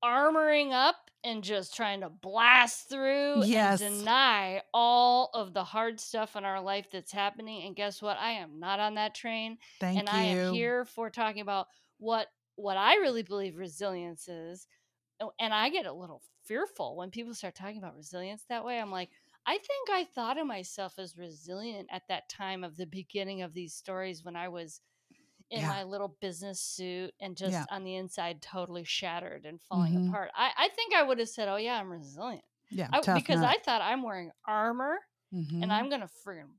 armoring 0.04 0.72
up 0.72 1.05
and 1.26 1.44
just 1.44 1.76
trying 1.76 2.02
to 2.02 2.10
blast 2.10 2.88
through 2.88 3.44
yes. 3.46 3.82
and 3.82 4.00
deny 4.00 4.62
all 4.74 5.32
of 5.34 5.54
the 5.54 5.64
hard 5.64 6.00
stuff 6.00 6.36
in 6.36 6.46
our 6.46 6.62
life 6.62 6.88
that's 6.92 7.12
happening. 7.12 7.66
And 7.66 7.76
guess 7.76 8.02
what? 8.02 8.18
I 8.18 8.34
am 8.34 8.60
not 8.60 8.80
on 8.80 8.96
that 8.96 9.16
train. 9.16 9.58
Thank 9.80 10.00
and 10.00 10.08
you. 10.08 10.14
I 10.14 10.22
am 10.22 10.54
here 10.54 10.86
for 10.86 11.10
talking 11.10 11.42
about 11.42 11.68
what 11.98 12.28
what 12.58 12.78
I 12.78 12.96
really 12.96 13.24
believe 13.24 13.58
resilience 13.58 14.28
is. 14.28 14.68
Oh, 15.20 15.32
and 15.40 15.54
I 15.54 15.70
get 15.70 15.86
a 15.86 15.94
little 15.94 16.22
fearful 16.46 16.96
when 16.96 17.10
people 17.10 17.34
start 17.34 17.56
talking 17.56 17.80
about 17.80 17.96
resilience 17.96 18.46
that 18.48 18.64
way. 18.64 18.80
I'm 18.80 18.92
like, 18.92 19.10
I 19.48 19.54
think 19.54 19.90
I 19.92 20.06
thought 20.06 20.38
of 20.38 20.48
myself 20.48 21.00
as 21.00 21.18
resilient 21.18 21.90
at 21.92 22.04
that 22.08 22.30
time 22.30 22.64
of 22.64 22.78
the 22.78 22.86
beginning 22.86 23.42
of 23.42 23.54
these 23.54 23.74
stories 23.74 24.24
when 24.24 24.36
I 24.36 24.48
was 24.48 24.82
in 25.52 25.62
yeah. 25.62 25.70
my 25.70 25.84
little 25.84 26.16
business 26.22 26.62
suit 26.62 27.14
and 27.20 27.38
just 27.38 27.52
yeah. 27.52 27.66
on 27.70 27.84
the 27.84 27.96
inside 27.96 28.42
totally 28.42 28.84
shattered 28.84 29.46
and 29.46 29.62
falling 29.62 29.94
mm-hmm. 29.94 30.10
apart. 30.10 30.32
I, 30.36 30.50
I 30.58 30.70
think 30.70 30.94
I 30.94 31.04
would 31.04 31.20
have 31.20 31.30
said, 31.30 31.48
"Oh 31.48 31.58
yeah, 31.58 31.76
I'm 31.76 31.92
resilient." 31.92 32.44
Yeah, 32.72 32.90
I, 32.92 33.00
because 33.14 33.42
nut. 33.42 33.50
I 33.50 33.64
thought 33.64 33.82
I'm 33.82 34.02
wearing 34.02 34.32
armor 34.48 34.98
mm-hmm. 35.34 35.62
and 35.62 35.72
I'm 35.72 35.90
gonna 35.90 36.10
friggin' 36.26 36.50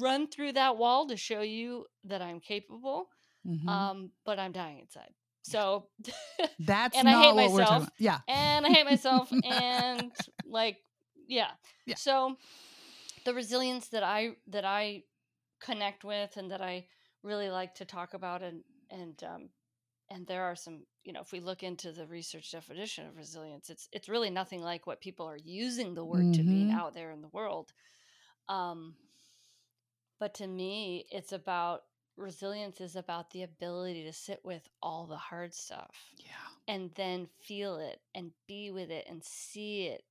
run 0.00 0.28
through 0.28 0.52
that 0.52 0.76
wall 0.76 1.06
to 1.08 1.16
show 1.16 1.42
you 1.42 1.86
that 2.04 2.20
I'm 2.20 2.40
capable. 2.40 3.08
Mm-hmm. 3.46 3.68
Um, 3.68 4.10
but 4.26 4.38
I'm 4.38 4.52
dying 4.52 4.80
inside. 4.80 5.12
So 5.42 5.86
that's 6.58 6.96
and 6.96 7.08
I 7.08 7.22
hate 7.22 7.34
myself. 7.34 7.88
Yeah, 7.98 8.18
and 8.28 8.66
I 8.66 8.70
hate 8.70 8.84
myself, 8.84 9.32
and 9.44 10.12
like, 10.46 10.78
yeah. 11.26 11.50
yeah. 11.86 11.94
So 11.96 12.36
the 13.24 13.32
resilience 13.32 13.88
that 13.88 14.02
I 14.02 14.32
that 14.48 14.64
I 14.64 15.04
connect 15.60 16.04
with 16.04 16.36
and 16.36 16.50
that 16.50 16.60
I 16.60 16.86
really 17.22 17.50
like 17.50 17.74
to 17.76 17.84
talk 17.84 18.14
about 18.14 18.42
and 18.42 18.62
and 18.90 19.22
um, 19.24 19.48
and 20.10 20.26
there 20.26 20.44
are 20.44 20.56
some 20.56 20.80
you 21.04 21.12
know 21.12 21.20
if 21.20 21.32
we 21.32 21.40
look 21.40 21.62
into 21.62 21.92
the 21.92 22.06
research 22.06 22.50
definition 22.50 23.06
of 23.06 23.16
resilience 23.16 23.70
it's 23.70 23.88
it's 23.92 24.08
really 24.08 24.30
nothing 24.30 24.62
like 24.62 24.86
what 24.86 25.00
people 25.00 25.26
are 25.26 25.38
using 25.44 25.94
the 25.94 26.04
word 26.04 26.22
mm-hmm. 26.22 26.32
to 26.32 26.42
mean 26.42 26.70
out 26.70 26.94
there 26.94 27.10
in 27.10 27.22
the 27.22 27.28
world 27.28 27.72
um, 28.48 28.94
but 30.18 30.34
to 30.34 30.46
me 30.46 31.06
it's 31.10 31.32
about 31.32 31.82
resilience 32.16 32.80
is 32.80 32.96
about 32.96 33.30
the 33.30 33.42
ability 33.42 34.02
to 34.04 34.12
sit 34.12 34.40
with 34.44 34.68
all 34.82 35.06
the 35.06 35.16
hard 35.16 35.54
stuff 35.54 35.96
yeah 36.16 36.26
and 36.66 36.90
then 36.96 37.28
feel 37.42 37.78
it 37.78 38.00
and 38.14 38.30
be 38.46 38.70
with 38.70 38.90
it 38.90 39.06
and 39.08 39.22
see 39.24 39.86
it 39.86 40.02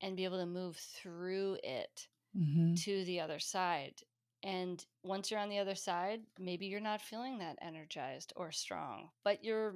and 0.00 0.16
be 0.16 0.24
able 0.24 0.38
to 0.38 0.46
move 0.46 0.76
through 0.76 1.56
it 1.62 2.08
mm-hmm. 2.36 2.74
to 2.74 3.04
the 3.04 3.20
other 3.20 3.38
side 3.38 3.94
and 4.42 4.84
once 5.02 5.30
you're 5.30 5.40
on 5.40 5.50
the 5.50 5.58
other 5.58 5.74
side, 5.74 6.20
maybe 6.38 6.66
you're 6.66 6.80
not 6.80 7.00
feeling 7.00 7.38
that 7.38 7.58
energized 7.60 8.32
or 8.36 8.52
strong, 8.52 9.10
but 9.24 9.44
you're 9.44 9.74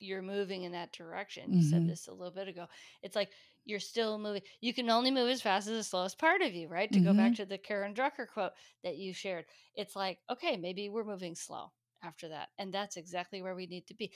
you're 0.00 0.22
moving 0.22 0.62
in 0.62 0.72
that 0.72 0.92
direction. 0.92 1.52
You 1.52 1.60
mm-hmm. 1.60 1.70
said 1.70 1.88
this 1.88 2.06
a 2.06 2.12
little 2.12 2.32
bit 2.32 2.48
ago. 2.48 2.66
It's 3.02 3.16
like 3.16 3.30
you're 3.64 3.80
still 3.80 4.18
moving. 4.18 4.42
You 4.60 4.72
can 4.72 4.88
only 4.90 5.10
move 5.10 5.28
as 5.28 5.42
fast 5.42 5.68
as 5.68 5.76
the 5.76 5.84
slowest 5.84 6.18
part 6.18 6.40
of 6.40 6.54
you, 6.54 6.68
right? 6.68 6.90
To 6.90 6.98
mm-hmm. 6.98 7.08
go 7.08 7.14
back 7.14 7.32
mm-hmm. 7.32 7.42
to 7.42 7.46
the 7.46 7.58
Karen 7.58 7.94
Drucker 7.94 8.26
quote 8.32 8.52
that 8.84 8.96
you 8.96 9.12
shared. 9.12 9.44
It's 9.74 9.96
like, 9.96 10.18
okay, 10.30 10.56
maybe 10.56 10.88
we're 10.88 11.04
moving 11.04 11.34
slow 11.34 11.72
after 12.02 12.28
that. 12.28 12.48
And 12.58 12.72
that's 12.72 12.96
exactly 12.96 13.42
where 13.42 13.54
we 13.54 13.66
need 13.66 13.86
to 13.88 13.94
be. 13.94 14.12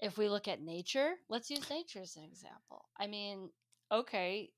If 0.00 0.18
we 0.18 0.28
look 0.28 0.46
at 0.46 0.62
nature, 0.62 1.14
let's 1.28 1.50
use 1.50 1.68
nature 1.70 2.00
as 2.00 2.16
an 2.16 2.24
example. 2.24 2.84
I 2.98 3.06
mean, 3.06 3.50
okay, 3.90 4.50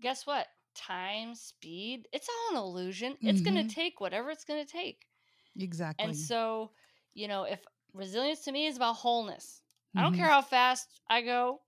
guess 0.00 0.26
what? 0.26 0.46
Time, 0.76 1.34
speed, 1.34 2.08
it's 2.12 2.28
all 2.28 2.56
an 2.56 2.62
illusion. 2.62 3.12
Mm-hmm. 3.14 3.28
It's 3.28 3.40
going 3.40 3.56
to 3.56 3.74
take 3.74 4.00
whatever 4.00 4.30
it's 4.30 4.44
going 4.44 4.64
to 4.64 4.70
take. 4.70 5.06
Exactly. 5.58 6.04
And 6.04 6.16
so, 6.16 6.70
you 7.14 7.28
know, 7.28 7.44
if 7.44 7.60
resilience 7.94 8.40
to 8.44 8.52
me 8.52 8.66
is 8.66 8.76
about 8.76 8.96
wholeness, 8.96 9.60
mm-hmm. 9.88 9.98
I 9.98 10.02
don't 10.02 10.14
care 10.14 10.26
mm-hmm. 10.26 10.34
how 10.34 10.42
fast 10.42 10.88
I 11.08 11.22
go, 11.22 11.60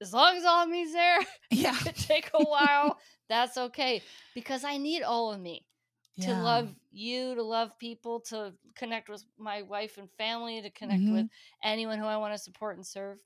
as 0.00 0.12
long 0.12 0.36
as 0.36 0.44
all 0.44 0.62
of 0.62 0.68
me's 0.68 0.92
there, 0.92 1.18
yeah, 1.50 1.76
it 1.86 1.96
take 1.96 2.30
a 2.34 2.42
while. 2.42 2.98
that's 3.28 3.56
okay 3.56 4.02
because 4.34 4.64
I 4.64 4.76
need 4.76 5.02
all 5.02 5.32
of 5.32 5.40
me 5.40 5.64
yeah. 6.16 6.26
to 6.26 6.42
love 6.42 6.74
you, 6.92 7.34
to 7.34 7.42
love 7.42 7.78
people, 7.78 8.20
to 8.28 8.52
connect 8.76 9.08
with 9.08 9.24
my 9.38 9.62
wife 9.62 9.98
and 9.98 10.10
family, 10.18 10.60
to 10.62 10.70
connect 10.70 11.02
mm-hmm. 11.02 11.14
with 11.14 11.26
anyone 11.62 11.98
who 11.98 12.06
I 12.06 12.16
want 12.16 12.34
to 12.34 12.38
support 12.38 12.76
and 12.76 12.86
serve. 12.86 13.18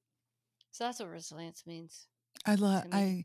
So 0.71 0.85
that's 0.85 1.01
what 1.01 1.11
resilience 1.11 1.65
means. 1.67 2.07
I 2.47 2.55
love 2.55 2.85
I 2.93 3.25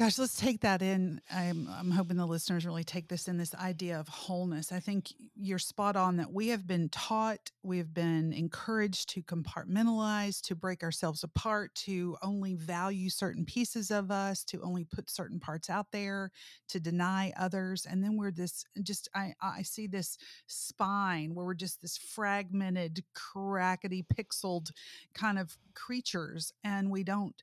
Gosh, 0.00 0.18
let's 0.18 0.34
take 0.34 0.62
that 0.62 0.80
in. 0.80 1.20
I'm, 1.30 1.68
I'm 1.70 1.90
hoping 1.90 2.16
the 2.16 2.24
listeners 2.24 2.64
really 2.64 2.84
take 2.84 3.08
this 3.08 3.28
in 3.28 3.36
this 3.36 3.54
idea 3.54 4.00
of 4.00 4.08
wholeness. 4.08 4.72
I 4.72 4.80
think 4.80 5.12
you're 5.38 5.58
spot 5.58 5.94
on 5.94 6.16
that 6.16 6.32
we 6.32 6.48
have 6.48 6.66
been 6.66 6.88
taught, 6.88 7.50
we 7.62 7.76
have 7.76 7.92
been 7.92 8.32
encouraged 8.32 9.10
to 9.10 9.22
compartmentalize, 9.22 10.40
to 10.44 10.54
break 10.54 10.82
ourselves 10.82 11.22
apart, 11.22 11.74
to 11.74 12.16
only 12.22 12.54
value 12.54 13.10
certain 13.10 13.44
pieces 13.44 13.90
of 13.90 14.10
us, 14.10 14.42
to 14.44 14.62
only 14.62 14.84
put 14.84 15.10
certain 15.10 15.38
parts 15.38 15.68
out 15.68 15.92
there, 15.92 16.30
to 16.70 16.80
deny 16.80 17.34
others. 17.38 17.84
And 17.84 18.02
then 18.02 18.16
we're 18.16 18.30
this 18.30 18.64
just, 18.82 19.06
I, 19.14 19.34
I 19.42 19.60
see 19.60 19.86
this 19.86 20.16
spine 20.46 21.34
where 21.34 21.44
we're 21.44 21.52
just 21.52 21.82
this 21.82 21.98
fragmented, 21.98 23.04
crackety, 23.14 24.06
pixeled 24.06 24.70
kind 25.12 25.38
of 25.38 25.58
creatures. 25.74 26.54
And 26.64 26.90
we 26.90 27.04
don't, 27.04 27.34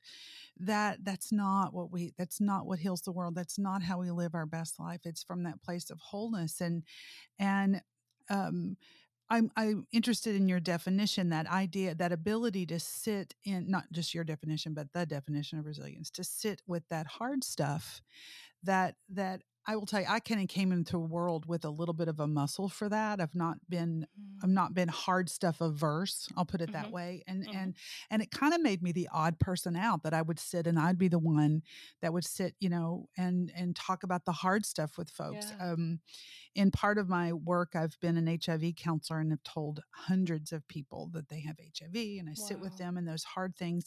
that 0.60 0.98
that's 1.04 1.32
not 1.32 1.72
what 1.72 1.90
we 1.90 2.12
that's 2.18 2.40
not 2.40 2.66
what 2.66 2.78
heals 2.78 3.02
the 3.02 3.12
world 3.12 3.34
that's 3.34 3.58
not 3.58 3.82
how 3.82 3.98
we 3.98 4.10
live 4.10 4.34
our 4.34 4.46
best 4.46 4.78
life 4.78 5.00
it's 5.04 5.22
from 5.22 5.42
that 5.42 5.62
place 5.62 5.90
of 5.90 5.98
wholeness 6.00 6.60
and 6.60 6.82
and 7.38 7.80
um 8.30 8.76
I'm 9.30 9.50
I'm 9.56 9.86
interested 9.92 10.34
in 10.36 10.48
your 10.48 10.60
definition, 10.60 11.28
that 11.30 11.46
idea, 11.48 11.94
that 11.94 12.12
ability 12.12 12.64
to 12.66 12.80
sit 12.80 13.34
in 13.44 13.70
not 13.70 13.84
just 13.92 14.14
your 14.14 14.24
definition, 14.24 14.74
but 14.74 14.92
the 14.92 15.04
definition 15.04 15.58
of 15.58 15.66
resilience, 15.66 16.10
to 16.12 16.24
sit 16.24 16.62
with 16.66 16.88
that 16.88 17.06
hard 17.06 17.44
stuff 17.44 18.00
that 18.62 18.96
that 19.10 19.42
I 19.68 19.76
will 19.76 19.84
tell 19.84 20.00
you, 20.00 20.06
I 20.08 20.18
kind 20.18 20.40
of 20.40 20.48
came 20.48 20.72
into 20.72 20.96
a 20.96 21.00
world 21.00 21.44
with 21.44 21.66
a 21.66 21.68
little 21.68 21.92
bit 21.92 22.08
of 22.08 22.20
a 22.20 22.26
muscle 22.26 22.70
for 22.70 22.88
that. 22.88 23.20
I've 23.20 23.34
not 23.34 23.58
been, 23.68 24.06
mm-hmm. 24.18 24.38
I've 24.42 24.50
not 24.50 24.72
been 24.72 24.88
hard 24.88 25.28
stuff 25.28 25.60
averse. 25.60 26.26
I'll 26.38 26.46
put 26.46 26.62
it 26.62 26.70
mm-hmm. 26.70 26.84
that 26.84 26.90
way. 26.90 27.22
And 27.26 27.46
mm-hmm. 27.46 27.56
and 27.56 27.74
and 28.10 28.22
it 28.22 28.30
kind 28.30 28.54
of 28.54 28.62
made 28.62 28.82
me 28.82 28.92
the 28.92 29.10
odd 29.12 29.38
person 29.38 29.76
out 29.76 30.04
that 30.04 30.14
I 30.14 30.22
would 30.22 30.40
sit 30.40 30.66
and 30.66 30.78
I'd 30.78 30.96
be 30.96 31.08
the 31.08 31.18
one 31.18 31.62
that 32.00 32.14
would 32.14 32.24
sit, 32.24 32.54
you 32.60 32.70
know, 32.70 33.10
and 33.18 33.52
and 33.54 33.76
talk 33.76 34.04
about 34.04 34.24
the 34.24 34.32
hard 34.32 34.64
stuff 34.64 34.96
with 34.96 35.10
folks. 35.10 35.52
Yeah. 35.58 35.72
Um, 35.72 36.00
in 36.54 36.70
part 36.70 36.96
of 36.96 37.10
my 37.10 37.34
work, 37.34 37.74
I've 37.76 38.00
been 38.00 38.16
an 38.16 38.38
HIV 38.42 38.74
counselor 38.76 39.20
and 39.20 39.30
have 39.30 39.42
told 39.44 39.82
hundreds 39.92 40.50
of 40.50 40.66
people 40.66 41.10
that 41.12 41.28
they 41.28 41.40
have 41.40 41.58
HIV, 41.58 41.94
and 41.94 42.28
I 42.28 42.32
wow. 42.38 42.46
sit 42.46 42.58
with 42.58 42.78
them 42.78 42.96
and 42.96 43.06
those 43.06 43.24
hard 43.24 43.54
things 43.54 43.84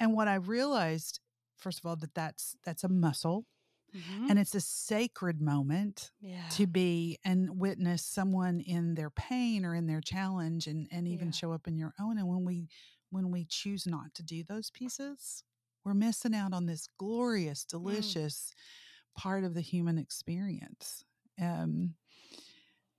And 0.00 0.14
what 0.14 0.28
I 0.28 0.34
realized, 0.34 1.20
first 1.56 1.78
of 1.78 1.86
all, 1.86 1.96
that 1.96 2.14
that's 2.14 2.56
that's 2.64 2.84
a 2.84 2.88
muscle. 2.88 3.46
Mm-hmm. 3.96 4.30
And 4.30 4.38
it's 4.38 4.54
a 4.54 4.60
sacred 4.60 5.40
moment 5.40 6.10
yeah. 6.20 6.48
to 6.52 6.66
be 6.66 7.18
and 7.24 7.58
witness 7.58 8.04
someone 8.04 8.60
in 8.60 8.94
their 8.94 9.10
pain 9.10 9.64
or 9.64 9.74
in 9.74 9.86
their 9.86 10.00
challenge 10.00 10.66
and, 10.66 10.86
and 10.90 11.08
even 11.08 11.28
yeah. 11.28 11.32
show 11.32 11.52
up 11.52 11.66
in 11.66 11.76
your 11.76 11.94
own. 12.00 12.18
And 12.18 12.28
when 12.28 12.44
we 12.44 12.68
when 13.10 13.30
we 13.30 13.46
choose 13.48 13.86
not 13.86 14.12
to 14.14 14.22
do 14.22 14.42
those 14.44 14.70
pieces, 14.70 15.44
we're 15.84 15.94
missing 15.94 16.34
out 16.34 16.52
on 16.52 16.66
this 16.66 16.88
glorious, 16.98 17.64
mm. 17.64 17.68
delicious 17.68 18.52
mm. 18.52 19.20
part 19.20 19.44
of 19.44 19.54
the 19.54 19.60
human 19.60 19.98
experience. 19.98 21.04
Um, 21.40 21.94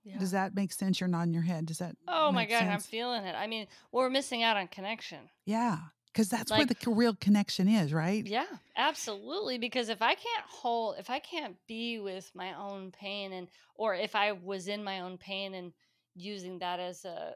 yeah. 0.04 0.20
Does 0.20 0.32
that 0.32 0.56
make 0.56 0.72
sense? 0.72 1.02
You're 1.02 1.10
nodding 1.10 1.34
your 1.34 1.43
head. 1.43 1.66
Does 1.66 1.80
that? 1.80 1.98
Oh 2.08 2.32
my 2.32 2.45
god, 2.45 2.60
sense? 2.60 2.72
I'm 2.72 2.80
feeling 2.80 3.26
it. 3.26 3.36
I 3.36 3.45
mean, 3.45 3.68
we're 3.91 4.10
missing 4.10 4.41
out 4.41 4.56
on 4.56 4.68
connection. 4.68 5.20
Yeah, 5.45 5.78
because 6.12 6.30
that's 6.30 6.51
like, 6.51 6.60
where 6.60 6.66
the 6.66 6.91
real 6.91 7.16
connection 7.16 7.68
is, 7.68 7.93
right? 7.93 8.26
Yeah, 8.26 8.45
absolutely. 8.76 9.58
Because 9.58 9.89
if 9.89 10.01
I 10.01 10.16
can't 10.16 10.45
hold, 10.47 10.95
if 10.97 11.10
I 11.10 11.20
can't 11.20 11.55
be 11.68 11.99
with 11.99 12.32
my 12.34 12.53
own 12.58 12.91
pain, 12.91 13.34
and 13.34 13.47
or 13.76 13.93
if 13.95 14.16
I 14.16 14.32
was 14.32 14.68
in 14.68 14.84
my 14.84 15.01
own 15.01 15.18
pain 15.18 15.53
and 15.53 15.74
using 16.16 16.60
that 16.60 16.80
as 16.80 17.05
a 17.05 17.34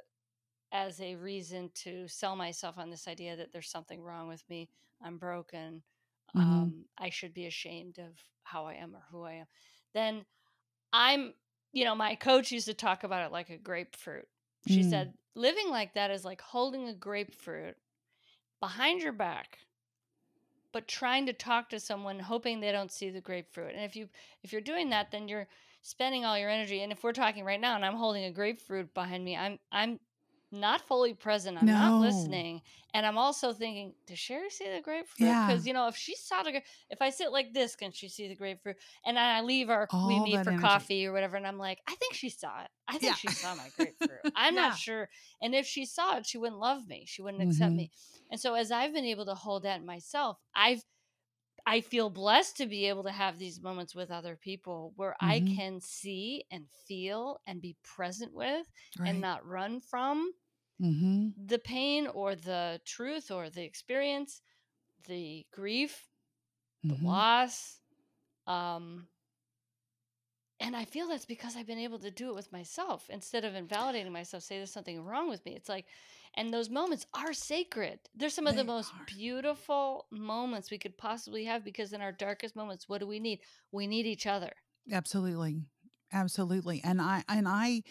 as 0.72 1.00
a 1.02 1.16
reason 1.16 1.70
to 1.76 2.08
sell 2.08 2.36
myself 2.36 2.78
on 2.78 2.90
this 2.90 3.08
idea 3.08 3.36
that 3.36 3.52
there's 3.52 3.70
something 3.70 4.02
wrong 4.02 4.28
with 4.28 4.44
me, 4.50 4.70
I'm 5.04 5.18
broken, 5.18 5.84
mm-hmm. 6.36 6.40
um, 6.42 6.86
I 6.98 7.10
should 7.10 7.34
be 7.34 7.46
ashamed 7.46 8.00
of 8.00 8.14
how 8.44 8.66
I 8.66 8.76
am 8.76 8.96
or 8.96 9.04
who 9.12 9.24
I 9.24 9.34
am, 9.34 9.46
then 9.94 10.26
I'm 10.94 11.34
you 11.74 11.86
know, 11.86 11.96
my 11.96 12.16
coach 12.16 12.52
used 12.52 12.66
to 12.66 12.74
talk 12.74 13.04
about 13.04 13.26
it 13.26 13.32
like 13.32 13.50
a 13.50 13.58
grapefruit. 13.58 14.28
She 14.68 14.82
mm. 14.82 14.90
said, 14.90 15.14
living 15.36 15.70
like 15.70 15.94
that 15.94 16.12
is 16.12 16.26
like 16.26 16.42
holding 16.42 16.90
a 16.90 16.94
grapefruit 16.94 17.78
behind 18.62 19.02
your 19.02 19.12
back 19.12 19.58
but 20.72 20.88
trying 20.88 21.26
to 21.26 21.34
talk 21.34 21.70
to 21.70 21.80
someone 21.80 22.20
hoping 22.20 22.60
they 22.60 22.72
don't 22.72 22.92
see 22.92 23.10
the 23.10 23.22
grapefruit. 23.22 23.74
And 23.76 23.84
if 23.84 23.96
you 23.96 24.08
if 24.44 24.52
you're 24.52 24.62
doing 24.62 24.90
that 24.90 25.12
then 25.12 25.28
you're 25.28 25.48
spending 25.82 26.26
all 26.26 26.38
your 26.38 26.50
energy 26.50 26.82
and 26.82 26.92
if 26.92 27.04
we're 27.04 27.12
talking 27.12 27.44
right 27.44 27.60
now 27.60 27.76
and 27.76 27.86
I'm 27.86 27.96
holding 27.96 28.26
a 28.26 28.32
grapefruit 28.32 28.94
behind 28.94 29.26
me, 29.26 29.36
I'm 29.36 29.60
I'm 29.72 30.00
not 30.52 30.82
fully 30.82 31.14
present. 31.14 31.58
I'm 31.58 31.66
no. 31.66 31.74
not 31.74 32.02
listening. 32.02 32.62
And 32.94 33.06
I'm 33.06 33.18
also 33.18 33.54
thinking, 33.54 33.94
does 34.06 34.20
Sherry 34.20 34.50
see 34.50 34.66
the 34.66 34.82
grapefruit? 34.82 35.30
Because, 35.30 35.66
yeah. 35.66 35.70
you 35.70 35.74
know, 35.74 35.88
if 35.88 35.96
she 35.96 36.16
saw 36.16 36.44
the, 36.44 36.62
if 36.90 37.02
I 37.02 37.10
sit 37.10 37.32
like 37.32 37.54
this, 37.54 37.76
can 37.76 37.92
she 37.92 38.10
see 38.10 38.28
the 38.28 38.36
grapefruit? 38.36 38.76
And 39.06 39.18
I 39.18 39.42
leave 39.42 39.70
our, 39.70 39.88
All 39.92 40.08
we 40.08 40.20
meet 40.20 40.44
for 40.44 40.50
energy. 40.50 40.62
coffee 40.62 41.08
or 41.08 41.14
whatever. 41.14 41.38
And 41.38 41.48
I'm 41.48 41.58
like, 41.58 41.80
I 41.88 41.96
think 41.96 42.14
she 42.14 42.30
saw 42.30 42.62
it. 42.64 42.70
I 42.88 42.94
think 42.94 43.04
yeah. 43.04 43.16
she 43.16 43.30
saw 43.30 43.56
my 43.56 43.70
grapefruit. 43.78 44.20
I'm 44.36 44.56
yeah. 44.56 44.62
not 44.62 44.78
sure. 44.78 45.10
And 45.42 45.56
if 45.56 45.66
she 45.66 45.86
saw 45.86 46.18
it, 46.18 46.26
she 46.26 46.38
wouldn't 46.38 46.60
love 46.60 46.88
me. 46.88 47.06
She 47.08 47.22
wouldn't 47.22 47.42
accept 47.42 47.70
mm-hmm. 47.70 47.78
me. 47.78 47.92
And 48.30 48.40
so 48.40 48.56
as 48.56 48.72
I've 48.72 48.94
been 48.94 49.06
able 49.06 49.26
to 49.26 49.36
hold 49.36 49.64
that 49.64 49.84
myself, 49.86 50.38
I've, 50.54 50.84
I 51.66 51.82
feel 51.82 52.10
blessed 52.10 52.58
to 52.58 52.66
be 52.66 52.88
able 52.88 53.04
to 53.04 53.12
have 53.12 53.38
these 53.38 53.62
moments 53.62 53.96
with 53.96 54.12
other 54.12 54.36
people 54.36 54.94
where 54.96 55.16
mm-hmm. 55.22 55.30
I 55.30 55.56
can 55.56 55.80
see 55.82 56.44
and 56.52 56.66
feel 56.88 57.40
and 57.48 57.62
be 57.62 57.76
present 57.84 58.34
with 58.34 58.66
right. 59.00 59.10
and 59.10 59.22
not 59.22 59.46
run 59.46 59.82
from 59.82 60.32
mm-hmm. 60.82 61.30
the 61.46 61.60
pain 61.60 62.08
or 62.08 62.36
the 62.36 62.80
truth 62.86 63.32
or 63.32 63.50
the 63.50 63.64
experience, 63.64 64.42
the 65.08 65.46
grief, 65.54 66.08
the 66.84 66.96
mm-hmm. 66.96 67.06
loss. 67.06 67.78
Um, 68.48 69.08
and 70.62 70.76
I 70.76 70.86
feel 70.86 71.08
that's 71.08 71.26
because 71.26 71.56
I've 71.58 71.68
been 71.68 71.80
able 71.80 72.00
to 72.00 72.12
do 72.12 72.30
it 72.30 72.36
with 72.36 72.52
myself 72.52 73.10
instead 73.10 73.44
of 73.44 73.56
invalidating 73.56 74.14
myself, 74.14 74.44
say 74.44 74.58
there's 74.58 74.72
something 74.72 75.04
wrong 75.04 75.30
with 75.30 75.44
me. 75.46 75.56
It's 75.56 75.68
like, 75.68 75.86
and 76.36 76.54
those 76.54 76.70
moments 76.70 77.06
are 77.14 77.34
sacred. 77.34 78.00
They're 78.16 78.30
some 78.30 78.48
of 78.48 78.56
they 78.56 78.62
the 78.62 78.68
most 78.68 78.94
are. 78.94 79.06
beautiful 79.06 80.06
moments 80.12 80.72
we 80.72 80.78
could 80.78 80.98
possibly 80.98 81.44
have 81.46 81.66
because 81.66 81.94
in 81.94 82.02
our 82.02 82.12
darkest 82.12 82.56
moments, 82.56 82.88
what 82.88 83.00
do 83.00 83.08
we 83.08 83.20
need? 83.20 83.40
We 83.72 83.88
need 83.88 84.06
each 84.06 84.28
other. 84.28 84.52
Absolutely. 84.92 85.64
Absolutely. 86.14 86.82
And 86.84 87.02
I, 87.02 87.24
and 87.28 87.48
I, 87.48 87.84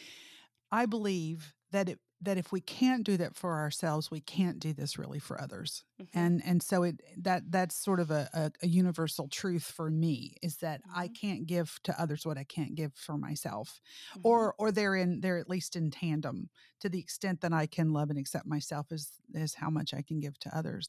I 0.70 0.86
believe 0.86 1.54
that 1.72 1.88
it 1.88 1.98
that 2.22 2.36
if 2.36 2.52
we 2.52 2.60
can't 2.60 3.04
do 3.04 3.16
that 3.16 3.34
for 3.34 3.54
ourselves 3.56 4.10
we 4.10 4.20
can't 4.20 4.58
do 4.58 4.72
this 4.72 4.98
really 4.98 5.18
for 5.18 5.40
others 5.40 5.84
mm-hmm. 6.00 6.18
and 6.18 6.42
and 6.44 6.62
so 6.62 6.82
it 6.82 7.00
that 7.16 7.50
that's 7.50 7.74
sort 7.74 8.00
of 8.00 8.10
a, 8.10 8.28
a, 8.34 8.50
a 8.62 8.68
universal 8.68 9.28
truth 9.28 9.64
for 9.64 9.90
me 9.90 10.34
is 10.42 10.56
that 10.56 10.80
mm-hmm. 10.82 11.00
i 11.00 11.08
can't 11.08 11.46
give 11.46 11.78
to 11.82 12.00
others 12.00 12.26
what 12.26 12.38
i 12.38 12.44
can't 12.44 12.74
give 12.74 12.92
for 12.94 13.16
myself 13.16 13.80
mm-hmm. 14.10 14.20
or 14.24 14.54
or 14.58 14.70
they're 14.70 14.96
in 14.96 15.20
they're 15.20 15.38
at 15.38 15.50
least 15.50 15.76
in 15.76 15.90
tandem 15.90 16.48
to 16.80 16.88
the 16.88 16.98
extent 16.98 17.40
that 17.40 17.52
i 17.52 17.66
can 17.66 17.92
love 17.92 18.10
and 18.10 18.18
accept 18.18 18.46
myself 18.46 18.92
is 18.92 19.12
is 19.34 19.54
how 19.54 19.70
much 19.70 19.94
i 19.94 20.02
can 20.02 20.20
give 20.20 20.38
to 20.38 20.56
others 20.56 20.88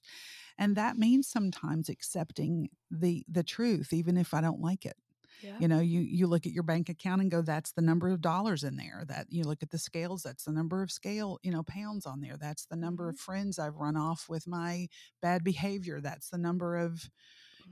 and 0.58 0.76
that 0.76 0.98
means 0.98 1.28
sometimes 1.28 1.90
accepting 1.90 2.70
the 2.90 3.24
the 3.30 3.44
truth 3.44 3.94
even 3.94 4.18
if 4.18 4.34
i 4.34 4.42
don't 4.42 4.62
like 4.62 4.86
it 4.86 4.98
yeah. 5.42 5.56
You 5.60 5.68
know, 5.68 5.80
you 5.80 6.02
you 6.02 6.28
look 6.28 6.46
at 6.46 6.52
your 6.52 6.64
bank 6.64 6.90
account 6.90 7.22
and 7.22 7.32
go, 7.32 7.42
that's 7.42 7.72
the 7.72 7.82
number 7.82 8.10
of 8.10 8.22
dollars 8.22 8.64
in 8.64 8.76
there. 8.76 9.04
That 9.08 9.28
you 9.30 9.44
look 9.44 9.64
at 9.64 9.72
the 9.72 9.78
scales, 9.78 10.24
that's 10.24 10.46
the 10.46 10.52
number 10.52 10.82
of 10.82 10.92
scale, 10.92 11.40
you 11.44 11.52
know, 11.52 11.64
pounds 11.64 12.06
on 12.06 12.22
there. 12.22 12.38
That's 12.38 12.66
the 12.66 12.76
number 12.76 13.06
mm-hmm. 13.06 13.16
of 13.16 13.20
friends 13.20 13.60
I've 13.60 13.78
run 13.78 13.98
off 13.98 14.28
with 14.30 14.48
my 14.48 14.88
bad 15.22 15.44
behavior. 15.44 16.00
That's 16.02 16.30
the 16.30 16.38
number 16.38 16.76
of, 16.76 17.10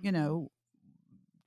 you 0.01 0.11
mm-hmm. 0.11 0.21
know, 0.21 0.51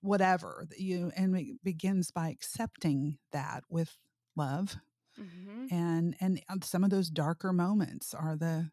whatever. 0.01 0.65
That 0.69 0.81
you 0.81 1.11
and 1.17 1.37
it 1.37 1.63
begins 1.65 2.11
by 2.11 2.29
accepting 2.29 3.19
that 3.33 3.65
with 3.69 3.97
love. 4.37 4.77
Mm-hmm. 5.21 5.75
And 5.75 6.17
and 6.21 6.43
uh, 6.49 6.57
some 6.63 6.85
of 6.85 6.91
those 6.91 7.11
darker 7.11 7.53
moments 7.53 8.15
are 8.15 8.37
the 8.37 8.71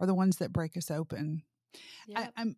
are 0.00 0.06
the 0.06 0.14
ones 0.14 0.36
that 0.38 0.52
break 0.52 0.76
us 0.76 0.90
open. 0.90 1.42
Yep. 2.06 2.18
I, 2.18 2.40
I'm 2.40 2.56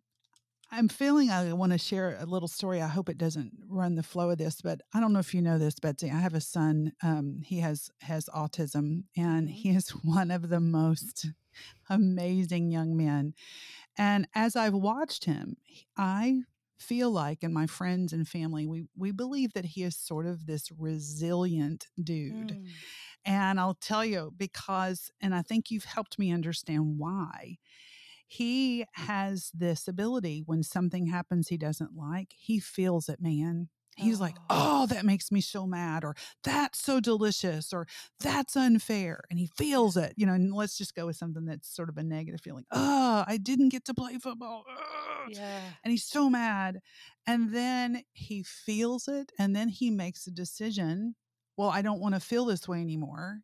I'm 0.69 0.89
feeling 0.89 1.29
I 1.29 1.53
want 1.53 1.71
to 1.71 1.77
share 1.77 2.17
a 2.19 2.25
little 2.25 2.47
story. 2.47 2.81
I 2.81 2.87
hope 2.87 3.07
it 3.07 3.17
doesn't 3.17 3.53
run 3.69 3.95
the 3.95 4.03
flow 4.03 4.31
of 4.31 4.37
this, 4.37 4.61
but 4.61 4.81
I 4.93 4.99
don't 4.99 5.13
know 5.13 5.19
if 5.19 5.33
you 5.33 5.41
know 5.41 5.57
this, 5.57 5.79
Betsy. 5.79 6.11
I 6.11 6.19
have 6.19 6.33
a 6.33 6.41
son. 6.41 6.91
Um, 7.01 7.41
he 7.43 7.59
has 7.59 7.89
has 8.01 8.29
autism, 8.35 9.03
and 9.15 9.47
mm-hmm. 9.47 9.53
he 9.53 9.69
is 9.69 9.89
one 10.03 10.29
of 10.29 10.49
the 10.49 10.59
most 10.59 11.27
amazing 11.89 12.71
young 12.71 12.97
men. 12.97 13.33
And 13.97 14.27
as 14.35 14.55
I've 14.55 14.73
watched 14.73 15.25
him, 15.25 15.55
I 15.97 16.41
feel 16.79 17.11
like, 17.11 17.39
and 17.43 17.53
my 17.53 17.65
friends 17.65 18.11
and 18.11 18.27
family, 18.27 18.67
we 18.67 18.85
we 18.95 19.11
believe 19.11 19.53
that 19.53 19.65
he 19.65 19.83
is 19.83 19.97
sort 19.97 20.25
of 20.25 20.45
this 20.45 20.69
resilient 20.77 21.87
dude. 22.01 22.49
Mm. 22.49 22.65
And 23.25 23.59
I'll 23.59 23.77
tell 23.79 24.05
you 24.05 24.33
because, 24.35 25.11
and 25.21 25.33
I 25.33 25.41
think 25.41 25.71
you've 25.71 25.85
helped 25.85 26.19
me 26.19 26.31
understand 26.31 26.97
why 26.97 27.57
he 28.27 28.85
has 28.93 29.51
this 29.53 29.87
ability 29.87 30.43
when 30.45 30.61
something 30.63 31.07
happens 31.07 31.47
he 31.47 31.57
doesn't 31.57 31.95
like, 31.95 32.33
he 32.37 32.59
feels 32.59 33.09
it, 33.09 33.21
man. 33.21 33.69
He's 33.95 34.19
oh. 34.19 34.23
like, 34.23 34.35
oh, 34.49 34.85
that 34.87 35.05
makes 35.05 35.31
me 35.31 35.41
so 35.41 35.65
mad, 35.65 36.03
or 36.03 36.15
that's 36.43 36.79
so 36.79 36.99
delicious, 36.99 37.73
or 37.73 37.87
that's 38.19 38.55
unfair. 38.55 39.21
And 39.31 39.39
he 39.39 39.49
feels 39.57 39.97
it, 39.97 40.13
you 40.15 40.27
know. 40.27 40.33
And 40.33 40.53
let's 40.53 40.77
just 40.77 40.93
go 40.93 41.07
with 41.07 41.15
something 41.15 41.45
that's 41.45 41.75
sort 41.75 41.89
of 41.89 41.97
a 41.97 42.03
negative 42.03 42.41
feeling. 42.41 42.65
Oh, 42.71 43.23
I 43.27 43.37
didn't 43.37 43.69
get 43.69 43.85
to 43.85 43.95
play 43.95 44.19
football. 44.19 44.65
Yeah. 45.29 45.61
And 45.83 45.91
he's 45.91 46.05
so 46.05 46.29
mad. 46.29 46.79
And 47.25 47.53
then 47.53 48.03
he 48.13 48.43
feels 48.43 49.07
it, 49.07 49.31
and 49.39 49.55
then 49.55 49.67
he 49.67 49.89
makes 49.89 50.27
a 50.27 50.31
decision. 50.31 51.15
Well, 51.57 51.69
I 51.69 51.81
don't 51.81 51.99
want 51.99 52.13
to 52.13 52.21
feel 52.21 52.45
this 52.45 52.67
way 52.67 52.79
anymore. 52.81 53.39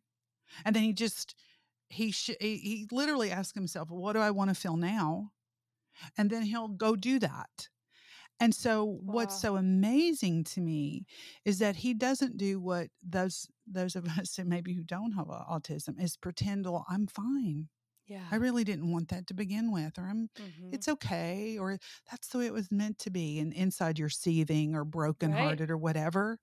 And 0.64 0.76
then 0.76 0.84
he 0.84 0.92
just 0.92 1.34
he 1.88 2.10
sh- 2.12 2.36
he 2.40 2.86
literally 2.90 3.30
asks 3.30 3.54
himself, 3.54 3.90
"What 3.90 4.14
do 4.14 4.20
I 4.20 4.30
want 4.30 4.50
to 4.50 4.54
feel 4.54 4.76
now?" 4.76 5.32
And 6.18 6.30
then 6.30 6.42
he'll 6.44 6.68
go 6.68 6.96
do 6.96 7.18
that. 7.20 7.68
And 8.40 8.54
so 8.54 8.84
wow. 9.06 9.10
what's 9.10 9.34
so 9.36 9.56
amazing 9.56 10.44
to 10.44 10.60
me 10.60 11.06
is 11.44 11.58
that 11.60 11.76
he 11.76 11.94
doesn't 11.94 12.36
do 12.38 12.60
what 12.60 12.90
those 13.02 13.48
those 13.66 13.96
of 13.96 14.06
us 14.18 14.36
that 14.36 14.46
maybe 14.46 14.74
who 14.74 14.84
don't 14.84 15.12
have 15.12 15.28
autism 15.28 16.00
is 16.02 16.16
pretend, 16.16 16.66
"Well, 16.66 16.86
I'm 16.88 17.06
fine." 17.08 17.68
Yeah. 18.06 18.24
I 18.30 18.36
really 18.36 18.64
didn't 18.64 18.92
want 18.92 19.08
that 19.08 19.26
to 19.28 19.34
begin 19.34 19.72
with, 19.72 19.98
or 19.98 20.02
I'm, 20.02 20.28
mm-hmm. 20.38 20.74
it's 20.74 20.88
okay, 20.88 21.56
or 21.58 21.78
that's 22.10 22.28
the 22.28 22.38
way 22.38 22.46
it 22.46 22.52
was 22.52 22.70
meant 22.70 22.98
to 23.00 23.10
be. 23.10 23.38
And 23.38 23.52
inside 23.52 23.98
you're 23.98 24.10
seething 24.10 24.74
or 24.74 24.84
brokenhearted 24.84 25.60
right. 25.60 25.70
or 25.70 25.78
whatever 25.78 26.38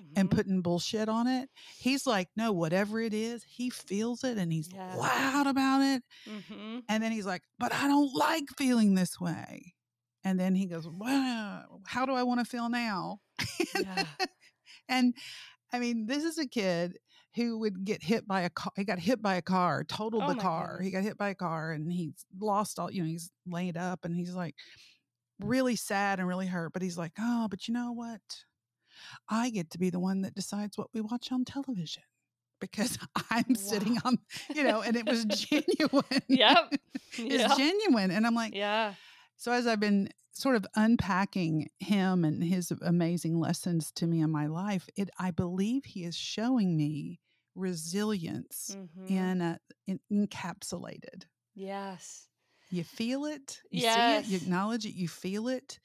mm-hmm. 0.00 0.12
and 0.16 0.30
putting 0.30 0.60
bullshit 0.60 1.08
on 1.08 1.26
it. 1.26 1.48
He's 1.78 2.06
like, 2.06 2.28
no, 2.36 2.52
whatever 2.52 3.00
it 3.00 3.14
is, 3.14 3.44
he 3.44 3.70
feels 3.70 4.24
it 4.24 4.36
and 4.36 4.52
he's 4.52 4.68
yeah. 4.72 4.94
loud 4.94 5.46
about 5.46 5.80
it. 5.80 6.02
Mm-hmm. 6.28 6.78
And 6.88 7.02
then 7.02 7.12
he's 7.12 7.26
like, 7.26 7.42
but 7.58 7.72
I 7.72 7.88
don't 7.88 8.14
like 8.14 8.44
feeling 8.58 8.94
this 8.94 9.18
way. 9.18 9.74
And 10.22 10.38
then 10.38 10.54
he 10.54 10.66
goes, 10.66 10.86
well, 10.88 11.80
how 11.86 12.04
do 12.04 12.12
I 12.12 12.24
want 12.24 12.40
to 12.40 12.44
feel 12.44 12.68
now? 12.68 13.20
yeah. 13.74 14.04
and 14.88 15.14
I 15.72 15.78
mean, 15.78 16.06
this 16.06 16.24
is 16.24 16.36
a 16.38 16.46
kid 16.46 16.98
who 17.36 17.58
would 17.58 17.84
get 17.84 18.02
hit 18.02 18.26
by 18.26 18.42
a 18.42 18.50
car. 18.50 18.72
He 18.76 18.84
got 18.84 18.98
hit 18.98 19.20
by 19.20 19.34
a 19.34 19.42
car, 19.42 19.84
totaled 19.84 20.22
oh 20.24 20.32
the 20.32 20.40
car. 20.40 20.78
Goodness. 20.78 20.86
He 20.86 20.90
got 20.90 21.02
hit 21.04 21.18
by 21.18 21.28
a 21.28 21.34
car 21.34 21.72
and 21.72 21.92
he's 21.92 22.24
lost 22.40 22.78
all, 22.78 22.90
you 22.90 23.02
know, 23.02 23.08
he's 23.08 23.30
laid 23.46 23.76
up 23.76 24.04
and 24.04 24.16
he's 24.16 24.34
like 24.34 24.54
really 25.40 25.76
sad 25.76 26.18
and 26.18 26.26
really 26.26 26.46
hurt. 26.46 26.72
But 26.72 26.82
he's 26.82 26.96
like, 26.96 27.12
oh, 27.20 27.46
but 27.50 27.68
you 27.68 27.74
know 27.74 27.92
what? 27.92 28.22
I 29.28 29.50
get 29.50 29.70
to 29.70 29.78
be 29.78 29.90
the 29.90 30.00
one 30.00 30.22
that 30.22 30.34
decides 30.34 30.78
what 30.78 30.88
we 30.94 31.02
watch 31.02 31.30
on 31.30 31.44
television 31.44 32.02
because 32.58 32.98
I'm 33.30 33.44
wow. 33.48 33.54
sitting 33.56 33.98
on, 34.04 34.18
you 34.54 34.64
know, 34.64 34.80
and 34.80 34.96
it 34.96 35.06
was 35.06 35.24
genuine. 35.26 36.22
yep. 36.28 36.72
it's 37.18 37.18
yeah. 37.18 37.54
genuine. 37.54 38.10
And 38.10 38.26
I'm 38.26 38.34
like, 38.34 38.54
yeah. 38.54 38.94
So, 39.36 39.52
as 39.52 39.66
I've 39.66 39.80
been 39.80 40.08
sort 40.32 40.56
of 40.56 40.66
unpacking 40.74 41.68
him 41.80 42.24
and 42.24 42.42
his 42.42 42.72
amazing 42.80 43.38
lessons 43.38 43.92
to 43.96 44.06
me 44.06 44.22
in 44.22 44.30
my 44.30 44.46
life, 44.46 44.88
it 44.96 45.10
I 45.18 45.30
believe 45.30 45.84
he 45.84 46.04
is 46.04 46.16
showing 46.16 46.74
me 46.74 47.20
resilience 47.56 48.76
mm-hmm. 48.76 49.12
in, 49.12 49.40
a, 49.40 49.58
in 49.86 50.00
encapsulated. 50.12 51.24
Yes. 51.54 52.28
You 52.70 52.84
feel 52.84 53.24
it, 53.24 53.60
you 53.70 53.82
yes. 53.82 54.26
see 54.26 54.28
it, 54.28 54.30
you 54.30 54.36
acknowledge 54.44 54.86
it, 54.86 54.94
you 54.94 55.08
feel 55.08 55.48
it, 55.48 55.78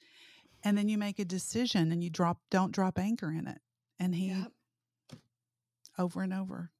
and 0.64 0.76
then 0.76 0.88
you 0.88 0.98
make 0.98 1.18
a 1.18 1.24
decision 1.24 1.92
and 1.92 2.02
you 2.02 2.10
drop 2.10 2.38
don't 2.50 2.72
drop 2.72 2.98
anchor 2.98 3.30
in 3.30 3.46
it. 3.46 3.58
And 3.98 4.14
he 4.14 4.28
yep. 4.28 4.52
over 5.98 6.22
and 6.22 6.34
over. 6.34 6.70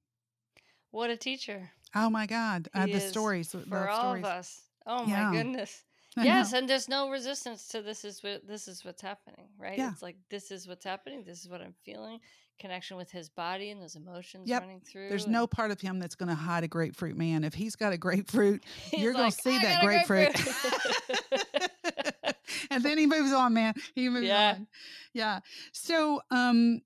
What 0.90 1.10
a 1.10 1.16
teacher. 1.16 1.70
Oh 1.94 2.10
my 2.10 2.26
God. 2.26 2.68
Uh, 2.74 2.86
the 2.86 3.00
stories. 3.00 3.50
For 3.50 3.58
the 3.58 3.90
all 3.90 4.00
stories. 4.00 4.24
of 4.24 4.30
us. 4.30 4.60
Oh 4.86 5.06
yeah. 5.06 5.30
my 5.30 5.36
goodness. 5.36 5.82
I 6.16 6.24
yes, 6.24 6.52
know. 6.52 6.58
and 6.58 6.68
there's 6.68 6.90
no 6.90 7.08
resistance 7.08 7.68
to 7.68 7.80
this 7.80 8.04
is 8.04 8.22
what 8.22 8.46
this 8.46 8.68
is 8.68 8.84
what's 8.84 9.00
happening, 9.00 9.48
right? 9.58 9.78
Yeah. 9.78 9.92
It's 9.92 10.02
like 10.02 10.16
this 10.28 10.50
is 10.50 10.68
what's 10.68 10.84
happening, 10.84 11.24
this 11.24 11.40
is 11.40 11.48
what 11.48 11.62
I'm 11.62 11.74
feeling. 11.84 12.20
Connection 12.58 12.96
with 12.96 13.10
his 13.10 13.28
body 13.28 13.70
and 13.70 13.82
those 13.82 13.96
emotions 13.96 14.48
yep. 14.48 14.62
running 14.62 14.80
through. 14.80 15.08
There's 15.08 15.24
and... 15.24 15.32
no 15.32 15.46
part 15.46 15.70
of 15.70 15.80
him 15.80 15.98
that's 15.98 16.14
going 16.14 16.28
to 16.28 16.34
hide 16.34 16.64
a 16.64 16.68
grapefruit 16.68 17.16
man. 17.16 17.44
If 17.44 17.54
he's 17.54 17.76
got 17.76 17.92
a 17.92 17.98
grapefruit, 17.98 18.64
you're 18.92 19.12
like, 19.12 19.18
going 19.18 19.32
to 19.32 19.38
see 19.38 19.58
that 19.58 19.82
grapefruit. 19.82 20.34
grapefruit. 20.34 22.36
and 22.70 22.84
then 22.84 22.98
he 22.98 23.06
moves 23.06 23.32
on, 23.32 23.54
man. 23.54 23.74
He 23.94 24.08
moves 24.08 24.26
yeah. 24.26 24.56
on. 24.58 24.66
Yeah. 25.12 25.40
So, 25.72 26.20
um, 26.30 26.82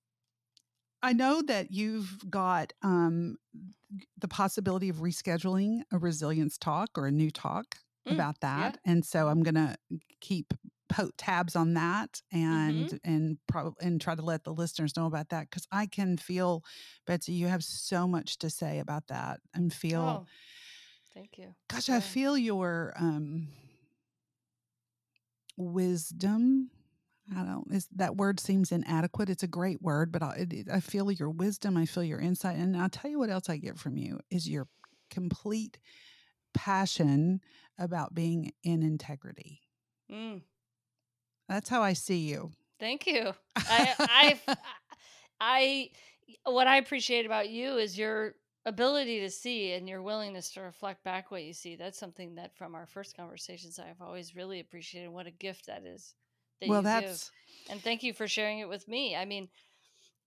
I 1.02 1.12
know 1.12 1.42
that 1.42 1.72
you've 1.72 2.18
got 2.28 2.72
um, 2.82 3.36
the 4.18 4.28
possibility 4.28 4.88
of 4.88 4.96
rescheduling 4.96 5.82
a 5.92 5.98
resilience 5.98 6.58
talk 6.58 6.90
or 6.96 7.06
a 7.06 7.12
new 7.12 7.30
talk 7.30 7.76
mm, 8.08 8.12
about 8.12 8.40
that, 8.40 8.78
yeah. 8.84 8.92
and 8.92 9.04
so 9.04 9.28
I'm 9.28 9.42
going 9.42 9.54
to 9.54 9.76
keep 10.20 10.54
tabs 11.16 11.56
on 11.56 11.74
that 11.74 12.20
and 12.32 12.86
mm-hmm. 12.86 12.96
and 13.04 13.38
probably 13.48 13.74
and 13.86 14.00
try 14.00 14.14
to 14.14 14.22
let 14.22 14.44
the 14.44 14.52
listeners 14.52 14.96
know 14.96 15.06
about 15.06 15.30
that 15.30 15.50
because 15.50 15.66
I 15.72 15.86
can 15.86 16.16
feel, 16.16 16.64
Betsy, 17.06 17.32
you 17.32 17.48
have 17.48 17.64
so 17.64 18.06
much 18.06 18.38
to 18.38 18.50
say 18.50 18.78
about 18.78 19.08
that 19.08 19.40
and 19.54 19.72
feel. 19.72 20.00
Oh, 20.00 20.26
thank 21.14 21.38
you. 21.38 21.54
Gosh, 21.68 21.88
yeah. 21.88 21.96
I 21.96 22.00
feel 22.00 22.38
your 22.38 22.92
um, 22.98 23.48
wisdom 25.56 26.70
I 27.34 27.42
don't. 27.42 27.66
Is 27.72 27.88
that 27.96 28.16
word 28.16 28.38
seems 28.38 28.70
inadequate? 28.70 29.30
It's 29.30 29.42
a 29.42 29.48
great 29.48 29.82
word, 29.82 30.12
but 30.12 30.22
I, 30.22 30.46
it, 30.50 30.68
I 30.72 30.80
feel 30.80 31.10
your 31.10 31.30
wisdom. 31.30 31.76
I 31.76 31.86
feel 31.86 32.04
your 32.04 32.20
insight, 32.20 32.56
and 32.56 32.76
I'll 32.76 32.88
tell 32.88 33.10
you 33.10 33.18
what 33.18 33.30
else 33.30 33.48
I 33.48 33.56
get 33.56 33.78
from 33.78 33.96
you 33.96 34.20
is 34.30 34.48
your 34.48 34.68
complete 35.10 35.78
passion 36.54 37.40
about 37.78 38.14
being 38.14 38.52
in 38.62 38.82
integrity. 38.82 39.62
Mm. 40.10 40.42
That's 41.48 41.68
how 41.68 41.82
I 41.82 41.92
see 41.92 42.18
you. 42.18 42.50
Thank 42.78 43.06
you. 43.06 43.32
I, 43.56 43.94
I, 43.98 44.40
I, 45.40 45.90
what 46.44 46.66
I 46.66 46.76
appreciate 46.76 47.26
about 47.26 47.48
you 47.48 47.76
is 47.76 47.98
your 47.98 48.34
ability 48.64 49.20
to 49.20 49.30
see 49.30 49.72
and 49.72 49.88
your 49.88 50.02
willingness 50.02 50.50
to 50.50 50.60
reflect 50.60 51.04
back 51.04 51.30
what 51.30 51.44
you 51.44 51.52
see. 51.52 51.76
That's 51.76 51.98
something 51.98 52.34
that 52.34 52.56
from 52.56 52.74
our 52.74 52.86
first 52.86 53.16
conversations 53.16 53.78
I've 53.78 54.02
always 54.02 54.34
really 54.34 54.60
appreciated. 54.60 55.08
What 55.08 55.26
a 55.26 55.30
gift 55.30 55.66
that 55.66 55.84
is 55.86 56.14
that 56.60 56.68
well, 56.68 56.82
that's... 56.82 57.30
give. 57.30 57.72
And 57.72 57.82
thank 57.82 58.02
you 58.02 58.12
for 58.12 58.26
sharing 58.28 58.58
it 58.58 58.68
with 58.68 58.86
me. 58.88 59.16
I 59.16 59.24
mean, 59.24 59.48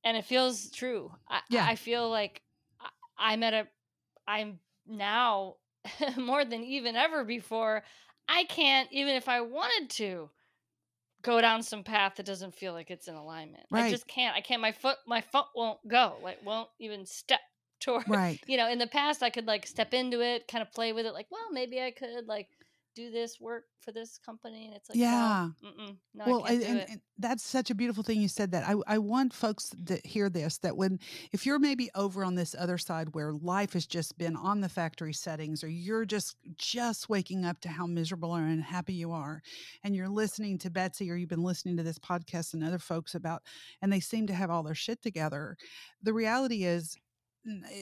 and 0.03 0.15
it 0.15 0.25
feels 0.25 0.69
true. 0.71 1.11
I, 1.29 1.41
yeah. 1.49 1.65
I 1.65 1.75
feel 1.75 2.09
like 2.09 2.41
I'm 3.17 3.43
at 3.43 3.53
a, 3.53 3.67
I'm 4.27 4.59
now 4.87 5.55
more 6.17 6.45
than 6.45 6.63
even 6.63 6.95
ever 6.95 7.23
before. 7.23 7.83
I 8.27 8.45
can't, 8.45 8.87
even 8.91 9.15
if 9.15 9.27
I 9.27 9.41
wanted 9.41 9.89
to, 9.91 10.29
go 11.21 11.41
down 11.41 11.63
some 11.63 11.83
path 11.83 12.15
that 12.15 12.25
doesn't 12.25 12.55
feel 12.55 12.73
like 12.73 12.89
it's 12.89 13.07
in 13.07 13.15
alignment. 13.15 13.65
Right. 13.71 13.85
I 13.85 13.91
just 13.91 14.07
can't. 14.07 14.35
I 14.35 14.41
can't. 14.41 14.61
My 14.61 14.71
foot, 14.71 14.97
my 15.07 15.21
foot 15.21 15.45
won't 15.55 15.79
go. 15.87 16.15
Like, 16.23 16.37
won't 16.45 16.69
even 16.79 17.05
step 17.05 17.41
toward. 17.79 18.07
Right. 18.07 18.39
You 18.47 18.57
know, 18.57 18.69
in 18.69 18.79
the 18.79 18.87
past, 18.87 19.23
I 19.23 19.29
could 19.29 19.47
like 19.47 19.65
step 19.65 19.93
into 19.93 20.21
it, 20.21 20.47
kind 20.47 20.61
of 20.61 20.71
play 20.73 20.93
with 20.93 21.05
it. 21.05 21.13
Like, 21.13 21.27
well, 21.31 21.47
maybe 21.51 21.81
I 21.81 21.91
could 21.91 22.27
like 22.27 22.47
do 22.95 23.11
this 23.11 23.39
work 23.39 23.65
for 23.81 23.91
this 23.91 24.19
company 24.25 24.65
and 24.65 24.75
it's 24.75 24.89
like 24.89 24.97
yeah. 24.97 25.49
no, 25.61 25.95
no, 26.13 26.25
well 26.25 26.43
and, 26.45 26.63
and, 26.63 27.01
that's 27.17 27.43
such 27.43 27.69
a 27.69 27.75
beautiful 27.75 28.03
thing 28.03 28.19
you 28.19 28.27
said 28.27 28.51
that 28.51 28.67
I, 28.67 28.75
I 28.87 28.97
want 28.97 29.33
folks 29.33 29.71
to 29.85 29.99
hear 30.03 30.29
this 30.29 30.57
that 30.59 30.75
when 30.75 30.99
if 31.31 31.45
you're 31.45 31.59
maybe 31.59 31.89
over 31.95 32.23
on 32.23 32.35
this 32.35 32.55
other 32.57 32.77
side 32.77 33.09
where 33.13 33.33
life 33.33 33.73
has 33.73 33.85
just 33.85 34.17
been 34.17 34.35
on 34.35 34.61
the 34.61 34.69
factory 34.69 35.13
settings 35.13 35.63
or 35.63 35.69
you're 35.69 36.05
just 36.05 36.35
just 36.55 37.09
waking 37.09 37.45
up 37.45 37.59
to 37.61 37.69
how 37.69 37.85
miserable 37.85 38.31
or 38.31 38.41
unhappy 38.41 38.93
you 38.93 39.11
are 39.11 39.41
and 39.83 39.95
you're 39.95 40.09
listening 40.09 40.57
to 40.57 40.69
betsy 40.69 41.11
or 41.11 41.15
you've 41.15 41.29
been 41.29 41.43
listening 41.43 41.77
to 41.77 41.83
this 41.83 41.99
podcast 41.99 42.53
and 42.53 42.63
other 42.63 42.79
folks 42.79 43.15
about 43.15 43.43
and 43.81 43.91
they 43.91 43.99
seem 43.99 44.27
to 44.27 44.33
have 44.33 44.49
all 44.49 44.63
their 44.63 44.75
shit 44.75 45.01
together 45.01 45.55
the 46.03 46.13
reality 46.13 46.63
is 46.63 46.97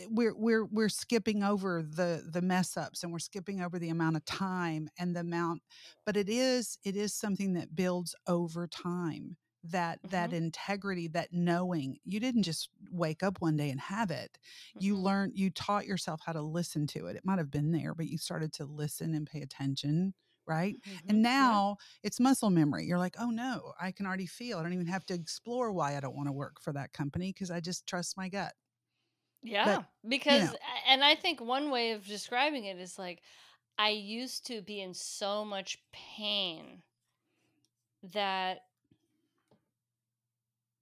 we're 0.09 0.35
we're 0.35 0.65
we're 0.65 0.89
skipping 0.89 1.43
over 1.43 1.81
the 1.81 2.23
the 2.31 2.41
mess 2.41 2.77
ups 2.77 3.03
and 3.03 3.11
we're 3.11 3.19
skipping 3.19 3.61
over 3.61 3.79
the 3.79 3.89
amount 3.89 4.15
of 4.15 4.23
time 4.25 4.89
and 4.99 5.15
the 5.15 5.21
amount 5.21 5.61
but 6.05 6.15
it 6.15 6.29
is 6.29 6.77
it 6.83 6.95
is 6.95 7.13
something 7.13 7.53
that 7.53 7.75
builds 7.75 8.15
over 8.27 8.67
time 8.67 9.35
that 9.63 9.99
mm-hmm. 9.99 10.09
that 10.09 10.33
integrity 10.33 11.07
that 11.07 11.29
knowing 11.31 11.97
you 12.05 12.19
didn't 12.19 12.43
just 12.43 12.69
wake 12.91 13.23
up 13.23 13.41
one 13.41 13.57
day 13.57 13.69
and 13.69 13.79
have 13.79 14.11
it 14.11 14.37
mm-hmm. 14.69 14.85
you 14.85 14.95
learned 14.95 15.33
you 15.35 15.49
taught 15.49 15.85
yourself 15.85 16.21
how 16.25 16.31
to 16.31 16.41
listen 16.41 16.85
to 16.85 17.07
it 17.07 17.15
it 17.15 17.25
might 17.25 17.39
have 17.39 17.51
been 17.51 17.71
there 17.71 17.93
but 17.93 18.07
you 18.07 18.17
started 18.17 18.53
to 18.53 18.65
listen 18.65 19.13
and 19.15 19.27
pay 19.27 19.41
attention 19.41 20.13
right 20.45 20.75
mm-hmm. 20.87 21.09
and 21.09 21.21
now 21.21 21.75
yeah. 21.79 22.07
it's 22.07 22.19
muscle 22.19 22.49
memory 22.49 22.85
you're 22.85 22.99
like 22.99 23.15
oh 23.19 23.29
no 23.29 23.73
i 23.81 23.91
can 23.91 24.05
already 24.05 24.27
feel 24.27 24.59
i 24.59 24.63
don't 24.63 24.73
even 24.73 24.85
have 24.85 25.05
to 25.05 25.13
explore 25.13 25.71
why 25.71 25.97
i 25.97 25.99
don't 25.99 26.15
want 26.15 26.27
to 26.27 26.33
work 26.33 26.61
for 26.61 26.71
that 26.71 26.93
company 26.93 27.33
because 27.33 27.51
i 27.51 27.59
just 27.59 27.85
trust 27.87 28.15
my 28.15 28.29
gut 28.29 28.53
yeah, 29.43 29.77
but, 29.77 29.85
because 30.09 30.41
you 30.41 30.47
know. 30.47 30.57
and 30.89 31.03
I 31.03 31.15
think 31.15 31.41
one 31.41 31.69
way 31.69 31.91
of 31.91 32.05
describing 32.05 32.65
it 32.65 32.77
is 32.77 32.97
like 32.97 33.21
I 33.77 33.89
used 33.89 34.45
to 34.47 34.61
be 34.61 34.81
in 34.81 34.93
so 34.93 35.45
much 35.45 35.77
pain 35.93 36.81
that 38.13 38.59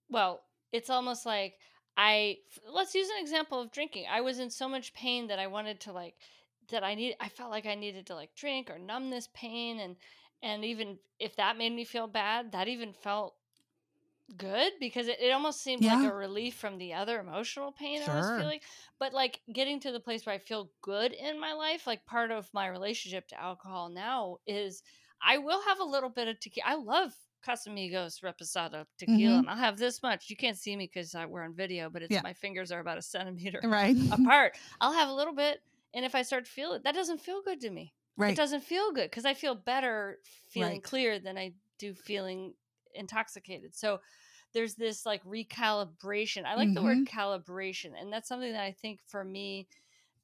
well, 0.08 0.42
it's 0.72 0.90
almost 0.90 1.26
like 1.26 1.54
I 1.96 2.38
let's 2.72 2.94
use 2.94 3.08
an 3.08 3.20
example 3.20 3.60
of 3.60 3.72
drinking. 3.72 4.06
I 4.10 4.20
was 4.20 4.38
in 4.38 4.50
so 4.50 4.68
much 4.68 4.94
pain 4.94 5.28
that 5.28 5.38
I 5.38 5.46
wanted 5.46 5.80
to 5.80 5.92
like 5.92 6.14
that 6.70 6.84
I 6.84 6.94
need 6.94 7.16
I 7.20 7.28
felt 7.28 7.50
like 7.50 7.66
I 7.66 7.74
needed 7.74 8.06
to 8.06 8.14
like 8.14 8.34
drink 8.34 8.70
or 8.70 8.78
numb 8.78 9.10
this 9.10 9.28
pain 9.34 9.80
and 9.80 9.96
and 10.42 10.64
even 10.64 10.98
if 11.18 11.36
that 11.36 11.56
made 11.56 11.72
me 11.72 11.84
feel 11.84 12.06
bad, 12.06 12.52
that 12.52 12.68
even 12.68 12.92
felt 12.92 13.35
good 14.36 14.72
because 14.80 15.08
it, 15.08 15.18
it 15.20 15.30
almost 15.30 15.62
seemed 15.62 15.82
yeah. 15.82 15.96
like 15.96 16.10
a 16.10 16.14
relief 16.14 16.54
from 16.54 16.78
the 16.78 16.94
other 16.94 17.20
emotional 17.20 17.72
pain 17.72 18.02
sure. 18.02 18.14
I 18.14 18.16
was 18.16 18.40
feeling. 18.40 18.60
But 18.98 19.12
like 19.12 19.40
getting 19.52 19.80
to 19.80 19.92
the 19.92 20.00
place 20.00 20.26
where 20.26 20.34
I 20.34 20.38
feel 20.38 20.70
good 20.82 21.12
in 21.12 21.40
my 21.40 21.52
life, 21.52 21.86
like 21.86 22.04
part 22.06 22.30
of 22.30 22.48
my 22.52 22.68
relationship 22.68 23.28
to 23.28 23.40
alcohol 23.40 23.88
now 23.88 24.38
is 24.46 24.82
I 25.22 25.38
will 25.38 25.62
have 25.62 25.80
a 25.80 25.84
little 25.84 26.10
bit 26.10 26.28
of 26.28 26.40
tequila. 26.40 26.68
I 26.68 26.74
love 26.74 27.12
Casamigos 27.46 28.22
Reposado 28.22 28.84
tequila, 28.98 29.18
mm-hmm. 29.18 29.38
and 29.40 29.50
I'll 29.50 29.56
have 29.56 29.78
this 29.78 30.02
much. 30.02 30.28
You 30.28 30.36
can't 30.36 30.58
see 30.58 30.76
me 30.76 30.90
because 30.92 31.14
we're 31.28 31.42
on 31.42 31.54
video, 31.54 31.88
but 31.88 32.02
it's 32.02 32.12
yeah. 32.12 32.22
my 32.22 32.32
fingers 32.32 32.72
are 32.72 32.80
about 32.80 32.98
a 32.98 33.02
centimeter 33.02 33.60
right 33.64 33.96
apart. 34.12 34.56
I'll 34.80 34.92
have 34.92 35.08
a 35.08 35.14
little 35.14 35.34
bit, 35.34 35.62
and 35.94 36.04
if 36.04 36.14
I 36.14 36.22
start 36.22 36.46
to 36.46 36.50
feel 36.50 36.72
it, 36.72 36.84
that 36.84 36.94
doesn't 36.94 37.20
feel 37.20 37.42
good 37.42 37.60
to 37.60 37.70
me. 37.70 37.94
Right, 38.16 38.32
it 38.32 38.36
doesn't 38.36 38.62
feel 38.62 38.92
good 38.92 39.10
because 39.10 39.24
I 39.24 39.34
feel 39.34 39.54
better 39.54 40.18
feeling 40.48 40.72
right. 40.72 40.82
clear 40.82 41.18
than 41.18 41.38
I 41.38 41.52
do 41.78 41.94
feeling 41.94 42.54
intoxicated. 42.96 43.74
So 43.74 44.00
there's 44.52 44.74
this 44.74 45.04
like 45.04 45.24
recalibration. 45.24 46.44
I 46.44 46.54
like 46.54 46.68
mm-hmm. 46.68 46.74
the 46.74 46.82
word 46.82 46.98
mm-hmm. 46.98 47.18
calibration, 47.18 47.92
and 47.98 48.12
that's 48.12 48.28
something 48.28 48.52
that 48.52 48.64
I 48.64 48.72
think 48.72 49.00
for 49.06 49.24
me 49.24 49.68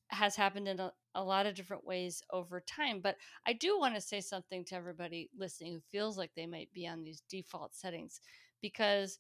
has 0.09 0.37
happened 0.37 0.69
in 0.69 0.79
a, 0.79 0.93
a 1.15 1.25
lot 1.25 1.47
of 1.47 1.55
different 1.55 1.87
ways 1.87 2.23
over 2.31 2.61
time. 2.61 3.01
But 3.01 3.17
I 3.47 3.55
do 3.55 3.79
want 3.79 3.95
to 3.95 4.01
say 4.01 4.21
something 4.21 4.65
to 4.67 4.75
everybody 4.75 5.31
listening 5.37 5.75
who 5.75 5.81
feels 5.91 6.19
like 6.19 6.31
they 6.35 6.47
might 6.47 6.73
be 6.73 6.87
on 6.87 7.03
these 7.03 7.23
default 7.29 7.75
settings 7.75 8.21
because 8.61 9.19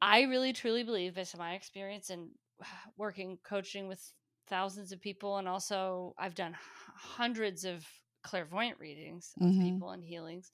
I 0.00 0.22
really 0.22 0.52
truly 0.52 0.82
believe, 0.82 1.14
based 1.14 1.34
on 1.34 1.38
my 1.38 1.54
experience 1.54 2.10
and 2.10 2.28
working 2.96 3.38
coaching 3.44 3.86
with 3.88 4.12
thousands 4.48 4.92
of 4.92 5.00
people, 5.00 5.38
and 5.38 5.48
also 5.48 6.14
I've 6.18 6.34
done 6.34 6.56
hundreds 6.94 7.64
of 7.64 7.86
clairvoyant 8.22 8.78
readings 8.78 9.32
of 9.40 9.46
mm-hmm. 9.46 9.62
people 9.62 9.90
and 9.90 10.04
healings, 10.04 10.52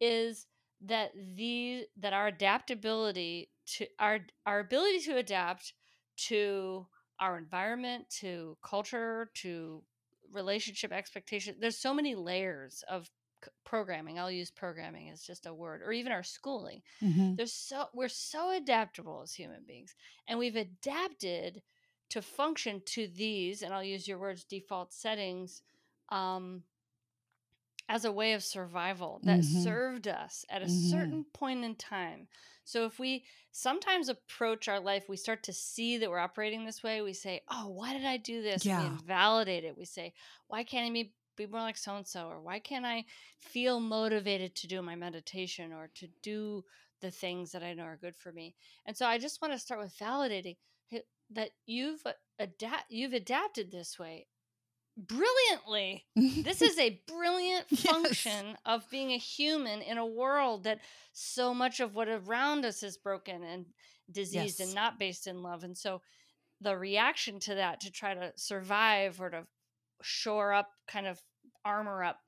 is 0.00 0.46
that 0.80 1.12
these 1.36 1.84
that 1.96 2.12
our 2.12 2.26
adaptability 2.26 3.50
to 3.66 3.86
our 3.98 4.20
our 4.46 4.60
ability 4.60 5.00
to 5.00 5.16
adapt 5.16 5.72
to 6.16 6.86
our 7.20 7.38
environment 7.38 8.08
to 8.10 8.56
culture 8.62 9.30
to 9.34 9.82
relationship 10.32 10.92
expectation 10.92 11.54
there's 11.60 11.78
so 11.78 11.94
many 11.94 12.14
layers 12.14 12.84
of 12.88 13.08
programming 13.64 14.18
i'll 14.18 14.30
use 14.30 14.50
programming 14.50 15.10
as 15.10 15.22
just 15.22 15.46
a 15.46 15.54
word 15.54 15.82
or 15.84 15.92
even 15.92 16.10
our 16.12 16.22
schooling 16.22 16.82
mm-hmm. 17.02 17.34
there's 17.34 17.52
so 17.52 17.84
we're 17.94 18.08
so 18.08 18.56
adaptable 18.56 19.20
as 19.22 19.34
human 19.34 19.62
beings 19.66 19.94
and 20.28 20.38
we've 20.38 20.56
adapted 20.56 21.62
to 22.08 22.22
function 22.22 22.80
to 22.86 23.06
these 23.06 23.62
and 23.62 23.72
i'll 23.74 23.84
use 23.84 24.08
your 24.08 24.18
words 24.18 24.44
default 24.44 24.92
settings 24.92 25.62
um, 26.10 26.62
as 27.88 28.04
a 28.04 28.12
way 28.12 28.32
of 28.32 28.42
survival 28.42 29.20
that 29.24 29.40
mm-hmm. 29.40 29.62
served 29.62 30.08
us 30.08 30.44
at 30.48 30.62
a 30.62 30.66
mm-hmm. 30.66 30.90
certain 30.90 31.24
point 31.32 31.64
in 31.64 31.74
time. 31.74 32.26
So 32.64 32.86
if 32.86 32.98
we 32.98 33.24
sometimes 33.52 34.08
approach 34.08 34.68
our 34.68 34.80
life, 34.80 35.04
we 35.08 35.16
start 35.16 35.42
to 35.44 35.52
see 35.52 35.98
that 35.98 36.08
we're 36.08 36.18
operating 36.18 36.64
this 36.64 36.82
way. 36.82 37.02
We 37.02 37.12
say, 37.12 37.42
"Oh, 37.48 37.68
why 37.68 37.92
did 37.92 38.06
I 38.06 38.16
do 38.16 38.42
this?" 38.42 38.64
Yeah. 38.64 38.80
we 38.80 38.86
invalidate 38.86 39.64
it. 39.64 39.76
We 39.76 39.84
say, 39.84 40.14
"Why 40.48 40.64
can't 40.64 40.86
I 40.86 40.92
be 40.92 41.12
be 41.36 41.46
more 41.46 41.60
like 41.60 41.76
so 41.76 41.96
and 41.96 42.06
so?" 42.06 42.28
Or 42.28 42.40
"Why 42.40 42.58
can't 42.58 42.86
I 42.86 43.04
feel 43.38 43.80
motivated 43.80 44.54
to 44.56 44.66
do 44.66 44.80
my 44.80 44.94
meditation 44.94 45.72
or 45.72 45.90
to 45.96 46.08
do 46.22 46.64
the 47.00 47.10
things 47.10 47.52
that 47.52 47.62
I 47.62 47.74
know 47.74 47.84
are 47.84 47.98
good 47.98 48.16
for 48.16 48.32
me?" 48.32 48.54
And 48.86 48.96
so 48.96 49.06
I 49.06 49.18
just 49.18 49.42
want 49.42 49.52
to 49.52 49.58
start 49.58 49.80
with 49.80 49.96
validating 49.98 50.56
that 51.30 51.50
you've 51.66 52.02
adapt 52.38 52.90
you've 52.90 53.12
adapted 53.12 53.70
this 53.70 53.98
way 53.98 54.26
brilliantly. 54.96 56.04
this 56.16 56.62
is 56.62 56.78
a 56.78 57.00
brilliant 57.06 57.68
function 57.78 58.46
yes. 58.48 58.56
of 58.64 58.88
being 58.90 59.12
a 59.12 59.18
human 59.18 59.82
in 59.82 59.98
a 59.98 60.06
world 60.06 60.64
that 60.64 60.80
so 61.12 61.54
much 61.54 61.80
of 61.80 61.94
what 61.94 62.08
around 62.08 62.64
us 62.64 62.82
is 62.82 62.96
broken 62.96 63.42
and 63.42 63.66
diseased 64.10 64.60
yes. 64.60 64.68
and 64.68 64.74
not 64.74 64.98
based 64.98 65.26
in 65.26 65.42
love. 65.42 65.64
And 65.64 65.76
so 65.76 66.00
the 66.60 66.76
reaction 66.76 67.40
to 67.40 67.54
that 67.56 67.80
to 67.80 67.90
try 67.90 68.14
to 68.14 68.32
survive 68.36 69.20
or 69.20 69.30
to 69.30 69.46
shore 70.02 70.52
up, 70.52 70.70
kind 70.86 71.06
of 71.06 71.20
armor 71.64 72.04
up, 72.04 72.18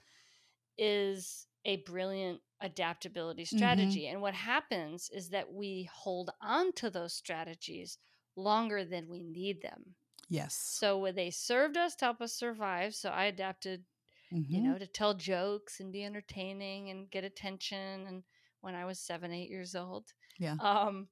is 0.78 1.46
a 1.64 1.76
brilliant 1.78 2.40
adaptability 2.60 3.44
mm-hmm. 3.44 3.56
strategy. 3.56 4.04
Mm-hmm. 4.04 4.14
And 4.14 4.22
what 4.22 4.34
happens 4.34 5.10
is 5.12 5.30
that 5.30 5.52
we 5.52 5.88
hold 5.92 6.30
on 6.42 6.72
to 6.74 6.90
those 6.90 7.12
strategies 7.14 7.98
longer 8.36 8.84
than 8.84 9.08
we 9.08 9.22
need 9.22 9.62
them. 9.62 9.94
Yes. 10.28 10.54
So 10.54 10.98
when 10.98 11.14
they 11.14 11.30
served 11.30 11.76
us 11.76 11.94
to 11.96 12.06
help 12.06 12.20
us 12.20 12.32
survive, 12.32 12.94
so 12.94 13.10
I 13.10 13.24
adapted, 13.24 13.84
mm-hmm. 14.32 14.52
you 14.52 14.62
know, 14.62 14.78
to 14.78 14.86
tell 14.86 15.14
jokes 15.14 15.80
and 15.80 15.92
be 15.92 16.04
entertaining 16.04 16.90
and 16.90 17.10
get 17.10 17.24
attention. 17.24 18.06
And 18.06 18.22
when 18.60 18.74
I 18.74 18.84
was 18.84 18.98
seven, 18.98 19.32
eight 19.32 19.50
years 19.50 19.74
old, 19.74 20.12
yeah. 20.38 20.56
Um, 20.60 21.08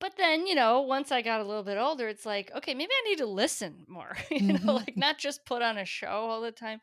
but 0.00 0.16
then 0.16 0.46
you 0.46 0.54
know, 0.54 0.82
once 0.82 1.10
I 1.10 1.22
got 1.22 1.40
a 1.40 1.44
little 1.44 1.64
bit 1.64 1.78
older, 1.78 2.08
it's 2.08 2.26
like, 2.26 2.52
okay, 2.54 2.74
maybe 2.74 2.90
I 2.92 3.08
need 3.08 3.18
to 3.18 3.26
listen 3.26 3.84
more. 3.88 4.16
you 4.30 4.40
mm-hmm. 4.40 4.66
know, 4.66 4.74
like 4.74 4.96
not 4.96 5.18
just 5.18 5.46
put 5.46 5.62
on 5.62 5.78
a 5.78 5.84
show 5.84 6.06
all 6.06 6.40
the 6.40 6.52
time, 6.52 6.80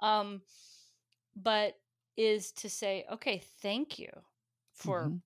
um, 0.00 0.40
but 1.36 1.74
is 2.16 2.50
to 2.52 2.68
say, 2.68 3.04
okay, 3.12 3.42
thank 3.60 3.98
you 3.98 4.10
for 4.72 5.04
mm-hmm 5.04 5.16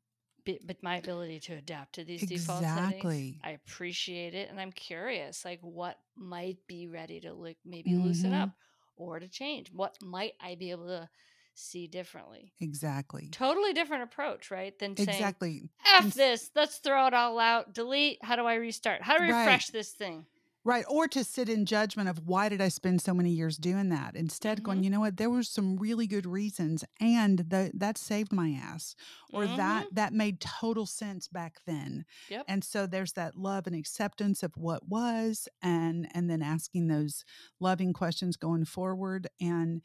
but 0.45 0.83
my 0.83 0.97
ability 0.97 1.41
to 1.41 1.55
adapt 1.55 1.95
to 1.95 2.05
these 2.05 2.27
default 2.27 2.63
settings. 2.63 3.37
I 3.45 3.51
appreciate 3.51 4.35
it, 4.35 4.51
and 4.51 4.61
I'm 4.61 4.73
curious, 4.73 5.45
like 5.45 5.61
what 5.63 5.99
might 6.17 6.59
be 6.67 6.89
ready 6.89 7.21
to 7.21 7.33
like 7.33 7.59
maybe 7.65 7.91
mm-hmm. 7.91 8.07
loosen 8.07 8.33
up 8.33 8.51
or 8.97 9.19
to 9.19 9.29
change. 9.29 9.71
What 9.73 9.97
might 10.03 10.33
I 10.41 10.55
be 10.55 10.71
able 10.71 10.87
to 10.87 11.09
see 11.55 11.87
differently? 11.87 12.53
Exactly. 12.61 13.29
Totally 13.31 13.73
different 13.73 14.05
approach, 14.05 14.51
right? 14.51 14.79
Than 14.79 14.97
saying, 14.97 15.09
exactly. 15.09 15.71
F 15.97 16.15
this, 16.15 16.51
let's 16.55 16.79
throw 16.79 17.07
it 17.07 17.15
all 17.15 17.39
out, 17.39 17.75
delete. 17.75 18.19
How 18.23 18.37
do 18.37 18.45
I 18.45 18.55
restart? 18.55 19.03
How 19.03 19.17
do 19.19 19.25
I 19.25 19.29
refresh 19.29 19.69
right. 19.69 19.73
this 19.73 19.91
thing? 19.91 20.27
Right. 20.65 20.85
Or 20.89 21.09
to 21.09 21.25
sit 21.25 21.49
in 21.49 21.67
judgment 21.67 22.09
of 22.09 22.21
why 22.25 22.49
did 22.49 22.61
I 22.61 22.69
spend 22.69 23.03
so 23.03 23.13
many 23.13 23.31
years 23.31 23.57
doing 23.57 23.89
that? 23.89 24.15
Instead, 24.15 24.59
mm-hmm. 24.59 24.65
going, 24.65 24.85
you 24.85 24.91
know 24.91 25.01
what, 25.01 25.17
there 25.17 25.31
were 25.31 25.43
some 25.43 25.77
really 25.77 26.07
good 26.07 26.25
reasons 26.25 26.85
and 27.01 27.39
that 27.49 27.99
saved 27.99 28.33
my 28.33 28.51
ass. 28.51 28.95
Or 29.33 29.45
mm-hmm. 29.45 29.57
that 29.57 29.87
that 29.93 30.13
made 30.13 30.41
total 30.41 30.87
sense 30.87 31.27
back 31.27 31.57
then. 31.67 32.05
Yep. 32.29 32.45
And 32.47 32.63
so 32.63 32.87
there's 32.87 33.15
that 33.15 33.37
love 33.37 33.67
and 33.67 33.75
acceptance 33.75 34.43
of 34.43 34.53
what 34.57 34.87
was 34.87 35.49
and 35.63 36.09
and 36.15 36.31
then 36.31 36.43
asking 36.43 36.87
those 36.87 37.25
loving 37.59 37.93
questions 37.93 38.37
going 38.37 38.65
forward 38.65 39.27
and 39.41 39.83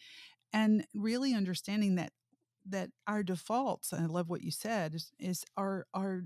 and 0.53 0.85
really 0.93 1.33
understanding 1.33 1.95
that 1.95 2.11
that 2.69 2.89
our 3.07 3.23
defaults, 3.23 3.93
I 3.93 4.05
love 4.05 4.29
what 4.29 4.43
you 4.43 4.51
said, 4.51 4.93
is, 4.93 5.11
is 5.19 5.45
our 5.55 5.87
our 5.93 6.23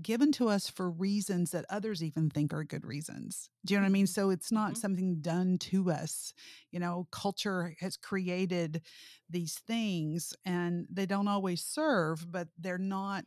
given 0.00 0.32
to 0.32 0.48
us 0.48 0.68
for 0.68 0.90
reasons 0.90 1.52
that 1.52 1.64
others 1.70 2.02
even 2.02 2.28
think 2.28 2.52
are 2.52 2.64
good 2.64 2.84
reasons. 2.84 3.48
Do 3.64 3.74
you 3.74 3.80
know 3.80 3.84
what 3.84 3.88
I 3.88 3.92
mean? 3.92 4.06
Mm-hmm. 4.06 4.20
So 4.20 4.30
it's 4.30 4.50
not 4.50 4.72
mm-hmm. 4.72 4.80
something 4.80 5.16
done 5.20 5.58
to 5.58 5.90
us. 5.90 6.34
You 6.70 6.80
know, 6.80 7.06
culture 7.12 7.74
has 7.80 7.96
created 7.96 8.82
these 9.30 9.54
things 9.66 10.34
and 10.44 10.86
they 10.90 11.06
don't 11.06 11.28
always 11.28 11.62
serve, 11.62 12.30
but 12.30 12.48
they're 12.58 12.78
not 12.78 13.24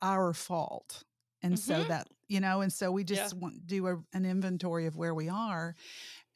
our 0.00 0.32
fault. 0.32 1.02
And 1.42 1.54
mm-hmm. 1.54 1.82
so 1.82 1.84
that, 1.84 2.06
you 2.28 2.40
know, 2.40 2.60
and 2.60 2.72
so 2.72 2.92
we 2.92 3.02
just 3.02 3.34
yeah. 3.34 3.40
want 3.40 3.66
do 3.66 3.86
a, 3.88 3.96
an 4.12 4.24
inventory 4.24 4.86
of 4.86 4.96
where 4.96 5.14
we 5.14 5.28
are 5.28 5.74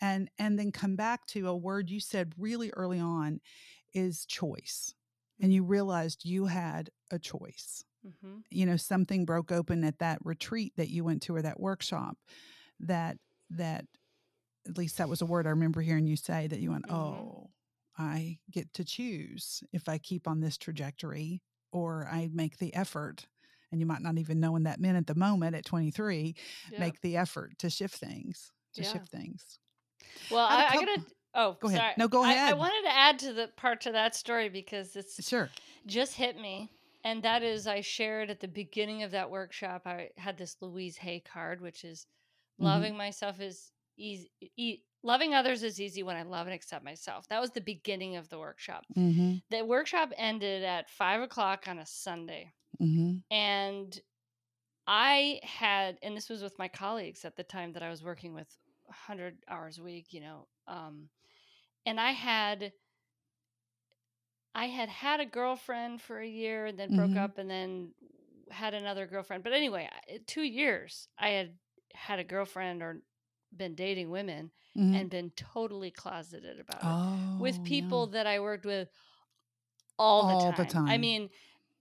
and 0.01 0.29
and 0.39 0.59
then 0.59 0.73
come 0.73 0.97
back 0.97 1.27
to 1.27 1.49
a 1.49 1.57
word 1.57 1.89
you 1.89 2.01
said 2.01 2.33
really 2.37 2.71
early 2.73 2.99
on 2.99 3.41
is 3.93 4.27
choice. 4.27 4.95
And 5.39 5.51
mm-hmm. 5.51 5.55
you 5.55 5.65
realized 5.65 6.25
you 6.25 6.47
had 6.47 6.91
a 7.13 7.19
choice 7.21 7.85
Mm-hmm. 8.07 8.39
You 8.51 8.67
know, 8.67 8.77
something 8.77 9.25
broke 9.25 9.51
open 9.51 9.85
at 9.85 9.99
that 9.99 10.19
retreat 10.25 10.73
that 10.77 10.91
you 10.91 11.05
went 11.05 11.23
to 11.23 11.37
or 11.37 11.43
that 11.43 11.61
workshop 11.61 12.17
that 12.81 13.17
that 13.51 13.87
at 14.67 14.79
least 14.79 14.99
that 14.99 15.09
was 15.09 15.23
a 15.23 15.27
word 15.27 15.47
I 15.47 15.51
remember 15.51 15.81
hearing 15.81 16.07
you 16.07 16.17
say 16.17 16.47
that 16.47 16.61
you 16.61 16.71
went, 16.71 16.87
mm-hmm. 16.87 16.97
"Oh, 16.97 17.51
I 17.99 18.39
get 18.51 18.73
to 18.75 18.85
choose 18.85 19.63
if 19.73 19.89
I 19.89 19.99
keep 19.99 20.27
on 20.27 20.41
this 20.41 20.59
trajectory 20.59 21.43
or 21.73 22.09
I 22.11 22.29
make 22.33 22.59
the 22.59 22.75
effort." 22.75 23.27
And 23.73 23.81
you 23.81 23.87
might 23.87 24.03
not 24.03 24.19
even 24.19 24.39
know 24.39 24.55
in 24.55 24.65
that 24.65 24.81
minute 24.81 24.99
at 24.99 25.07
the 25.09 25.17
moment 25.17 25.57
at 25.57 25.65
23, 25.65 26.37
make 26.79 27.01
the 27.01 27.17
effort 27.17 27.59
to 27.59 27.69
shift 27.69 27.97
things, 27.97 28.53
to 28.75 28.83
yeah. 28.83 28.93
shift 28.93 29.09
things. 29.09 29.59
Well, 30.31 30.47
I, 30.47 30.69
I, 30.71 30.75
gotta. 30.75 31.05
Oh, 31.35 31.57
go 31.61 31.69
sorry. 31.69 31.81
ahead. 31.81 31.99
No, 31.99 32.07
go 32.07 32.23
ahead. 32.23 32.39
I, 32.39 32.51
I, 32.51 32.53
wanted 32.53 32.89
to 32.89 32.95
add 32.95 33.19
to 33.21 33.33
the 33.33 33.51
part 33.57 33.81
to 33.83 33.93
that 33.93 34.15
story 34.15 34.49
because 34.49 34.95
it's 34.95 35.27
sure 35.27 35.51
just 35.87 36.15
hit 36.15 36.39
me 36.39 36.71
and 37.05 37.23
that 37.23 37.43
is 37.43 37.67
I 37.67 37.83
shared 37.83 38.31
at 38.31 38.41
the 38.41 38.49
beginning 38.49 39.03
of 39.03 39.11
that 39.13 39.31
workshop. 39.31 39.83
I 39.87 40.09
had 40.17 40.39
this 40.39 40.57
Louise 40.61 40.97
Hay 40.97 41.21
card, 41.21 41.61
which 41.61 41.85
is 41.85 42.07
mm-hmm. 42.59 42.65
loving 42.65 42.97
myself 42.97 43.41
is 43.41 43.71
easy. 43.97 44.31
E- 44.57 44.81
loving 45.03 45.35
others 45.35 45.63
is 45.63 45.81
easy 45.81 46.03
when 46.03 46.17
I 46.17 46.23
love 46.23 46.47
and 46.47 46.55
accept 46.55 46.85
myself. 46.85 47.29
That 47.29 47.41
was 47.41 47.51
the 47.51 47.61
beginning 47.61 48.17
of 48.17 48.29
the 48.31 48.39
workshop. 48.39 48.85
Mm-hmm. 48.97 49.35
The 49.51 49.65
workshop 49.65 50.13
ended 50.17 50.65
at 50.65 50.91
five 50.91 51.21
o'clock 51.21 51.65
on 51.69 51.79
a 51.79 51.87
Sunday, 51.87 52.53
mm-hmm. 52.81 53.19
and 53.31 54.01
I 54.87 55.41
had, 55.43 55.99
and 56.03 56.17
this 56.17 56.31
was 56.31 56.43
with 56.43 56.59
my 56.59 56.69
colleagues 56.69 57.25
at 57.25 57.37
the 57.37 57.45
time 57.45 57.73
that 57.75 57.83
I 57.83 57.91
was 57.91 58.03
working 58.03 58.35
with, 58.35 58.49
hundred 58.91 59.37
hours 59.49 59.79
a 59.79 59.83
week. 59.83 60.07
You 60.11 60.21
know, 60.23 60.47
um, 60.69 61.09
and 61.85 62.01
I 62.01 62.13
had 62.13 62.73
I 64.55 64.67
had 64.67 64.89
had 64.89 65.21
a 65.21 65.27
girlfriend 65.27 66.01
for 66.01 66.21
a 66.21 66.27
year 66.27 66.67
and 66.67 66.79
then 66.79 66.91
mm-hmm. 66.91 67.13
broke 67.13 67.17
up 67.17 67.39
and 67.39 67.51
then 67.51 67.91
had 68.51 68.75
another 68.75 69.07
girlfriend. 69.07 69.43
But 69.43 69.53
anyway, 69.53 69.89
two 70.27 70.43
years 70.43 71.09
I 71.19 71.31
had 71.31 71.55
had 71.93 72.19
a 72.19 72.25
girlfriend 72.25 72.83
or 72.83 73.03
been 73.57 73.75
dating 73.75 74.11
women 74.11 74.51
mm-hmm. 74.77 74.95
and 74.95 75.11
been 75.11 75.31
totally 75.37 75.91
closeted 75.91 76.61
about 76.61 76.81
oh, 76.83 77.37
it 77.37 77.41
with 77.41 77.59
oh, 77.61 77.65
people 77.65 78.09
yeah. 78.13 78.19
that 78.19 78.27
I 78.27 78.41
worked 78.41 78.65
with 78.65 78.89
all, 79.99 80.23
all 80.23 80.51
the, 80.51 80.57
time. 80.57 80.67
the, 80.67 80.73
time. 80.73 80.89
I 80.89 80.99
mean, 80.99 81.31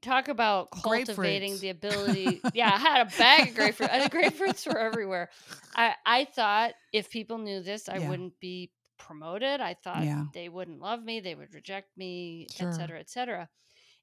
talk 0.02 0.28
about 0.28 0.70
cultivating 0.72 1.58
the 1.60 1.70
ability. 1.70 2.42
yeah, 2.54 2.72
I 2.74 2.78
had 2.78 3.08
a 3.08 3.18
bag 3.18 3.50
of 3.50 3.56
grapefruit. 3.56 3.90
I 3.90 3.98
had 3.98 4.12
grapefruits 4.12 4.68
were 4.68 4.78
everywhere. 4.78 5.30
I 5.76 5.96
I 6.06 6.26
thought 6.26 6.74
if 6.92 7.10
people 7.10 7.38
knew 7.38 7.62
this, 7.62 7.90
I 7.90 7.98
yeah. 7.98 8.10
wouldn't 8.10 8.40
be 8.40 8.72
promoted. 8.98 9.62
I 9.62 9.74
thought 9.74 10.04
yeah. 10.04 10.26
they 10.34 10.50
wouldn't 10.50 10.80
love 10.80 11.04
me, 11.04 11.20
they 11.20 11.36
would 11.36 11.54
reject 11.54 11.98
me, 11.98 12.48
sure. 12.56 12.70
et 12.70 12.74
cetera, 12.74 13.00
et 13.00 13.10
cetera. 13.10 13.50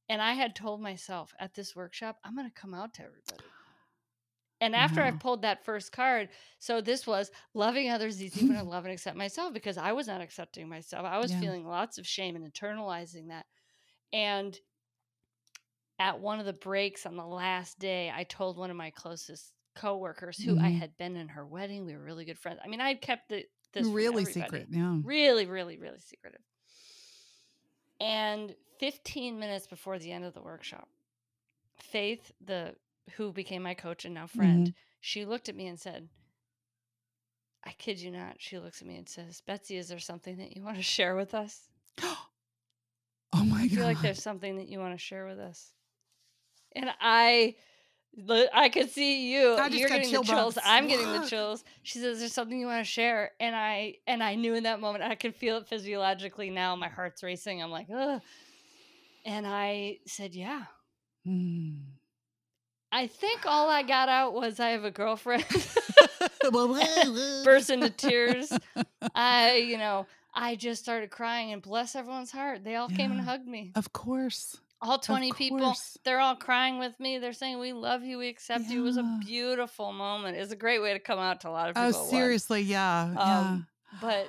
And 0.08 0.20
I 0.20 0.32
had 0.32 0.56
told 0.56 0.80
myself 0.80 1.32
at 1.38 1.54
this 1.54 1.76
workshop, 1.76 2.16
I'm 2.24 2.34
going 2.34 2.48
to 2.48 2.60
come 2.60 2.74
out 2.74 2.94
to 2.94 3.02
everybody. 3.02 3.44
And 4.60 4.76
after 4.76 5.00
I 5.00 5.12
pulled 5.12 5.42
that 5.42 5.64
first 5.64 5.90
card, 5.90 6.28
so 6.58 6.82
this 6.82 7.06
was 7.06 7.30
loving 7.54 7.88
others 7.88 8.22
easy 8.22 8.46
when 8.46 8.58
I 8.58 8.60
love 8.60 8.84
and 8.84 8.92
accept 8.92 9.16
myself 9.16 9.54
because 9.54 9.78
I 9.78 9.92
was 9.92 10.06
not 10.06 10.20
accepting 10.20 10.68
myself. 10.68 11.06
I 11.06 11.18
was 11.18 11.32
yeah. 11.32 11.40
feeling 11.40 11.66
lots 11.66 11.96
of 11.96 12.06
shame 12.06 12.36
and 12.36 12.52
internalizing 12.52 13.28
that. 13.28 13.46
And 14.12 14.58
at 15.98 16.20
one 16.20 16.40
of 16.40 16.46
the 16.46 16.52
breaks 16.52 17.06
on 17.06 17.16
the 17.16 17.24
last 17.24 17.78
day, 17.78 18.12
I 18.14 18.24
told 18.24 18.58
one 18.58 18.70
of 18.70 18.76
my 18.76 18.90
closest 18.90 19.52
coworkers 19.76 20.36
who 20.36 20.56
mm-hmm. 20.56 20.64
I 20.64 20.70
had 20.70 20.96
been 20.98 21.16
in 21.16 21.28
her 21.28 21.46
wedding. 21.46 21.86
We 21.86 21.94
were 21.94 22.02
really 22.04 22.24
good 22.26 22.38
friends. 22.38 22.58
I 22.62 22.68
mean, 22.68 22.80
I 22.80 22.88
had 22.88 23.00
kept 23.00 23.30
the 23.30 23.44
this 23.72 23.86
really 23.86 24.24
secret, 24.24 24.68
yeah. 24.70 24.96
Really, 25.02 25.46
really, 25.46 25.76
really 25.78 26.00
secretive. 26.00 26.40
And 28.00 28.54
15 28.78 29.38
minutes 29.38 29.66
before 29.66 29.98
the 29.98 30.10
end 30.10 30.24
of 30.24 30.34
the 30.34 30.42
workshop, 30.42 30.88
Faith, 31.78 32.32
the 32.44 32.74
who 33.16 33.32
became 33.32 33.62
my 33.62 33.74
coach 33.74 34.04
and 34.04 34.14
now 34.14 34.26
friend, 34.26 34.68
mm-hmm. 34.68 34.76
she 35.00 35.24
looked 35.24 35.48
at 35.48 35.56
me 35.56 35.66
and 35.66 35.78
said, 35.78 36.08
I 37.64 37.72
kid 37.72 37.98
you 37.98 38.10
not. 38.10 38.36
She 38.38 38.58
looks 38.58 38.80
at 38.80 38.88
me 38.88 38.96
and 38.96 39.08
says, 39.08 39.42
Betsy, 39.46 39.76
is 39.76 39.88
there 39.88 39.98
something 39.98 40.36
that 40.38 40.56
you 40.56 40.62
want 40.62 40.76
to 40.76 40.82
share 40.82 41.16
with 41.16 41.34
us? 41.34 41.68
oh 42.02 42.26
my 43.32 43.62
God. 43.62 43.64
I 43.64 43.68
feel 43.68 43.84
like 43.84 44.00
there's 44.00 44.22
something 44.22 44.56
that 44.56 44.68
you 44.68 44.78
want 44.78 44.94
to 44.94 44.98
share 44.98 45.26
with 45.26 45.38
us. 45.38 45.72
And 46.74 46.90
I 47.00 47.56
I 48.52 48.68
could 48.68 48.90
see 48.90 49.32
you. 49.32 49.56
You're 49.70 49.88
getting 49.88 50.12
the 50.12 50.22
chills. 50.22 50.58
I'm 50.64 50.88
getting 50.88 51.12
the 51.12 51.26
chills. 51.28 51.64
She 51.82 51.98
says, 51.98 52.18
"There's 52.18 52.32
something 52.32 52.58
you 52.58 52.66
want 52.66 52.84
to 52.84 52.90
share," 52.90 53.30
and 53.40 53.54
I 53.54 53.96
and 54.06 54.22
I 54.22 54.34
knew 54.34 54.54
in 54.54 54.64
that 54.64 54.80
moment 54.80 55.04
I 55.04 55.14
could 55.14 55.34
feel 55.34 55.58
it 55.58 55.68
physiologically. 55.68 56.50
Now 56.50 56.76
my 56.76 56.88
heart's 56.88 57.22
racing. 57.22 57.62
I'm 57.62 57.70
like, 57.70 57.86
ugh. 57.94 58.20
And 59.24 59.46
I 59.46 59.98
said, 60.06 60.34
"Yeah." 60.34 60.64
Mm. 61.26 61.82
I 62.92 63.06
think 63.06 63.46
all 63.46 63.68
I 63.68 63.82
got 63.82 64.08
out 64.08 64.34
was 64.34 64.58
I 64.58 64.70
have 64.70 64.84
a 64.84 64.90
girlfriend. 64.90 65.44
Burst 67.44 67.70
into 67.70 67.90
tears. 67.90 68.52
I, 69.14 69.56
you 69.56 69.78
know, 69.78 70.06
I 70.34 70.56
just 70.56 70.82
started 70.82 71.10
crying 71.10 71.52
and 71.52 71.62
bless 71.62 71.94
everyone's 71.94 72.32
heart. 72.32 72.64
They 72.64 72.74
all 72.74 72.90
yeah, 72.90 72.96
came 72.96 73.12
and 73.12 73.20
hugged 73.20 73.46
me. 73.46 73.72
Of 73.76 73.92
course. 73.92 74.58
All 74.82 74.98
20 74.98 75.32
people, 75.32 75.74
they're 76.04 76.20
all 76.20 76.36
crying 76.36 76.78
with 76.78 76.98
me. 76.98 77.18
They're 77.18 77.34
saying, 77.34 77.58
We 77.58 77.74
love 77.74 78.02
you. 78.02 78.16
We 78.16 78.28
accept 78.28 78.64
yeah. 78.64 78.74
you. 78.74 78.80
It 78.80 78.84
was 78.84 78.96
a 78.96 79.18
beautiful 79.20 79.92
moment. 79.92 80.38
It's 80.38 80.52
a 80.52 80.56
great 80.56 80.80
way 80.80 80.94
to 80.94 80.98
come 80.98 81.18
out 81.18 81.42
to 81.42 81.48
a 81.48 81.50
lot 81.50 81.68
of 81.68 81.76
oh, 81.76 81.86
people. 81.88 82.00
Oh, 82.02 82.10
seriously. 82.10 82.62
Yeah. 82.62 83.02
Um, 83.02 83.16
yeah. 83.16 83.58
But 84.00 84.28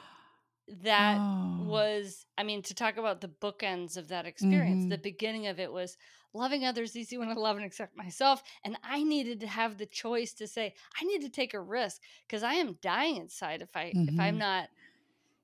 that 0.83 1.17
oh. 1.19 1.63
was, 1.63 2.25
I 2.37 2.43
mean, 2.43 2.61
to 2.63 2.73
talk 2.73 2.97
about 2.97 3.21
the 3.21 3.29
bookends 3.29 3.95
of 3.95 4.09
that 4.09 4.25
experience, 4.25 4.81
mm-hmm. 4.81 4.89
the 4.89 4.97
beginning 4.97 5.47
of 5.47 5.59
it 5.59 5.71
was 5.71 5.97
loving 6.33 6.65
others 6.65 6.95
easy 6.95 7.17
when 7.17 7.29
I 7.29 7.33
love 7.33 7.57
and 7.57 7.65
accept 7.65 7.95
myself. 7.95 8.43
And 8.63 8.77
I 8.83 9.03
needed 9.03 9.39
to 9.41 9.47
have 9.47 9.77
the 9.77 9.85
choice 9.85 10.33
to 10.33 10.47
say, 10.47 10.73
I 10.99 11.05
need 11.05 11.21
to 11.21 11.29
take 11.29 11.53
a 11.53 11.59
risk 11.59 12.01
because 12.27 12.43
I 12.43 12.55
am 12.55 12.77
dying 12.81 13.17
inside 13.17 13.61
if 13.61 13.75
I, 13.75 13.85
mm-hmm. 13.85 14.13
if 14.13 14.19
I'm 14.19 14.33
mm-hmm. 14.33 14.37
not, 14.39 14.69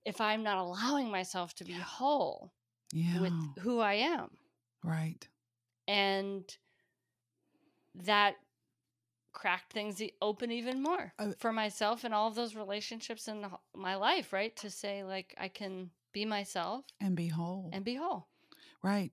if 0.05 0.21
I'm 0.21 0.43
not 0.43 0.57
allowing 0.57 1.11
myself 1.11 1.53
to 1.55 1.65
be 1.65 1.73
whole 1.73 2.51
yeah. 2.93 3.19
with 3.21 3.33
who 3.59 3.79
I 3.79 3.95
am. 3.95 4.29
Right. 4.83 5.27
And 5.87 6.43
that 7.95 8.35
cracked 9.33 9.71
things 9.71 10.01
open 10.21 10.51
even 10.51 10.81
more 10.81 11.13
uh, 11.19 11.31
for 11.37 11.53
myself 11.53 12.03
and 12.03 12.13
all 12.13 12.27
of 12.27 12.35
those 12.35 12.55
relationships 12.55 13.27
in 13.27 13.45
my 13.75 13.95
life, 13.95 14.33
right? 14.33 14.55
To 14.57 14.69
say, 14.69 15.03
like, 15.03 15.35
I 15.37 15.47
can 15.47 15.91
be 16.11 16.25
myself 16.25 16.85
and 16.99 17.15
be 17.15 17.27
whole. 17.27 17.69
And 17.71 17.85
be 17.85 17.95
whole. 17.95 18.27
Right. 18.83 19.11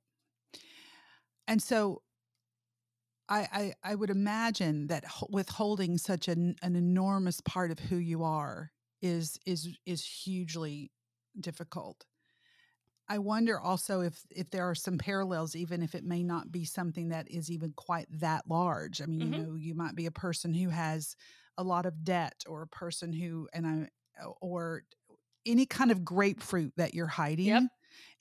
And 1.47 1.63
so 1.63 2.03
I, 3.29 3.49
I, 3.53 3.75
I 3.83 3.95
would 3.95 4.11
imagine 4.11 4.87
that 4.89 5.05
withholding 5.29 5.99
such 5.99 6.29
an, 6.29 6.57
an 6.63 6.77
enormous 6.77 7.41
part 7.41 7.71
of 7.71 7.79
who 7.79 7.97
you 7.97 8.23
are 8.23 8.71
is 9.03 9.39
is 9.45 9.69
is 9.85 10.05
hugely 10.05 10.91
difficult. 11.39 12.07
I 13.09 13.19
wonder 13.19 13.61
also 13.61 14.01
if 14.01 14.19
if 14.31 14.51
there 14.51 14.69
are 14.69 14.75
some 14.75 14.99
parallels, 14.99 15.55
even 15.55 15.83
if 15.83 15.95
it 15.95 16.05
may 16.05 16.23
not 16.23 16.51
be 16.51 16.65
something 16.65 17.11
that 17.11 17.31
is 17.31 17.51
even 17.51 17.73
quite 17.77 18.07
that 18.21 18.45
large. 18.49 19.03
I 19.03 19.07
mean, 19.07 19.21
mm-hmm. 19.21 19.35
you 19.35 19.47
know, 19.47 19.55
you 19.55 19.75
might 19.75 19.95
be 19.95 20.07
a 20.07 20.11
person 20.11 20.55
who 20.55 20.71
has 20.71 21.17
a 21.59 21.63
lot 21.63 21.87
of 21.87 22.05
debt, 22.05 22.43
or 22.47 22.63
a 22.63 22.67
person 22.67 23.13
who 23.13 23.49
and 23.53 23.67
I 23.67 23.89
or 24.41 24.85
any 25.47 25.67
kind 25.67 25.91
of 25.91 26.05
grapefruit 26.05 26.73
that 26.77 26.95
you're 26.95 27.07
hiding. 27.07 27.47
Yep. 27.47 27.63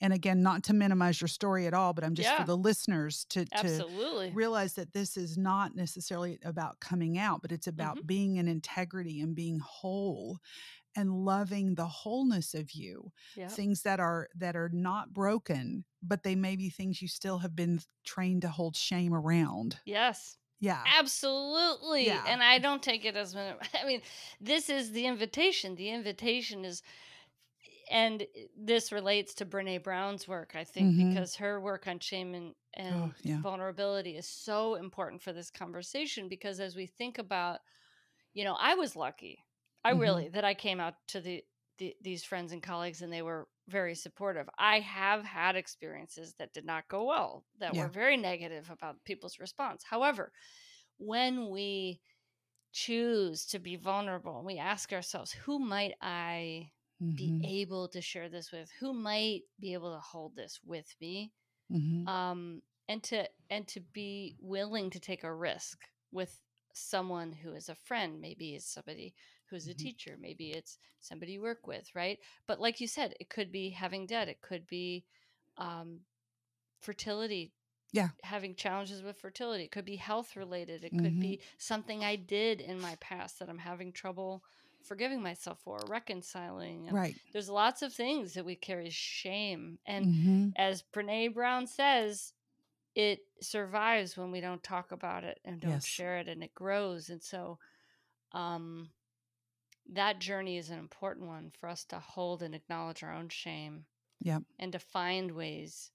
And 0.00 0.12
again, 0.12 0.42
not 0.42 0.64
to 0.64 0.72
minimize 0.72 1.20
your 1.20 1.28
story 1.28 1.66
at 1.66 1.74
all, 1.74 1.92
but 1.94 2.04
I'm 2.04 2.14
just 2.14 2.28
yeah. 2.28 2.40
for 2.40 2.46
the 2.46 2.56
listeners 2.56 3.26
to, 3.30 3.44
to 3.44 4.30
realize 4.32 4.74
that 4.74 4.92
this 4.92 5.16
is 5.16 5.36
not 5.36 5.74
necessarily 5.74 6.38
about 6.44 6.78
coming 6.78 7.18
out, 7.18 7.42
but 7.42 7.50
it's 7.50 7.66
about 7.66 7.96
mm-hmm. 7.96 8.06
being 8.06 8.36
in 8.36 8.46
integrity 8.46 9.20
and 9.20 9.34
being 9.34 9.58
whole 9.58 10.38
and 10.96 11.24
loving 11.24 11.74
the 11.74 11.86
wholeness 11.86 12.54
of 12.54 12.72
you 12.72 13.10
yep. 13.36 13.50
things 13.50 13.82
that 13.82 14.00
are 14.00 14.28
that 14.36 14.56
are 14.56 14.70
not 14.72 15.12
broken 15.12 15.84
but 16.02 16.22
they 16.22 16.34
may 16.34 16.56
be 16.56 16.70
things 16.70 17.00
you 17.00 17.08
still 17.08 17.38
have 17.38 17.56
been 17.56 17.80
trained 18.04 18.42
to 18.42 18.48
hold 18.48 18.76
shame 18.76 19.14
around 19.14 19.78
yes 19.84 20.36
yeah 20.60 20.82
absolutely 20.98 22.06
yeah. 22.06 22.24
and 22.26 22.42
i 22.42 22.58
don't 22.58 22.82
take 22.82 23.04
it 23.04 23.16
as 23.16 23.34
i 23.82 23.86
mean 23.86 24.00
this 24.40 24.68
is 24.70 24.92
the 24.92 25.06
invitation 25.06 25.74
the 25.74 25.90
invitation 25.90 26.64
is 26.64 26.82
and 27.90 28.26
this 28.56 28.92
relates 28.92 29.34
to 29.34 29.46
Brene 29.46 29.82
Brown's 29.82 30.26
work, 30.26 30.52
I 30.54 30.64
think, 30.64 30.94
mm-hmm. 30.94 31.10
because 31.10 31.36
her 31.36 31.60
work 31.60 31.86
on 31.86 31.98
shame 31.98 32.34
and, 32.34 32.54
and 32.74 32.94
oh, 32.94 33.12
yeah. 33.22 33.40
vulnerability 33.40 34.16
is 34.16 34.26
so 34.26 34.74
important 34.74 35.22
for 35.22 35.32
this 35.32 35.50
conversation. 35.50 36.28
Because 36.28 36.60
as 36.60 36.74
we 36.76 36.86
think 36.86 37.18
about, 37.18 37.60
you 38.32 38.44
know, 38.44 38.56
I 38.58 38.74
was 38.74 38.96
lucky. 38.96 39.44
I 39.84 39.92
mm-hmm. 39.92 40.00
really 40.00 40.28
that 40.28 40.44
I 40.44 40.54
came 40.54 40.80
out 40.80 40.94
to 41.08 41.20
the, 41.20 41.44
the 41.78 41.94
these 42.02 42.24
friends 42.24 42.52
and 42.52 42.62
colleagues 42.62 43.02
and 43.02 43.12
they 43.12 43.22
were 43.22 43.46
very 43.68 43.94
supportive. 43.94 44.48
I 44.58 44.80
have 44.80 45.24
had 45.24 45.56
experiences 45.56 46.34
that 46.38 46.52
did 46.52 46.64
not 46.64 46.88
go 46.88 47.04
well, 47.04 47.44
that 47.60 47.74
yeah. 47.74 47.82
were 47.82 47.88
very 47.88 48.16
negative 48.16 48.70
about 48.70 49.04
people's 49.04 49.38
response. 49.38 49.82
However, 49.88 50.32
when 50.98 51.50
we 51.50 52.00
choose 52.72 53.46
to 53.46 53.58
be 53.58 53.76
vulnerable, 53.76 54.42
we 54.44 54.58
ask 54.58 54.92
ourselves, 54.92 55.32
who 55.32 55.58
might 55.58 55.94
I 56.00 56.70
mm-hmm. 57.02 57.14
be 57.14 57.60
able 57.60 57.88
to 57.88 58.00
share 58.00 58.28
this 58.28 58.52
with? 58.52 58.70
Who 58.80 58.92
might 58.92 59.42
be 59.60 59.72
able 59.72 59.94
to 59.94 60.00
hold 60.00 60.36
this 60.36 60.60
with 60.64 60.94
me? 61.00 61.32
Mm-hmm. 61.72 62.08
Um, 62.08 62.62
and 62.88 63.02
to 63.04 63.26
and 63.48 63.66
to 63.68 63.80
be 63.80 64.36
willing 64.40 64.90
to 64.90 65.00
take 65.00 65.24
a 65.24 65.32
risk 65.32 65.78
with 66.12 66.38
someone 66.74 67.32
who 67.32 67.54
is 67.54 67.68
a 67.68 67.74
friend, 67.74 68.20
maybe 68.20 68.54
is 68.54 68.66
somebody 68.66 69.14
who's 69.50 69.66
a 69.66 69.70
mm-hmm. 69.70 69.78
teacher, 69.78 70.16
maybe 70.20 70.50
it's 70.50 70.78
somebody 71.00 71.32
you 71.32 71.42
work 71.42 71.66
with, 71.66 71.88
right? 71.94 72.18
But 72.46 72.60
like 72.60 72.80
you 72.80 72.86
said, 72.86 73.14
it 73.20 73.28
could 73.28 73.52
be 73.52 73.70
having 73.70 74.06
debt, 74.06 74.28
it 74.28 74.40
could 74.40 74.66
be 74.66 75.04
um, 75.58 76.00
fertility. 76.80 77.52
Yeah. 77.92 78.08
Having 78.24 78.56
challenges 78.56 79.02
with 79.02 79.18
fertility. 79.18 79.64
It 79.64 79.70
could 79.70 79.84
be 79.84 79.94
health 79.94 80.34
related. 80.34 80.82
It 80.82 80.90
could 80.90 81.12
mm-hmm. 81.12 81.20
be 81.20 81.40
something 81.58 82.02
I 82.02 82.16
did 82.16 82.60
in 82.60 82.80
my 82.80 82.96
past 83.00 83.38
that 83.38 83.48
I'm 83.48 83.58
having 83.58 83.92
trouble 83.92 84.42
forgiving 84.82 85.22
myself 85.22 85.58
for, 85.64 85.78
reconciling. 85.86 86.88
And 86.88 86.96
right. 86.96 87.14
There's 87.32 87.48
lots 87.48 87.82
of 87.82 87.92
things 87.92 88.34
that 88.34 88.44
we 88.44 88.56
carry 88.56 88.90
shame. 88.90 89.78
And 89.86 90.06
mm-hmm. 90.06 90.48
as 90.56 90.82
Brene 90.92 91.34
Brown 91.34 91.68
says, 91.68 92.32
it 92.94 93.20
survives 93.40 94.16
when 94.16 94.30
we 94.30 94.40
don't 94.40 94.62
talk 94.62 94.92
about 94.92 95.24
it 95.24 95.40
and 95.44 95.60
don't 95.60 95.72
yes. 95.72 95.86
share 95.86 96.18
it 96.18 96.28
and 96.28 96.42
it 96.42 96.54
grows. 96.54 97.08
And 97.10 97.22
so 97.22 97.58
um 98.32 98.90
that 99.92 100.18
journey 100.18 100.56
is 100.56 100.70
an 100.70 100.78
important 100.78 101.26
one 101.26 101.52
for 101.60 101.68
us 101.68 101.84
to 101.86 101.98
hold 101.98 102.42
and 102.42 102.54
acknowledge 102.54 103.02
our 103.02 103.12
own 103.12 103.28
shame. 103.28 103.84
Yeah. 104.20 104.38
And 104.58 104.72
to 104.72 104.78
find 104.78 105.32
ways 105.32 105.90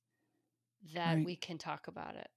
that 0.93 1.15
right. 1.15 1.25
we 1.25 1.35
can 1.35 1.57
talk 1.57 1.87
about 1.87 2.15
it. 2.15 2.29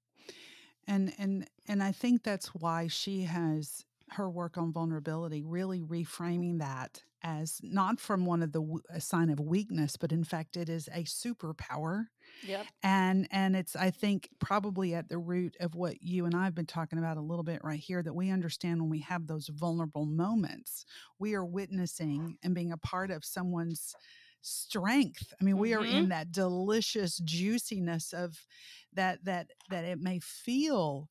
And 0.87 1.13
and 1.19 1.47
and 1.69 1.83
I 1.83 1.93
think 1.93 2.23
that's 2.23 2.49
why 2.49 2.89
she 2.89 3.23
has 3.23 3.85
her 4.11 4.29
work 4.29 4.59
on 4.59 4.73
vulnerability 4.73 5.43
really 5.43 5.81
reframing 5.81 6.59
that 6.59 7.03
as 7.23 7.61
not 7.63 8.01
from 8.01 8.25
one 8.27 8.43
of 8.43 8.53
the 8.53 8.79
a 8.91 9.01
sign 9.01 9.31
of 9.31 9.41
weakness 9.41 9.97
but 9.97 10.13
in 10.13 10.25
fact 10.25 10.57
it 10.57 10.69
is 10.69 10.89
a 10.89 11.05
superpower. 11.05 12.07
Yep. 12.47 12.67
And 12.83 13.29
and 13.31 13.55
it's 13.57 13.77
i 13.77 13.91
think 13.91 14.29
probably 14.39 14.95
at 14.95 15.09
the 15.09 15.19
root 15.19 15.57
of 15.61 15.75
what 15.75 16.03
you 16.03 16.25
and 16.25 16.35
i've 16.35 16.55
been 16.55 16.67
talking 16.67 16.99
about 16.99 17.17
a 17.17 17.23
little 17.23 17.45
bit 17.45 17.61
right 17.63 17.79
here 17.81 18.03
that 18.03 18.15
we 18.15 18.31
understand 18.31 18.81
when 18.81 18.91
we 18.91 19.01
have 19.01 19.27
those 19.27 19.49
vulnerable 19.49 20.07
moments 20.07 20.85
we 21.19 21.35
are 21.35 21.45
witnessing 21.45 22.39
and 22.43 22.55
being 22.55 22.73
a 22.73 22.79
part 22.79 23.11
of 23.11 23.25
someone's 23.25 23.95
strength. 24.43 25.33
I 25.41 25.45
mean 25.45 25.57
we 25.57 25.71
mm-hmm. 25.71 25.83
are 25.83 25.87
in 25.87 26.09
that 26.09 26.33
delicious 26.33 27.19
juiciness 27.19 28.13
of 28.13 28.45
that 28.93 29.25
that 29.25 29.49
that 29.71 29.85
it 29.85 30.01
may 30.01 30.19
feel 30.21 31.09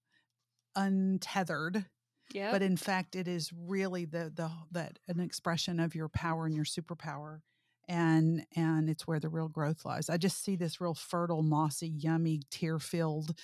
untethered 0.75 1.85
yeah. 2.33 2.51
But 2.51 2.61
in 2.61 2.77
fact, 2.77 3.15
it 3.15 3.27
is 3.27 3.51
really 3.53 4.05
the 4.05 4.31
the 4.33 4.49
that 4.71 4.99
an 5.07 5.19
expression 5.19 5.79
of 5.79 5.95
your 5.95 6.09
power 6.09 6.45
and 6.45 6.55
your 6.55 6.65
superpower. 6.65 7.41
And 7.87 8.45
and 8.55 8.89
it's 8.89 9.05
where 9.05 9.19
the 9.19 9.29
real 9.29 9.49
growth 9.49 9.83
lies. 9.83 10.09
I 10.09 10.17
just 10.17 10.43
see 10.43 10.55
this 10.55 10.79
real 10.79 10.93
fertile, 10.93 11.41
mossy, 11.41 11.89
yummy, 11.89 12.41
tear 12.49 12.79
filled. 12.79 13.37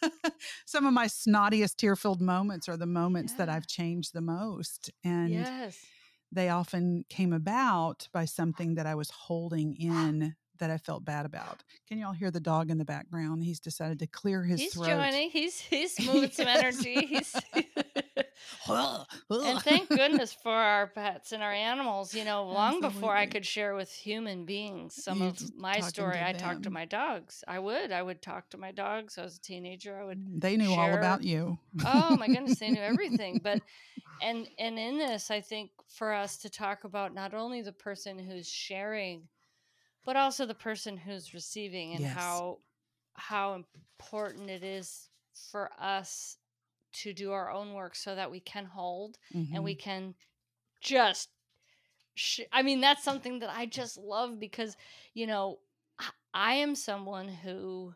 Some 0.66 0.86
of 0.86 0.92
my 0.92 1.06
snottiest 1.06 1.76
tear 1.76 1.96
filled 1.96 2.20
moments 2.20 2.68
are 2.68 2.76
the 2.76 2.86
moments 2.86 3.32
yeah. 3.32 3.38
that 3.38 3.48
I've 3.48 3.66
changed 3.66 4.12
the 4.12 4.20
most. 4.20 4.90
And 5.04 5.30
yes. 5.30 5.78
they 6.30 6.48
often 6.48 7.04
came 7.08 7.32
about 7.32 8.08
by 8.12 8.26
something 8.26 8.74
that 8.74 8.86
I 8.86 8.96
was 8.96 9.10
holding 9.10 9.76
ah. 9.80 10.06
in 10.06 10.36
that 10.58 10.70
I 10.70 10.78
felt 10.78 11.04
bad 11.04 11.26
about. 11.26 11.62
Can 11.88 11.98
y'all 11.98 12.12
hear 12.12 12.30
the 12.30 12.40
dog 12.40 12.70
in 12.70 12.78
the 12.78 12.84
background? 12.84 13.44
He's 13.44 13.60
decided 13.60 13.98
to 14.00 14.06
clear 14.06 14.42
his 14.42 14.60
he's 14.60 14.74
throat. 14.74 14.88
joining. 14.88 15.30
He's 15.30 15.60
he's 15.60 15.98
moving 16.06 16.30
some 16.30 16.48
energy. 16.48 17.06
He's 17.06 17.34
and 18.68 19.62
thank 19.62 19.88
goodness 19.88 20.32
for 20.32 20.52
our 20.52 20.86
pets 20.86 21.32
and 21.32 21.42
our 21.42 21.52
animals. 21.52 22.14
You 22.14 22.24
know, 22.24 22.44
long 22.44 22.76
Absolutely. 22.76 23.00
before 23.00 23.16
I 23.16 23.26
could 23.26 23.46
share 23.46 23.74
with 23.74 23.92
human 23.92 24.44
beings 24.44 25.02
some 25.02 25.20
you 25.20 25.26
of 25.26 25.56
my 25.56 25.80
story, 25.80 26.20
I 26.22 26.32
talked 26.32 26.64
to 26.64 26.70
my 26.70 26.84
dogs. 26.84 27.44
I 27.46 27.58
would. 27.58 27.92
I 27.92 28.02
would 28.02 28.22
talk 28.22 28.50
to 28.50 28.58
my 28.58 28.72
dogs. 28.72 29.18
I 29.18 29.22
was 29.22 29.36
a 29.36 29.40
teenager. 29.40 30.00
I 30.00 30.04
would. 30.04 30.18
Mm, 30.18 30.40
they 30.40 30.56
knew 30.56 30.70
share. 30.70 30.78
all 30.78 30.94
about 30.94 31.22
you. 31.22 31.58
oh 31.84 32.16
my 32.18 32.26
goodness, 32.26 32.58
they 32.58 32.70
knew 32.70 32.82
everything. 32.82 33.40
But 33.42 33.62
and 34.22 34.48
and 34.58 34.78
in 34.78 34.98
this, 34.98 35.30
I 35.30 35.40
think 35.40 35.70
for 35.88 36.12
us 36.12 36.38
to 36.38 36.50
talk 36.50 36.84
about 36.84 37.14
not 37.14 37.34
only 37.34 37.62
the 37.62 37.72
person 37.72 38.18
who's 38.18 38.48
sharing 38.48 39.28
but 40.06 40.16
also 40.16 40.46
the 40.46 40.54
person 40.54 40.96
who's 40.96 41.34
receiving 41.34 41.92
and 41.92 42.00
yes. 42.00 42.14
how 42.14 42.58
how 43.14 43.54
important 43.54 44.48
it 44.48 44.62
is 44.62 45.10
for 45.50 45.70
us 45.78 46.36
to 47.02 47.12
do 47.12 47.32
our 47.32 47.50
own 47.50 47.74
work 47.74 47.94
so 47.94 48.14
that 48.14 48.30
we 48.30 48.40
can 48.40 48.64
hold 48.64 49.18
mm-hmm. 49.34 49.54
and 49.54 49.64
we 49.64 49.74
mm-hmm. 49.74 49.90
can 49.90 50.14
just 50.80 51.28
sh- 52.14 52.40
I 52.52 52.62
mean 52.62 52.80
that's 52.80 53.04
something 53.04 53.40
that 53.40 53.50
I 53.50 53.66
just 53.66 53.96
love 53.98 54.38
because 54.38 54.76
you 55.14 55.26
know 55.26 55.58
I 56.34 56.54
am 56.54 56.74
someone 56.74 57.28
who 57.28 57.94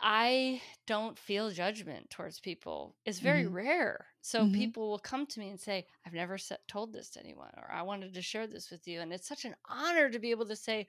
I 0.00 0.60
don't 0.86 1.18
feel 1.18 1.50
judgment 1.50 2.10
towards 2.10 2.40
people. 2.40 2.96
It's 3.04 3.20
very 3.20 3.44
mm-hmm. 3.44 3.54
rare. 3.54 4.06
So 4.22 4.42
mm-hmm. 4.42 4.54
people 4.54 4.90
will 4.90 4.98
come 4.98 5.26
to 5.26 5.40
me 5.40 5.50
and 5.50 5.60
say, 5.60 5.86
I've 6.04 6.12
never 6.12 6.36
set, 6.36 6.66
told 6.68 6.92
this 6.92 7.10
to 7.10 7.20
anyone, 7.20 7.50
or 7.56 7.70
I 7.72 7.82
wanted 7.82 8.14
to 8.14 8.22
share 8.22 8.46
this 8.46 8.70
with 8.70 8.86
you. 8.88 9.00
And 9.00 9.12
it's 9.12 9.28
such 9.28 9.44
an 9.44 9.54
honor 9.68 10.10
to 10.10 10.18
be 10.18 10.30
able 10.30 10.46
to 10.46 10.56
say, 10.56 10.86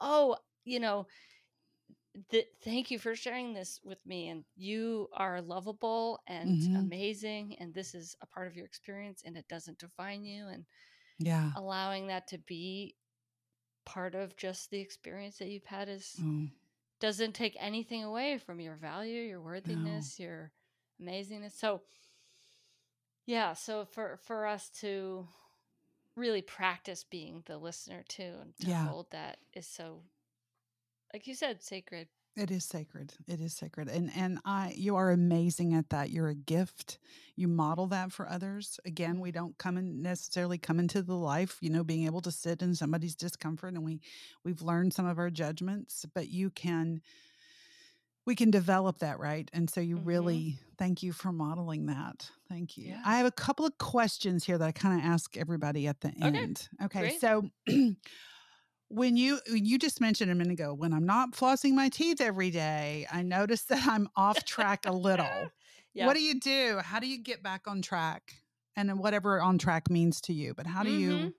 Oh, 0.00 0.36
you 0.64 0.78
know, 0.78 1.06
th- 2.30 2.48
thank 2.62 2.90
you 2.90 2.98
for 2.98 3.14
sharing 3.14 3.52
this 3.52 3.80
with 3.84 4.04
me. 4.06 4.28
And 4.28 4.44
you 4.56 5.08
are 5.12 5.40
lovable 5.40 6.20
and 6.26 6.60
mm-hmm. 6.60 6.76
amazing. 6.76 7.56
And 7.60 7.74
this 7.74 7.94
is 7.94 8.16
a 8.20 8.26
part 8.26 8.46
of 8.46 8.56
your 8.56 8.66
experience 8.66 9.22
and 9.24 9.36
it 9.36 9.48
doesn't 9.48 9.78
define 9.78 10.24
you. 10.24 10.46
And 10.48 10.64
yeah, 11.18 11.50
allowing 11.56 12.06
that 12.08 12.28
to 12.28 12.38
be 12.38 12.94
part 13.84 14.14
of 14.14 14.36
just 14.36 14.70
the 14.70 14.80
experience 14.80 15.38
that 15.38 15.48
you've 15.48 15.64
had 15.64 15.88
is. 15.88 16.16
Mm 16.20 16.50
doesn't 17.00 17.34
take 17.34 17.56
anything 17.60 18.04
away 18.04 18.38
from 18.38 18.60
your 18.60 18.76
value, 18.76 19.22
your 19.22 19.40
worthiness, 19.40 20.18
no. 20.18 20.24
your 20.24 20.52
amazingness. 21.00 21.52
So 21.52 21.82
yeah, 23.26 23.52
so 23.52 23.84
for 23.84 24.18
for 24.24 24.46
us 24.46 24.70
to 24.80 25.26
really 26.16 26.42
practice 26.42 27.04
being 27.04 27.42
the 27.46 27.58
listener 27.58 28.04
too 28.08 28.32
and 28.40 28.56
to 28.60 28.66
yeah. 28.66 28.86
hold 28.88 29.10
that 29.12 29.38
is 29.52 29.66
so 29.66 30.00
like 31.12 31.26
you 31.26 31.34
said 31.34 31.62
sacred 31.62 32.08
it 32.38 32.52
is 32.52 32.64
sacred. 32.64 33.14
It 33.26 33.40
is 33.40 33.52
sacred. 33.52 33.88
And 33.88 34.12
and 34.14 34.38
I 34.44 34.72
you 34.76 34.94
are 34.94 35.10
amazing 35.10 35.74
at 35.74 35.90
that. 35.90 36.10
You're 36.10 36.28
a 36.28 36.36
gift. 36.36 36.98
You 37.34 37.48
model 37.48 37.88
that 37.88 38.12
for 38.12 38.28
others. 38.28 38.78
Again, 38.84 39.18
we 39.18 39.32
don't 39.32 39.58
come 39.58 39.76
and 39.76 40.04
necessarily 40.04 40.56
come 40.56 40.78
into 40.78 41.02
the 41.02 41.16
life, 41.16 41.58
you 41.60 41.68
know, 41.68 41.82
being 41.82 42.06
able 42.06 42.20
to 42.20 42.30
sit 42.30 42.62
in 42.62 42.76
somebody's 42.76 43.16
discomfort 43.16 43.74
and 43.74 43.84
we 43.84 44.00
we've 44.44 44.62
learned 44.62 44.94
some 44.94 45.04
of 45.04 45.18
our 45.18 45.30
judgments, 45.30 46.06
but 46.14 46.28
you 46.28 46.50
can 46.50 47.00
we 48.24 48.36
can 48.36 48.52
develop 48.52 49.00
that, 49.00 49.18
right? 49.18 49.50
And 49.52 49.68
so 49.68 49.80
you 49.80 49.96
mm-hmm. 49.96 50.08
really 50.08 50.58
thank 50.76 51.02
you 51.02 51.12
for 51.12 51.32
modeling 51.32 51.86
that. 51.86 52.30
Thank 52.48 52.76
you. 52.76 52.90
Yeah. 52.90 53.02
I 53.04 53.16
have 53.16 53.26
a 53.26 53.32
couple 53.32 53.66
of 53.66 53.76
questions 53.78 54.44
here 54.44 54.58
that 54.58 54.64
I 54.64 54.72
kind 54.72 55.00
of 55.00 55.04
ask 55.04 55.36
everybody 55.36 55.88
at 55.88 56.02
the 56.02 56.08
okay. 56.08 56.38
end. 56.38 56.68
Okay. 56.84 57.00
Great. 57.00 57.20
So 57.20 57.50
when 58.88 59.16
you 59.16 59.38
you 59.46 59.78
just 59.78 60.00
mentioned 60.00 60.30
a 60.30 60.34
minute 60.34 60.52
ago 60.52 60.72
when 60.72 60.92
i'm 60.92 61.04
not 61.04 61.32
flossing 61.32 61.74
my 61.74 61.88
teeth 61.88 62.20
every 62.20 62.50
day 62.50 63.06
i 63.12 63.22
notice 63.22 63.62
that 63.64 63.86
i'm 63.86 64.08
off 64.16 64.44
track 64.44 64.86
a 64.86 64.92
little 64.92 65.50
yeah. 65.94 66.06
what 66.06 66.14
do 66.14 66.22
you 66.22 66.40
do 66.40 66.78
how 66.82 66.98
do 66.98 67.06
you 67.06 67.18
get 67.18 67.42
back 67.42 67.62
on 67.66 67.82
track 67.82 68.34
and 68.76 68.98
whatever 68.98 69.40
on 69.40 69.58
track 69.58 69.90
means 69.90 70.20
to 70.20 70.32
you 70.32 70.54
but 70.54 70.66
how 70.66 70.82
do 70.82 70.90
mm-hmm. 70.90 71.24
you 71.26 71.34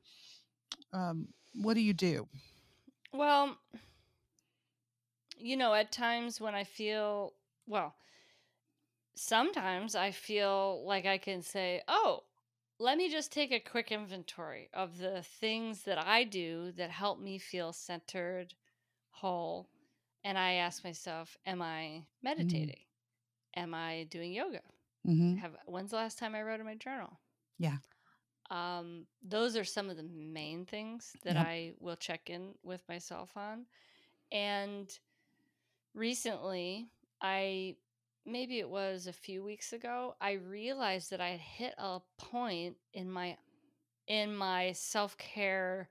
um, 0.93 1.28
what 1.56 1.74
do 1.74 1.82
you 1.82 1.93
do 1.93 2.28
well 3.14 3.56
you 5.38 5.58
know 5.58 5.74
at 5.74 5.91
times 5.91 6.39
when 6.39 6.54
i 6.54 6.64
feel 6.64 7.34
well 7.66 7.95
sometimes 9.16 9.95
i 9.95 10.12
feel 10.12 10.84
like 10.86 11.06
i 11.06 11.18
can 11.18 11.41
say 11.41 11.82
oh 11.88 12.24
let 12.80 12.97
me 12.97 13.09
just 13.09 13.32
take 13.32 13.51
a 13.51 13.59
quick 13.59 13.91
inventory 13.91 14.69
of 14.73 14.97
the 14.97 15.21
things 15.21 15.84
that 15.84 15.97
I 15.97 16.23
do 16.23 16.71
that 16.77 16.89
help 16.89 17.19
me 17.19 17.38
feel 17.38 17.73
centered, 17.73 18.53
whole. 19.09 19.67
And 20.23 20.38
I 20.38 20.53
ask 20.53 20.84
myself, 20.84 21.38
am 21.45 21.61
I 21.61 21.65
mm-hmm. 21.65 21.99
meditating? 22.23 22.80
Mm-hmm. 23.57 23.59
Am 23.61 23.73
I 23.73 24.07
doing 24.09 24.32
yoga? 24.32 24.61
Mm-hmm. 25.05 25.38
Have 25.38 25.51
when's 25.65 25.91
the 25.91 25.97
last 25.97 26.17
time 26.17 26.36
I 26.36 26.41
wrote 26.41 26.59
in 26.59 26.65
my 26.65 26.75
journal? 26.75 27.19
Yeah. 27.57 27.77
Um, 28.49 29.05
those 29.27 29.55
are 29.55 29.63
some 29.63 29.89
of 29.89 29.97
the 29.97 30.03
main 30.03 30.65
things 30.65 31.11
that 31.23 31.36
yep. 31.36 31.45
I 31.45 31.73
will 31.80 31.95
check 31.95 32.30
in 32.30 32.53
with 32.63 32.82
myself 32.88 33.32
on. 33.36 33.65
And 34.32 34.89
recently, 35.93 36.88
I 37.21 37.75
maybe 38.30 38.59
it 38.59 38.69
was 38.69 39.07
a 39.07 39.13
few 39.13 39.43
weeks 39.43 39.73
ago, 39.73 40.15
I 40.21 40.34
realized 40.34 41.11
that 41.11 41.21
I 41.21 41.30
had 41.30 41.39
hit 41.39 41.73
a 41.77 41.99
point 42.17 42.75
in 42.93 43.09
my 43.09 43.38
in 44.07 44.36
my 44.36 44.71
self-care 44.71 45.89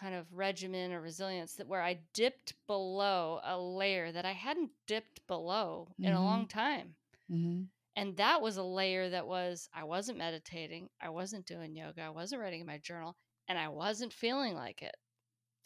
kind 0.00 0.14
of 0.14 0.26
regimen 0.32 0.92
or 0.92 1.00
resilience 1.00 1.54
that 1.54 1.66
where 1.66 1.82
I 1.82 1.98
dipped 2.12 2.54
below 2.66 3.40
a 3.42 3.58
layer 3.58 4.12
that 4.12 4.24
I 4.24 4.32
hadn't 4.32 4.70
dipped 4.86 5.26
below 5.26 5.88
mm-hmm. 5.92 6.04
in 6.04 6.12
a 6.12 6.22
long 6.22 6.46
mm-hmm. 6.46 6.58
time. 6.58 6.94
Mm-hmm. 7.30 7.62
And 7.96 8.16
that 8.16 8.40
was 8.40 8.58
a 8.58 8.62
layer 8.62 9.10
that 9.10 9.26
was 9.26 9.68
I 9.74 9.84
wasn't 9.84 10.18
meditating, 10.18 10.88
I 11.00 11.08
wasn't 11.08 11.46
doing 11.46 11.74
yoga, 11.74 12.02
I 12.02 12.10
wasn't 12.10 12.40
writing 12.42 12.60
in 12.60 12.66
my 12.66 12.78
journal, 12.78 13.16
and 13.48 13.58
I 13.58 13.68
wasn't 13.68 14.12
feeling 14.12 14.54
like 14.54 14.82
it. 14.82 14.94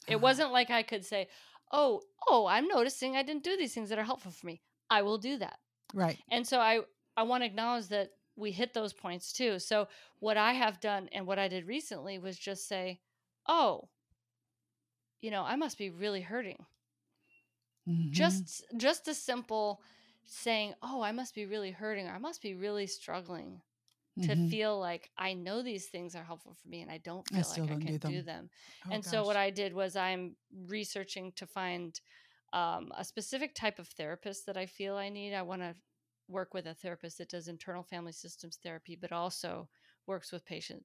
It 0.09 0.15
uh-huh. 0.15 0.23
wasn't 0.23 0.53
like 0.53 0.71
I 0.71 0.83
could 0.83 1.05
say, 1.05 1.29
"Oh, 1.71 2.01
oh, 2.27 2.47
I'm 2.47 2.69
noticing 2.69 3.17
I 3.17 3.23
didn't 3.23 3.45
do 3.45 3.57
these 3.57 3.75
things 3.75 3.91
that 3.91 3.99
are 3.99 4.05
helpful 4.05 4.33
for 4.33 4.47
me. 4.47 4.63
I 4.89 5.03
will 5.03 5.19
do 5.19 5.39
that." 5.39 5.59
Right. 5.95 6.19
And 6.31 6.47
so 6.47 6.59
I 6.59 6.81
I 7.17 7.23
want 7.25 7.43
to 7.43 7.47
acknowledge 7.47 7.89
that 7.89 8.11
we 8.37 8.51
hit 8.53 8.73
those 8.73 8.93
points 8.93 9.33
too. 9.33 9.59
So 9.59 9.89
what 10.19 10.37
I 10.37 10.53
have 10.53 10.81
done 10.81 11.09
and 11.13 11.27
what 11.27 11.39
I 11.39 11.49
did 11.49 11.67
recently 11.67 12.19
was 12.19 12.39
just 12.39 12.67
say, 12.69 13.01
"Oh, 13.49 13.89
you 15.21 15.31
know, 15.31 15.43
I 15.43 15.57
must 15.57 15.79
be 15.79 15.91
really 15.91 16.21
hurting." 16.21 16.65
Mm-hmm. 17.89 18.13
Just 18.13 18.65
just 18.77 19.09
a 19.09 19.15
simple 19.15 19.83
saying, 20.25 20.75
"Oh, 20.83 21.03
I 21.03 21.13
must 21.13 21.35
be 21.35 21.47
really 21.47 21.71
hurting. 21.73 22.07
Or 22.07 22.13
I 22.13 22.19
must 22.19 22.43
be 22.43 22.55
really 22.55 22.87
struggling." 22.87 23.63
Mm-hmm. 24.19 24.29
To 24.29 24.51
feel 24.51 24.79
like 24.79 25.09
I 25.17 25.33
know 25.33 25.63
these 25.63 25.87
things 25.87 26.15
are 26.15 26.23
helpful 26.23 26.55
for 26.61 26.69
me 26.69 26.83
and 26.83 26.91
I 26.91 26.99
don't 26.99 27.27
feel 27.27 27.47
I 27.47 27.61
like 27.63 27.71
I 27.71 27.77
can 27.77 27.87
do 27.87 27.99
them. 27.99 28.13
Do 28.13 28.23
them. 28.23 28.51
Oh, 28.87 28.91
and 28.93 29.03
gosh. 29.03 29.11
so 29.11 29.25
what 29.25 29.37
I 29.37 29.49
did 29.49 29.73
was 29.73 29.97
I'm 29.97 30.37
researching 30.67 31.33
to 31.37 31.47
find 31.47 31.99
um, 32.53 32.91
a 32.97 33.05
specific 33.05 33.55
type 33.55 33.79
of 33.79 33.89
therapist 33.89 34.47
that 34.47 34.57
I 34.57 34.67
feel 34.67 34.97
I 34.97 35.09
need. 35.09 35.35
I 35.35 35.43
want 35.43 35.63
to 35.63 35.75
work 36.29 36.55
with 36.55 36.67
a 36.67 36.75
therapist 36.75 37.19
that 37.19 37.29
does 37.31 37.49
internal 37.49 37.83
family 37.83 38.13
systems 38.13 38.59
therapy, 38.63 38.97
but 39.01 39.13
also 39.13 39.69
works 40.07 40.33
with 40.33 40.45
patients 40.45 40.85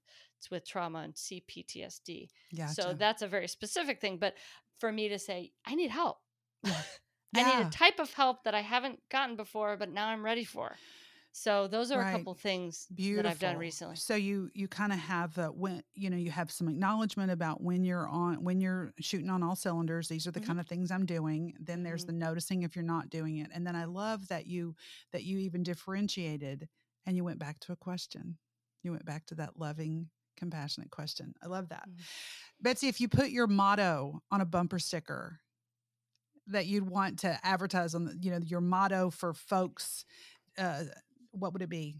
with 0.51 0.67
trauma 0.67 0.99
and 0.99 1.13
CPTSD. 1.13 2.27
Gotcha. 2.55 2.73
So 2.73 2.93
that's 2.93 3.21
a 3.21 3.27
very 3.27 3.47
specific 3.47 3.99
thing. 3.99 4.17
But 4.17 4.35
for 4.79 4.91
me 4.91 5.09
to 5.09 5.19
say, 5.19 5.51
I 5.65 5.75
need 5.75 5.91
help. 5.91 6.17
Yeah. 6.63 6.73
I 7.35 7.43
need 7.43 7.67
a 7.67 7.69
type 7.69 7.99
of 7.99 8.13
help 8.13 8.45
that 8.45 8.55
I 8.55 8.61
haven't 8.61 8.99
gotten 9.11 9.35
before, 9.35 9.75
but 9.77 9.91
now 9.91 10.07
I'm 10.07 10.23
ready 10.23 10.45
for. 10.45 10.75
So 11.37 11.67
those 11.67 11.91
are 11.91 11.99
right. 11.99 12.15
a 12.15 12.17
couple 12.17 12.33
things 12.33 12.87
Beautiful. 12.95 13.23
that 13.23 13.29
I've 13.29 13.39
done 13.39 13.57
recently. 13.57 13.95
So 13.95 14.15
you 14.15 14.49
you 14.55 14.67
kind 14.67 14.91
of 14.91 14.97
have 14.97 15.35
the 15.35 15.45
when 15.49 15.83
you 15.93 16.09
know 16.09 16.17
you 16.17 16.31
have 16.31 16.51
some 16.51 16.67
acknowledgement 16.67 17.29
about 17.29 17.61
when 17.61 17.83
you're 17.83 18.07
on 18.07 18.43
when 18.43 18.59
you're 18.59 18.91
shooting 18.99 19.29
on 19.29 19.43
all 19.43 19.55
cylinders. 19.55 20.07
These 20.07 20.25
are 20.25 20.31
the 20.31 20.39
mm-hmm. 20.39 20.47
kind 20.47 20.59
of 20.59 20.65
things 20.65 20.89
I'm 20.89 21.05
doing. 21.05 21.53
Then 21.59 21.83
there's 21.83 22.05
mm-hmm. 22.05 22.19
the 22.19 22.25
noticing 22.25 22.63
if 22.63 22.75
you're 22.75 22.83
not 22.83 23.11
doing 23.11 23.37
it, 23.37 23.51
and 23.53 23.67
then 23.67 23.75
I 23.75 23.85
love 23.85 24.27
that 24.29 24.47
you 24.47 24.75
that 25.13 25.25
you 25.25 25.37
even 25.37 25.61
differentiated 25.61 26.67
and 27.05 27.15
you 27.15 27.23
went 27.23 27.37
back 27.37 27.59
to 27.61 27.71
a 27.71 27.75
question. 27.75 28.39
You 28.81 28.91
went 28.91 29.05
back 29.05 29.27
to 29.27 29.35
that 29.35 29.59
loving, 29.59 30.09
compassionate 30.37 30.89
question. 30.89 31.35
I 31.43 31.47
love 31.47 31.69
that, 31.69 31.87
mm-hmm. 31.87 32.01
Betsy. 32.61 32.87
If 32.87 32.99
you 32.99 33.09
put 33.09 33.29
your 33.29 33.45
motto 33.45 34.23
on 34.31 34.41
a 34.41 34.45
bumper 34.45 34.79
sticker 34.79 35.39
that 36.47 36.65
you'd 36.65 36.89
want 36.89 37.19
to 37.19 37.37
advertise 37.43 37.93
on 37.93 38.05
the, 38.05 38.17
you 38.19 38.31
know 38.31 38.39
your 38.43 38.61
motto 38.61 39.11
for 39.11 39.35
folks 39.35 40.03
uh, 40.57 40.85
what 41.39 41.53
would 41.53 41.61
it 41.61 41.69
be? 41.69 41.95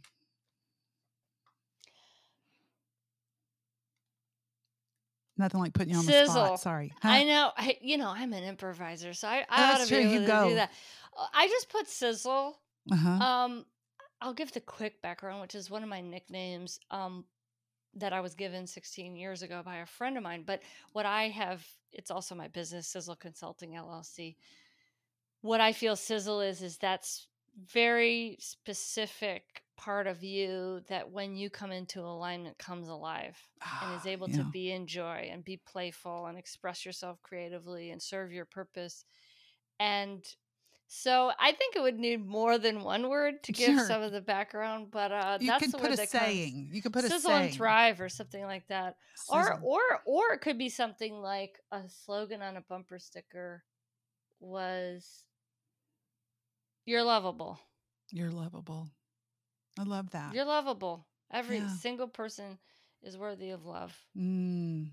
Nothing 5.37 5.59
like 5.59 5.73
putting 5.73 5.93
you 5.93 5.99
on 5.99 6.03
Sizzle. 6.03 6.33
the 6.33 6.45
spot. 6.47 6.59
Sorry. 6.61 6.91
Huh? 7.01 7.09
I 7.09 7.23
know. 7.23 7.51
I, 7.55 7.77
you 7.81 7.97
know, 7.97 8.09
I'm 8.09 8.33
an 8.33 8.43
improviser, 8.43 9.13
so 9.13 9.27
I, 9.27 9.45
I 9.49 9.73
ought 9.73 9.85
to 9.85 9.89
be 9.89 9.95
able 9.97 10.13
you 10.13 10.19
to 10.21 10.25
go. 10.25 10.49
do 10.49 10.55
that. 10.55 10.71
Uh, 11.15 11.25
I 11.33 11.47
just 11.47 11.69
put 11.69 11.87
sizzle. 11.87 12.57
Uh-huh. 12.91 13.09
Um, 13.09 13.65
I'll 14.19 14.33
give 14.33 14.51
the 14.51 14.61
quick 14.61 14.99
background, 15.03 15.41
which 15.41 15.53
is 15.53 15.69
one 15.69 15.83
of 15.83 15.89
my 15.89 16.01
nicknames. 16.01 16.79
Um, 16.89 17.25
that 17.97 18.13
I 18.13 18.21
was 18.21 18.35
given 18.35 18.67
16 18.67 19.15
years 19.15 19.41
ago 19.41 19.61
by 19.63 19.77
a 19.77 19.85
friend 19.85 20.17
of 20.17 20.23
mine. 20.23 20.43
But 20.45 20.61
what 20.93 21.05
I 21.05 21.29
have, 21.29 21.65
it's 21.91 22.11
also 22.11 22.35
my 22.35 22.47
business, 22.47 22.87
Sizzle 22.87 23.15
Consulting 23.15 23.71
LLC. 23.71 24.35
What 25.41 25.61
I 25.61 25.73
feel 25.73 25.95
sizzle 25.95 26.41
is, 26.41 26.61
is 26.61 26.77
that's 26.77 27.27
very 27.57 28.37
specific 28.39 29.63
part 29.77 30.07
of 30.07 30.23
you 30.23 30.81
that 30.89 31.11
when 31.11 31.35
you 31.35 31.49
come 31.49 31.71
into 31.71 32.01
alignment 32.01 32.57
comes 32.57 32.87
alive 32.87 33.37
and 33.83 33.95
is 33.95 34.01
ah, 34.05 34.09
able 34.09 34.29
yeah. 34.29 34.37
to 34.37 34.43
be 34.45 34.71
in 34.71 34.87
joy 34.87 35.29
and 35.31 35.45
be 35.45 35.61
playful 35.67 36.25
and 36.25 36.37
express 36.37 36.85
yourself 36.85 37.21
creatively 37.21 37.91
and 37.91 38.01
serve 38.01 38.31
your 38.31 38.45
purpose 38.45 39.05
and 39.79 40.25
so 40.89 41.31
I 41.37 41.51
think 41.51 41.75
it 41.75 41.81
would 41.81 41.99
need 41.99 42.25
more 42.25 42.57
than 42.57 42.81
one 42.81 43.09
word 43.09 43.43
to 43.43 43.51
give 43.53 43.75
sure. 43.75 43.85
some 43.85 44.01
of 44.01 44.13
the 44.13 44.21
background, 44.21 44.87
but 44.89 45.11
uh, 45.11 45.37
you 45.39 45.47
that's 45.47 45.71
the 45.71 45.77
put 45.77 45.89
word 45.89 45.93
a 45.93 45.97
that 45.97 46.09
saying. 46.09 46.53
Comes. 46.53 46.75
You 46.75 46.81
could 46.81 46.93
put 46.93 47.03
a 47.03 47.09
sizzle 47.09 47.31
saying. 47.31 47.45
and 47.47 47.53
thrive 47.53 47.99
or 47.99 48.07
something 48.07 48.43
like 48.43 48.65
that, 48.69 48.95
sizzle. 49.15 49.37
or 49.37 49.59
or 49.61 49.81
or 50.05 50.33
it 50.33 50.39
could 50.39 50.57
be 50.57 50.69
something 50.69 51.21
like 51.21 51.59
a 51.71 51.81
slogan 52.05 52.41
on 52.41 52.55
a 52.55 52.61
bumper 52.61 52.99
sticker 52.99 53.63
was 54.39 55.25
you're 56.87 57.03
lovable. 57.03 57.59
You're 58.11 58.31
lovable. 58.31 58.89
I 59.77 59.83
love 59.83 60.09
that. 60.11 60.33
You're 60.33 60.45
lovable. 60.45 61.05
Every 61.31 61.57
yeah. 61.57 61.67
single 61.75 62.07
person 62.07 62.57
is 63.03 63.17
worthy 63.17 63.51
of 63.51 63.65
love. 63.65 63.95
Mm, 64.17 64.91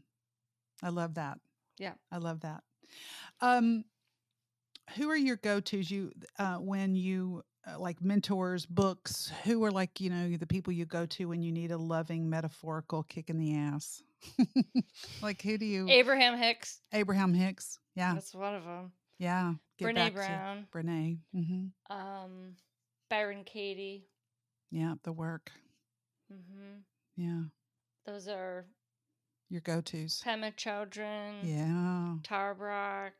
I 0.82 0.88
love 0.90 1.14
that. 1.14 1.38
Yeah. 1.78 1.92
I 2.10 2.18
love 2.18 2.40
that. 2.40 2.62
Um, 3.40 3.84
who 4.96 5.08
are 5.08 5.16
your 5.16 5.36
go-tos 5.36 5.90
you 5.90 6.12
uh, 6.38 6.56
when 6.56 6.96
you 6.96 7.42
uh, 7.66 7.78
like 7.78 8.02
mentors 8.02 8.66
books 8.66 9.32
who 9.44 9.64
are 9.64 9.70
like 9.70 10.00
you 10.00 10.10
know 10.10 10.36
the 10.36 10.46
people 10.46 10.72
you 10.72 10.84
go 10.84 11.06
to 11.06 11.26
when 11.26 11.40
you 11.40 11.50
need 11.50 11.70
a 11.70 11.78
loving 11.78 12.28
metaphorical 12.28 13.02
kick 13.04 13.30
in 13.30 13.38
the 13.38 13.56
ass 13.56 14.02
like 15.22 15.40
who 15.40 15.56
do 15.56 15.64
you 15.64 15.88
abraham 15.88 16.36
hicks 16.36 16.80
abraham 16.92 17.32
hicks 17.32 17.78
yeah 17.94 18.12
that's 18.12 18.34
one 18.34 18.54
of 18.54 18.64
them 18.64 18.92
yeah 19.18 19.54
Get 19.78 19.88
brene 19.88 20.14
brown 20.14 20.66
brene 20.72 21.18
mm-hmm. 21.34 21.96
um 21.96 22.54
byron 23.10 23.42
katie 23.44 24.06
yeah 24.70 24.94
the 25.02 25.12
work 25.12 25.50
mm-hmm. 26.32 26.78
yeah 27.16 27.42
those 28.06 28.28
are 28.28 28.66
your 29.50 29.62
go-to's 29.62 30.22
pema 30.24 30.54
chodron 30.54 31.34
yeah 31.42 32.14
tara 32.22 32.54
brach 32.54 33.12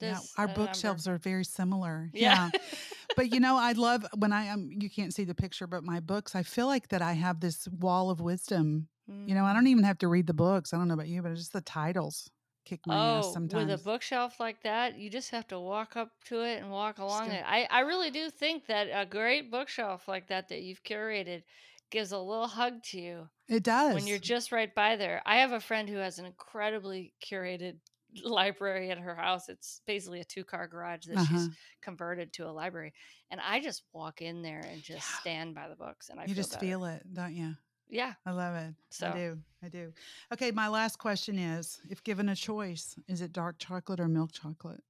yeah, 0.00 0.18
our 0.38 0.48
bookshelves 0.48 1.06
are 1.06 1.18
very 1.18 1.44
similar. 1.44 2.10
Yeah. 2.14 2.50
yeah. 2.52 2.60
but 3.16 3.32
you 3.32 3.40
know, 3.40 3.56
I 3.56 3.72
love 3.72 4.06
when 4.16 4.32
I 4.32 4.44
am 4.44 4.70
you 4.72 4.88
can't 4.88 5.12
see 5.12 5.24
the 5.24 5.34
picture, 5.34 5.66
but 5.66 5.84
my 5.84 6.00
books, 6.00 6.34
I 6.34 6.42
feel 6.42 6.66
like 6.66 6.88
that 6.88 7.02
I 7.02 7.12
have 7.12 7.40
this 7.40 7.68
wall 7.68 8.10
of 8.10 8.20
wisdom. 8.20 8.88
Mm. 9.10 9.28
You 9.28 9.34
know, 9.34 9.44
I 9.44 9.52
don't 9.52 9.64
mm. 9.64 9.68
even 9.68 9.84
have 9.84 9.98
to 9.98 10.08
read 10.08 10.26
the 10.26 10.34
books. 10.34 10.72
I 10.72 10.78
don't 10.78 10.88
know 10.88 10.94
about 10.94 11.08
you, 11.08 11.22
but 11.22 11.32
it's 11.32 11.40
just 11.40 11.52
the 11.52 11.60
titles 11.60 12.30
kick 12.70 12.86
my 12.86 12.94
oh, 12.94 13.18
ass 13.18 13.32
sometimes. 13.32 13.66
With 13.66 13.80
a 13.80 13.82
bookshelf 13.82 14.38
like 14.38 14.62
that, 14.62 14.98
you 14.98 15.10
just 15.10 15.30
have 15.30 15.48
to 15.48 15.58
walk 15.58 15.96
up 15.96 16.10
to 16.26 16.42
it 16.42 16.62
and 16.62 16.70
walk 16.70 16.98
along 16.98 17.30
it. 17.30 17.44
I, 17.46 17.66
I 17.70 17.80
really 17.80 18.10
do 18.10 18.30
think 18.30 18.66
that 18.66 18.88
a 18.92 19.04
great 19.04 19.50
bookshelf 19.50 20.06
like 20.06 20.28
that 20.28 20.48
that 20.48 20.62
you've 20.62 20.84
curated 20.84 21.42
gives 21.90 22.12
a 22.12 22.18
little 22.18 22.46
hug 22.46 22.82
to 22.84 23.00
you. 23.00 23.28
It 23.48 23.64
does. 23.64 23.94
When 23.94 24.06
you're 24.06 24.18
just 24.18 24.52
right 24.52 24.72
by 24.72 24.96
there. 24.96 25.20
I 25.26 25.38
have 25.38 25.52
a 25.52 25.60
friend 25.60 25.88
who 25.88 25.96
has 25.96 26.18
an 26.18 26.26
incredibly 26.26 27.12
curated 27.24 27.76
library 28.24 28.90
at 28.90 28.98
her 28.98 29.16
house. 29.16 29.48
It's 29.48 29.82
basically 29.86 30.20
a 30.20 30.24
two 30.24 30.44
car 30.44 30.68
garage 30.68 31.06
that 31.06 31.18
uh-huh. 31.18 31.34
she's 31.34 31.48
converted 31.82 32.32
to 32.34 32.46
a 32.46 32.52
library. 32.52 32.92
And 33.30 33.40
I 33.40 33.60
just 33.60 33.82
walk 33.92 34.22
in 34.22 34.42
there 34.42 34.64
and 34.70 34.82
just 34.82 35.10
yeah. 35.10 35.20
stand 35.20 35.54
by 35.54 35.68
the 35.68 35.76
books 35.76 36.08
and 36.08 36.20
I 36.20 36.26
you 36.26 36.34
just 36.34 36.52
better. 36.52 36.64
feel 36.64 36.84
it, 36.84 37.02
don't 37.12 37.34
you? 37.34 37.56
Yeah. 37.90 38.14
I 38.24 38.30
love 38.30 38.54
it. 38.54 38.74
So 38.90 39.08
I 39.08 39.12
do. 39.12 39.38
I 39.62 39.68
do. 39.68 39.92
Okay, 40.32 40.50
my 40.50 40.68
last 40.68 40.98
question 40.98 41.38
is 41.38 41.80
if 41.90 42.02
given 42.02 42.28
a 42.28 42.36
choice, 42.36 42.96
is 43.08 43.20
it 43.20 43.32
dark 43.32 43.58
chocolate 43.58 44.00
or 44.00 44.08
milk 44.08 44.32
chocolate? 44.32 44.82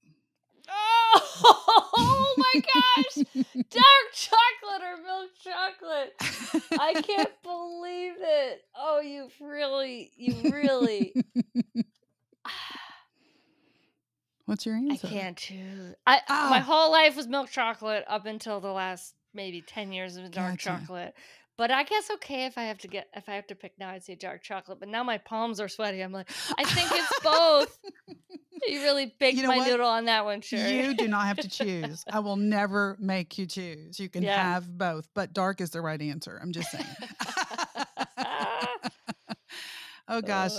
Oh, 0.68 1.90
oh 1.96 2.34
my 2.36 2.60
gosh. 2.60 3.24
dark 3.70 4.12
chocolate 4.12 4.82
or 4.82 4.96
milk 5.02 5.30
chocolate. 5.42 6.14
I 6.78 7.02
can't 7.02 7.32
believe 7.42 8.14
it. 8.18 8.62
Oh, 8.76 9.00
you've 9.00 9.34
really, 9.40 10.12
you 10.16 10.36
really 10.50 11.12
What's 14.46 14.66
your 14.66 14.74
answer? 14.74 15.06
I 15.06 15.10
can't 15.10 15.36
choose. 15.36 15.94
I 16.06 16.20
oh. 16.28 16.50
my 16.50 16.58
ah! 16.58 16.62
whole 16.62 16.90
life 16.90 17.16
was 17.16 17.28
milk 17.28 17.50
chocolate 17.50 18.04
up 18.08 18.26
until 18.26 18.60
the 18.60 18.72
last 18.72 19.14
maybe 19.32 19.62
ten 19.62 19.92
years 19.92 20.16
of 20.16 20.28
dark 20.32 20.54
gotcha. 20.54 20.80
chocolate. 20.80 21.14
But 21.60 21.70
I 21.70 21.82
guess 21.82 22.10
okay 22.12 22.46
if 22.46 22.56
I 22.56 22.62
have 22.62 22.78
to 22.78 22.88
get 22.88 23.10
if 23.14 23.28
I 23.28 23.34
have 23.34 23.46
to 23.48 23.54
pick 23.54 23.74
now, 23.78 23.90
I'd 23.90 24.02
say 24.02 24.14
dark 24.14 24.42
chocolate. 24.42 24.80
But 24.80 24.88
now 24.88 25.04
my 25.04 25.18
palms 25.18 25.60
are 25.60 25.68
sweaty. 25.68 26.00
I'm 26.00 26.10
like, 26.10 26.30
I 26.56 26.64
think 26.64 26.88
it's 26.90 27.20
both. 27.22 27.78
you 28.66 28.80
really 28.80 29.14
baked 29.20 29.36
you 29.36 29.42
know 29.42 29.50
my 29.50 29.58
what? 29.58 29.68
noodle 29.68 29.86
on 29.86 30.06
that 30.06 30.24
one, 30.24 30.40
sure. 30.40 30.66
You 30.66 30.94
do 30.94 31.06
not 31.06 31.26
have 31.26 31.36
to 31.36 31.48
choose. 31.50 32.02
I 32.10 32.20
will 32.20 32.36
never 32.36 32.96
make 32.98 33.36
you 33.36 33.44
choose. 33.44 34.00
You 34.00 34.08
can 34.08 34.22
yeah. 34.22 34.42
have 34.42 34.78
both, 34.78 35.06
but 35.14 35.34
dark 35.34 35.60
is 35.60 35.68
the 35.68 35.82
right 35.82 36.00
answer. 36.00 36.40
I'm 36.42 36.52
just 36.52 36.70
saying. 36.70 36.86
oh 40.08 40.22
gosh. 40.22 40.52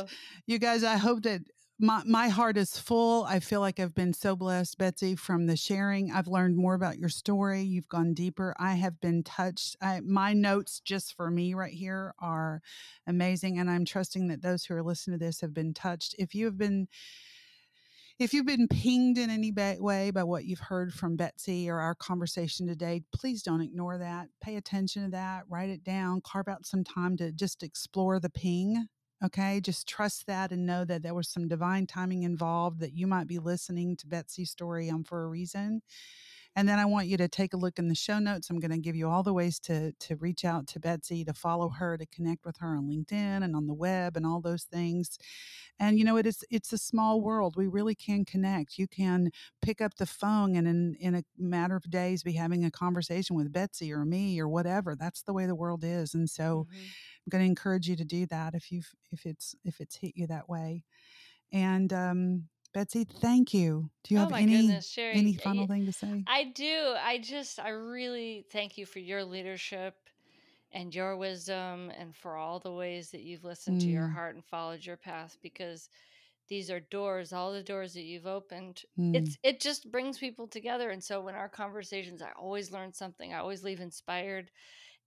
You 0.46 0.60
guys, 0.60 0.84
I 0.84 0.98
hope 0.98 1.24
that 1.24 1.42
my, 1.82 2.04
my 2.06 2.30
heart 2.30 2.58
is 2.58 2.78
full. 2.78 3.24
I 3.24 3.40
feel 3.40 3.60
like 3.60 3.80
I've 3.80 3.96
been 3.96 4.14
so 4.14 4.36
blessed, 4.36 4.78
Betsy, 4.78 5.16
from 5.16 5.48
the 5.48 5.58
sharing. 5.58 6.12
I've 6.12 6.28
learned 6.28 6.56
more 6.56 6.76
about 6.76 7.00
your 7.00 7.10
story. 7.10 7.64
You've 7.64 7.90
gone 7.90 8.14
deeper. 8.14 8.54
I 8.60 8.76
have 8.76 9.02
been 9.02 9.24
touched. 9.24 9.76
I, 9.82 10.02
my 10.02 10.34
notes 10.34 10.80
just 10.80 11.16
for 11.16 11.32
me 11.32 11.56
right 11.56 11.74
here 11.74 12.14
are 12.20 12.62
amazing. 13.08 13.58
And 13.58 13.70
I'm 13.70 13.86
trusting 13.86 14.28
that 14.28 14.44
those 14.44 14.64
who 14.64 14.76
are 14.76 14.84
listening 14.84 15.18
to 15.18 15.26
this 15.26 15.42
have 15.42 15.54
been 15.54 15.74
touched. 15.74 16.16
If 16.20 16.36
you 16.36 16.46
have 16.46 16.58
been, 16.58 16.88
if 18.20 18.34
you've 18.34 18.46
been 18.46 18.68
pinged 18.68 19.18
in 19.18 19.32
any 19.32 19.52
way 19.52 20.12
by 20.12 20.24
what 20.24 20.46
you've 20.46 20.60
heard 20.60 20.94
from 20.94 21.16
Betsy 21.16 21.68
or 21.68 21.80
our 21.80 21.96
conversation 21.96 22.68
today, 22.68 23.02
please 23.12 23.42
don't 23.42 23.62
ignore 23.62 23.98
that. 23.98 24.28
Pay 24.40 24.58
attention 24.58 25.06
to 25.06 25.10
that. 25.12 25.44
Write 25.50 25.70
it 25.70 25.84
down. 25.84 26.22
Carve 26.24 26.48
out 26.48 26.66
some 26.66 26.84
time 26.84 27.18
to 27.18 27.32
just 27.32 27.64
explore 27.64 28.20
the 28.20 28.30
ping 28.30 28.88
Okay, 29.24 29.62
just 29.62 29.88
trust 29.88 30.26
that 30.26 30.52
and 30.52 30.66
know 30.66 30.84
that 30.84 31.04
there 31.04 31.14
was 31.14 31.30
some 31.30 31.48
divine 31.48 31.86
timing 31.86 32.24
involved, 32.24 32.80
that 32.80 32.94
you 32.94 33.06
might 33.06 33.28
be 33.28 33.38
listening 33.38 33.96
to 33.98 34.08
Betsy's 34.08 34.50
story 34.50 34.90
on 34.90 35.04
for 35.04 35.24
a 35.24 35.28
reason. 35.28 35.84
And 36.56 36.68
then 36.68 36.80
I 36.80 36.86
want 36.86 37.08
you 37.08 37.16
to 37.18 37.30
take 37.30 37.54
a 37.54 37.58
look 37.58 37.80
in 37.80 37.88
the 37.88 37.96
show 37.96 38.20
notes. 38.20 38.50
I'm 38.50 38.60
going 38.60 38.72
to 38.72 38.78
give 38.78 38.96
you 38.96 39.08
all 39.08 39.24
the 39.24 39.34
ways 39.34 39.58
to 39.62 39.94
to 39.94 40.16
reach 40.18 40.44
out 40.44 40.68
to 40.68 40.80
Betsy, 40.80 41.24
to 41.24 41.34
follow 41.34 41.70
her, 41.70 41.98
to 41.98 42.06
connect 42.08 42.46
with 42.46 42.58
her 42.58 42.76
on 42.76 42.90
LinkedIn 42.90 43.44
and 43.44 43.56
on 43.56 43.68
the 43.68 43.74
web 43.74 44.18
and 44.18 44.26
all 44.26 44.42
those 44.42 44.64
things. 44.64 45.18
And 45.80 45.98
you 45.98 46.04
know, 46.04 46.18
it 46.18 46.26
is 46.26 46.44
it's 46.50 46.74
a 46.74 46.78
small 46.78 47.22
world. 47.22 47.56
We 47.56 47.68
really 47.68 47.96
can 47.96 48.26
connect. 48.26 48.78
You 48.78 48.88
can 48.88 49.32
pick 49.62 49.80
up 49.80 49.96
the 49.96 50.06
phone 50.06 50.56
and 50.58 50.68
in 50.68 50.96
in 51.00 51.16
a 51.16 51.24
matter 51.38 51.78
of 51.78 51.90
days 51.90 52.22
be 52.22 52.34
having 52.34 52.66
a 52.66 52.72
conversation 52.72 53.38
with 53.38 53.54
Betsy 53.54 53.94
or 53.94 54.04
me 54.04 54.40
or 54.40 54.50
whatever. 54.50 54.96
That's 54.96 55.24
the 55.24 55.34
way 55.34 55.46
the 55.46 55.56
world 55.56 55.84
is. 55.86 56.14
And 56.14 56.30
so 56.30 56.68
mm-hmm. 56.70 56.78
I'm 56.78 57.30
going 57.30 57.44
to 57.44 57.50
encourage 57.50 57.88
you 57.88 57.96
to 57.96 58.06
do 58.06 58.26
that 58.26 58.56
if 58.56 58.72
you've 58.72 58.92
if 59.12 59.26
it's 59.26 59.56
if 59.64 59.80
it's 59.80 59.96
hit 59.96 60.18
you 60.18 60.28
that 60.28 60.50
way. 60.50 60.84
And 61.54 61.94
um 61.94 62.50
Betsy, 62.74 63.04
thank 63.04 63.54
you. 63.54 63.90
Do 64.04 64.14
you 64.14 64.20
oh 64.22 64.24
have 64.24 64.34
any 64.34 64.58
goodness, 64.58 64.98
any 64.98 65.34
final 65.34 65.68
thing 65.68 65.86
to 65.86 65.92
say? 65.92 66.24
I 66.28 66.46
do. 66.56 66.94
I 67.02 67.18
just 67.18 67.60
I 67.60 67.70
really 67.70 68.46
thank 68.52 68.78
you 68.78 68.86
for 68.86 69.00
your 69.00 69.24
leadership 69.26 69.96
and 70.74 70.96
your 70.96 71.18
wisdom 71.18 71.92
and 71.98 72.16
for 72.16 72.36
all 72.36 72.60
the 72.60 72.72
ways 72.72 73.12
that 73.12 73.22
you've 73.22 73.44
listened 73.44 73.78
mm. 73.78 73.82
to 73.82 73.88
your 73.88 74.08
mm. 74.08 74.14
heart 74.14 74.36
and 74.36 74.46
followed 74.46 74.86
your 74.86 74.98
path 74.98 75.38
because 75.42 75.90
these 76.48 76.70
are 76.72 76.80
doors 76.80 77.34
all 77.34 77.52
the 77.52 77.64
doors 77.64 77.94
that 77.94 78.04
you've 78.04 78.28
opened 78.28 78.84
mm. 79.00 79.16
it's 79.16 79.38
it 79.44 79.60
just 79.60 79.92
brings 79.92 80.18
people 80.18 80.48
together 80.48 80.90
and 80.90 81.04
so 81.04 81.22
when 81.22 81.36
our 81.36 81.50
conversations 81.50 82.22
i 82.22 82.30
always 82.40 82.72
learn 82.72 82.94
something 82.94 83.34
i 83.34 83.38
always 83.38 83.64
leave 83.64 83.80
inspired 83.80 84.52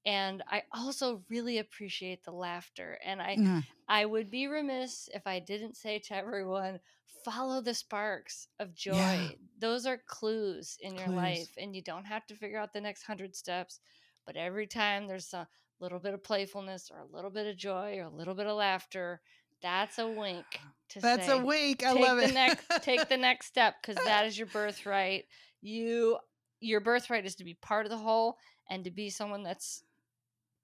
and 0.07 0.43
i 0.51 0.63
also 0.73 1.23
really 1.31 1.59
appreciate 1.59 2.25
the 2.25 2.33
laughter 2.33 2.99
and 3.05 3.21
i 3.21 3.37
mm. 3.37 3.65
i 3.89 4.05
would 4.05 4.31
be 4.31 4.47
remiss 4.47 5.09
if 5.15 5.27
i 5.27 5.39
didn't 5.39 5.77
say 5.77 5.99
to 5.99 6.15
everyone 6.15 6.79
follow 7.25 7.61
the 7.61 7.73
sparks 7.73 8.49
of 8.61 8.75
joy 8.75 8.93
yeah. 8.93 9.29
those 9.59 9.87
are 9.87 9.99
clues 10.07 10.77
in 10.81 10.93
clues. 10.93 11.07
your 11.07 11.17
life 11.17 11.49
and 11.57 11.75
you 11.75 11.83
don't 11.83 12.05
have 12.05 12.27
to 12.27 12.35
figure 12.35 12.59
out 12.59 12.73
the 12.73 12.81
next 12.81 13.09
100 13.09 13.35
steps 13.35 13.81
but 14.27 14.37
every 14.37 14.67
time 14.67 15.07
there's 15.07 15.33
a 15.33 15.49
little 15.81 15.99
bit 15.99 16.15
of 16.15 16.23
playfulness 16.23 16.91
or 16.93 17.01
a 17.01 17.17
little 17.17 17.31
bit 17.31 17.47
of 17.47 17.57
joy 17.57 17.99
or 17.99 18.05
a 18.05 18.11
little 18.11 18.35
bit 18.35 18.47
of 18.47 18.57
laughter 18.57 19.21
that's 19.63 19.99
a 19.99 20.07
wink 20.07 20.45
to 20.91 21.01
that's 21.01 21.27
say, 21.27 21.39
a 21.39 21.43
wink 21.43 21.83
i 21.83 21.93
love 21.93 22.19
it 22.19 22.35
next, 22.35 22.67
take 22.83 23.09
the 23.09 23.17
next 23.17 23.47
step 23.47 23.77
because 23.81 24.03
that 24.05 24.27
is 24.27 24.37
your 24.37 24.49
birthright 24.49 25.25
you 25.63 26.19
your 26.61 26.81
birthright 26.81 27.27
is 27.27 27.35
to 27.35 27.45
be 27.45 27.55
part 27.55 27.87
of 27.87 27.91
the 27.91 27.97
whole 27.97 28.37
and 28.71 28.85
to 28.85 28.91
be 28.91 29.11
someone 29.11 29.43
that's 29.43 29.83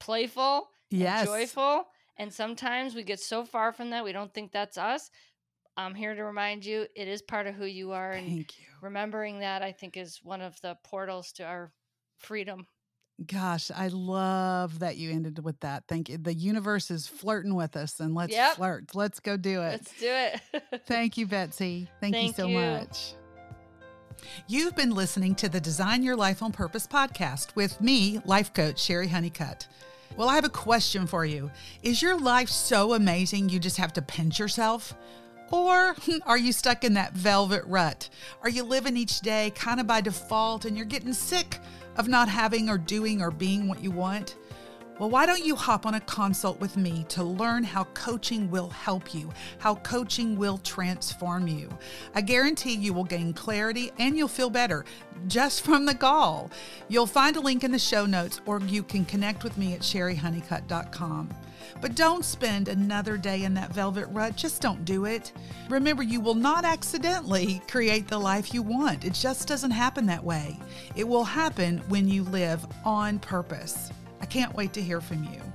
playful, 0.01 0.69
yes. 0.91 1.27
joyful. 1.27 1.85
And 2.17 2.33
sometimes 2.33 2.95
we 2.95 3.03
get 3.03 3.21
so 3.21 3.45
far 3.45 3.73
from 3.73 3.91
that, 3.91 4.05
we 4.05 4.13
don't 4.13 4.33
think 4.35 4.53
that's 4.53 4.77
us. 4.77 5.11
I'm 5.77 5.95
here 5.95 6.15
to 6.15 6.25
remind 6.25 6.65
you 6.65 6.87
it 6.95 7.09
is 7.09 7.23
part 7.23 7.47
of 7.47 7.55
who 7.55 7.65
you 7.65 7.93
are. 7.93 8.13
And 8.13 8.27
Thank 8.27 8.59
you. 8.59 8.67
Remembering 8.83 9.41
that, 9.41 9.63
I 9.63 9.73
think, 9.73 9.97
is 9.97 10.21
one 10.23 10.41
of 10.41 10.61
the 10.61 10.77
portals 10.85 11.33
to 11.33 11.45
our 11.45 11.73
freedom. 12.19 12.67
Gosh, 13.27 13.71
I 13.75 13.89
love 13.89 14.79
that 14.79 14.97
you 14.97 15.11
ended 15.11 15.45
with 15.45 15.61
that. 15.61 15.85
Thank 15.89 16.09
you. 16.09 16.17
The 16.17 16.35
universe 16.35 16.91
is 16.91 17.07
flirting 17.07 17.55
with 17.55 17.77
us, 17.77 18.01
and 18.01 18.15
let's 18.15 18.33
yep. 18.33 18.57
flirt. 18.57 18.95
Let's 18.95 19.21
go 19.21 19.37
do 19.37 19.61
it. 19.61 19.71
Let's 19.71 19.99
do 19.99 20.09
it. 20.09 20.83
Thank 20.87 21.19
you, 21.19 21.27
Betsy. 21.27 21.89
Thank, 22.01 22.15
Thank 22.15 22.29
you 22.29 22.33
so 22.33 22.47
you. 22.47 22.59
much. 22.59 23.15
You've 24.47 24.77
been 24.77 24.95
listening 24.95 25.35
to 25.37 25.49
the 25.49 25.61
Design 25.61 26.03
Your 26.03 26.17
Life 26.17 26.43
on 26.43 26.53
Purpose 26.53 26.87
podcast 26.87 27.55
with 27.55 27.81
me, 27.81 28.21
life 28.25 28.53
coach 28.53 28.81
Sherry 28.81 29.09
Honeycutt. 29.09 29.67
Well, 30.17 30.29
I 30.29 30.35
have 30.35 30.45
a 30.45 30.51
question 30.51 31.07
for 31.07 31.25
you. 31.25 31.51
Is 31.83 32.03
your 32.03 32.19
life 32.19 32.49
so 32.49 32.95
amazing 32.95 33.49
you 33.49 33.59
just 33.59 33.77
have 33.77 33.93
to 33.95 34.03
pinch 34.03 34.39
yourself? 34.39 34.95
Or 35.51 35.95
are 36.27 36.39
you 36.39 36.53
stuck 36.53 36.85
in 36.85 36.95
that 36.95 37.13
velvet 37.13 37.65
rut? 37.67 38.09
Are 38.43 38.51
you 38.51 38.65
living 38.65 38.97
each 38.97 39.21
day 39.21 39.53
kind 39.55 39.81
of 39.81 39.87
by 39.87 40.01
default 40.01 40.65
and 40.65 40.77
you're 40.77 40.87
getting 40.87 41.13
sick 41.13 41.59
of 41.97 42.09
not 42.09 42.29
having 42.29 42.69
or 42.69 42.79
doing 42.79 43.23
or 43.23 43.31
being 43.31 43.69
what 43.69 43.83
you 43.83 43.91
want? 43.91 44.37
Well, 45.01 45.09
why 45.09 45.25
don't 45.25 45.43
you 45.43 45.57
hop 45.57 45.87
on 45.87 45.95
a 45.95 46.01
consult 46.01 46.61
with 46.61 46.77
me 46.77 47.07
to 47.09 47.25
learn 47.25 47.65
how 47.65 47.85
coaching 47.95 48.51
will 48.51 48.69
help 48.69 49.15
you, 49.15 49.33
how 49.57 49.77
coaching 49.77 50.37
will 50.37 50.59
transform 50.59 51.49
you? 51.49 51.71
I 52.15 52.21
guarantee 52.21 52.75
you 52.75 52.93
will 52.93 53.05
gain 53.05 53.33
clarity 53.33 53.93
and 53.99 54.15
you'll 54.15 54.29
feel 54.29 54.51
better 54.51 54.85
just 55.27 55.63
from 55.63 55.87
the 55.87 55.95
gall. 55.95 56.51
You'll 56.89 57.07
find 57.07 57.37
a 57.37 57.41
link 57.41 57.65
in 57.65 57.73
the 57.73 57.79
show 57.79 58.05
notes 58.05 58.43
or 58.45 58.61
you 58.61 58.83
can 58.83 59.07
connect 59.07 59.43
with 59.43 59.57
me 59.57 59.73
at 59.73 59.81
sherryhoneycutt.com. 59.81 61.31
But 61.81 61.95
don't 61.95 62.23
spend 62.23 62.69
another 62.69 63.17
day 63.17 63.45
in 63.45 63.55
that 63.55 63.73
velvet 63.73 64.07
rut. 64.11 64.37
Just 64.37 64.61
don't 64.61 64.85
do 64.85 65.07
it. 65.07 65.33
Remember, 65.71 66.03
you 66.03 66.21
will 66.21 66.35
not 66.35 66.67
accidentally 66.67 67.63
create 67.69 68.07
the 68.07 68.19
life 68.19 68.53
you 68.53 68.61
want. 68.61 69.07
It 69.07 69.15
just 69.15 69.49
doesn't 69.49 69.71
happen 69.71 70.05
that 70.07 70.23
way. 70.23 70.59
It 70.95 71.09
will 71.09 71.25
happen 71.25 71.79
when 71.89 72.07
you 72.07 72.25
live 72.25 72.67
on 72.85 73.19
purpose. 73.19 73.91
Can't 74.31 74.55
wait 74.55 74.73
to 74.75 74.81
hear 74.81 75.01
from 75.01 75.25
you. 75.25 75.50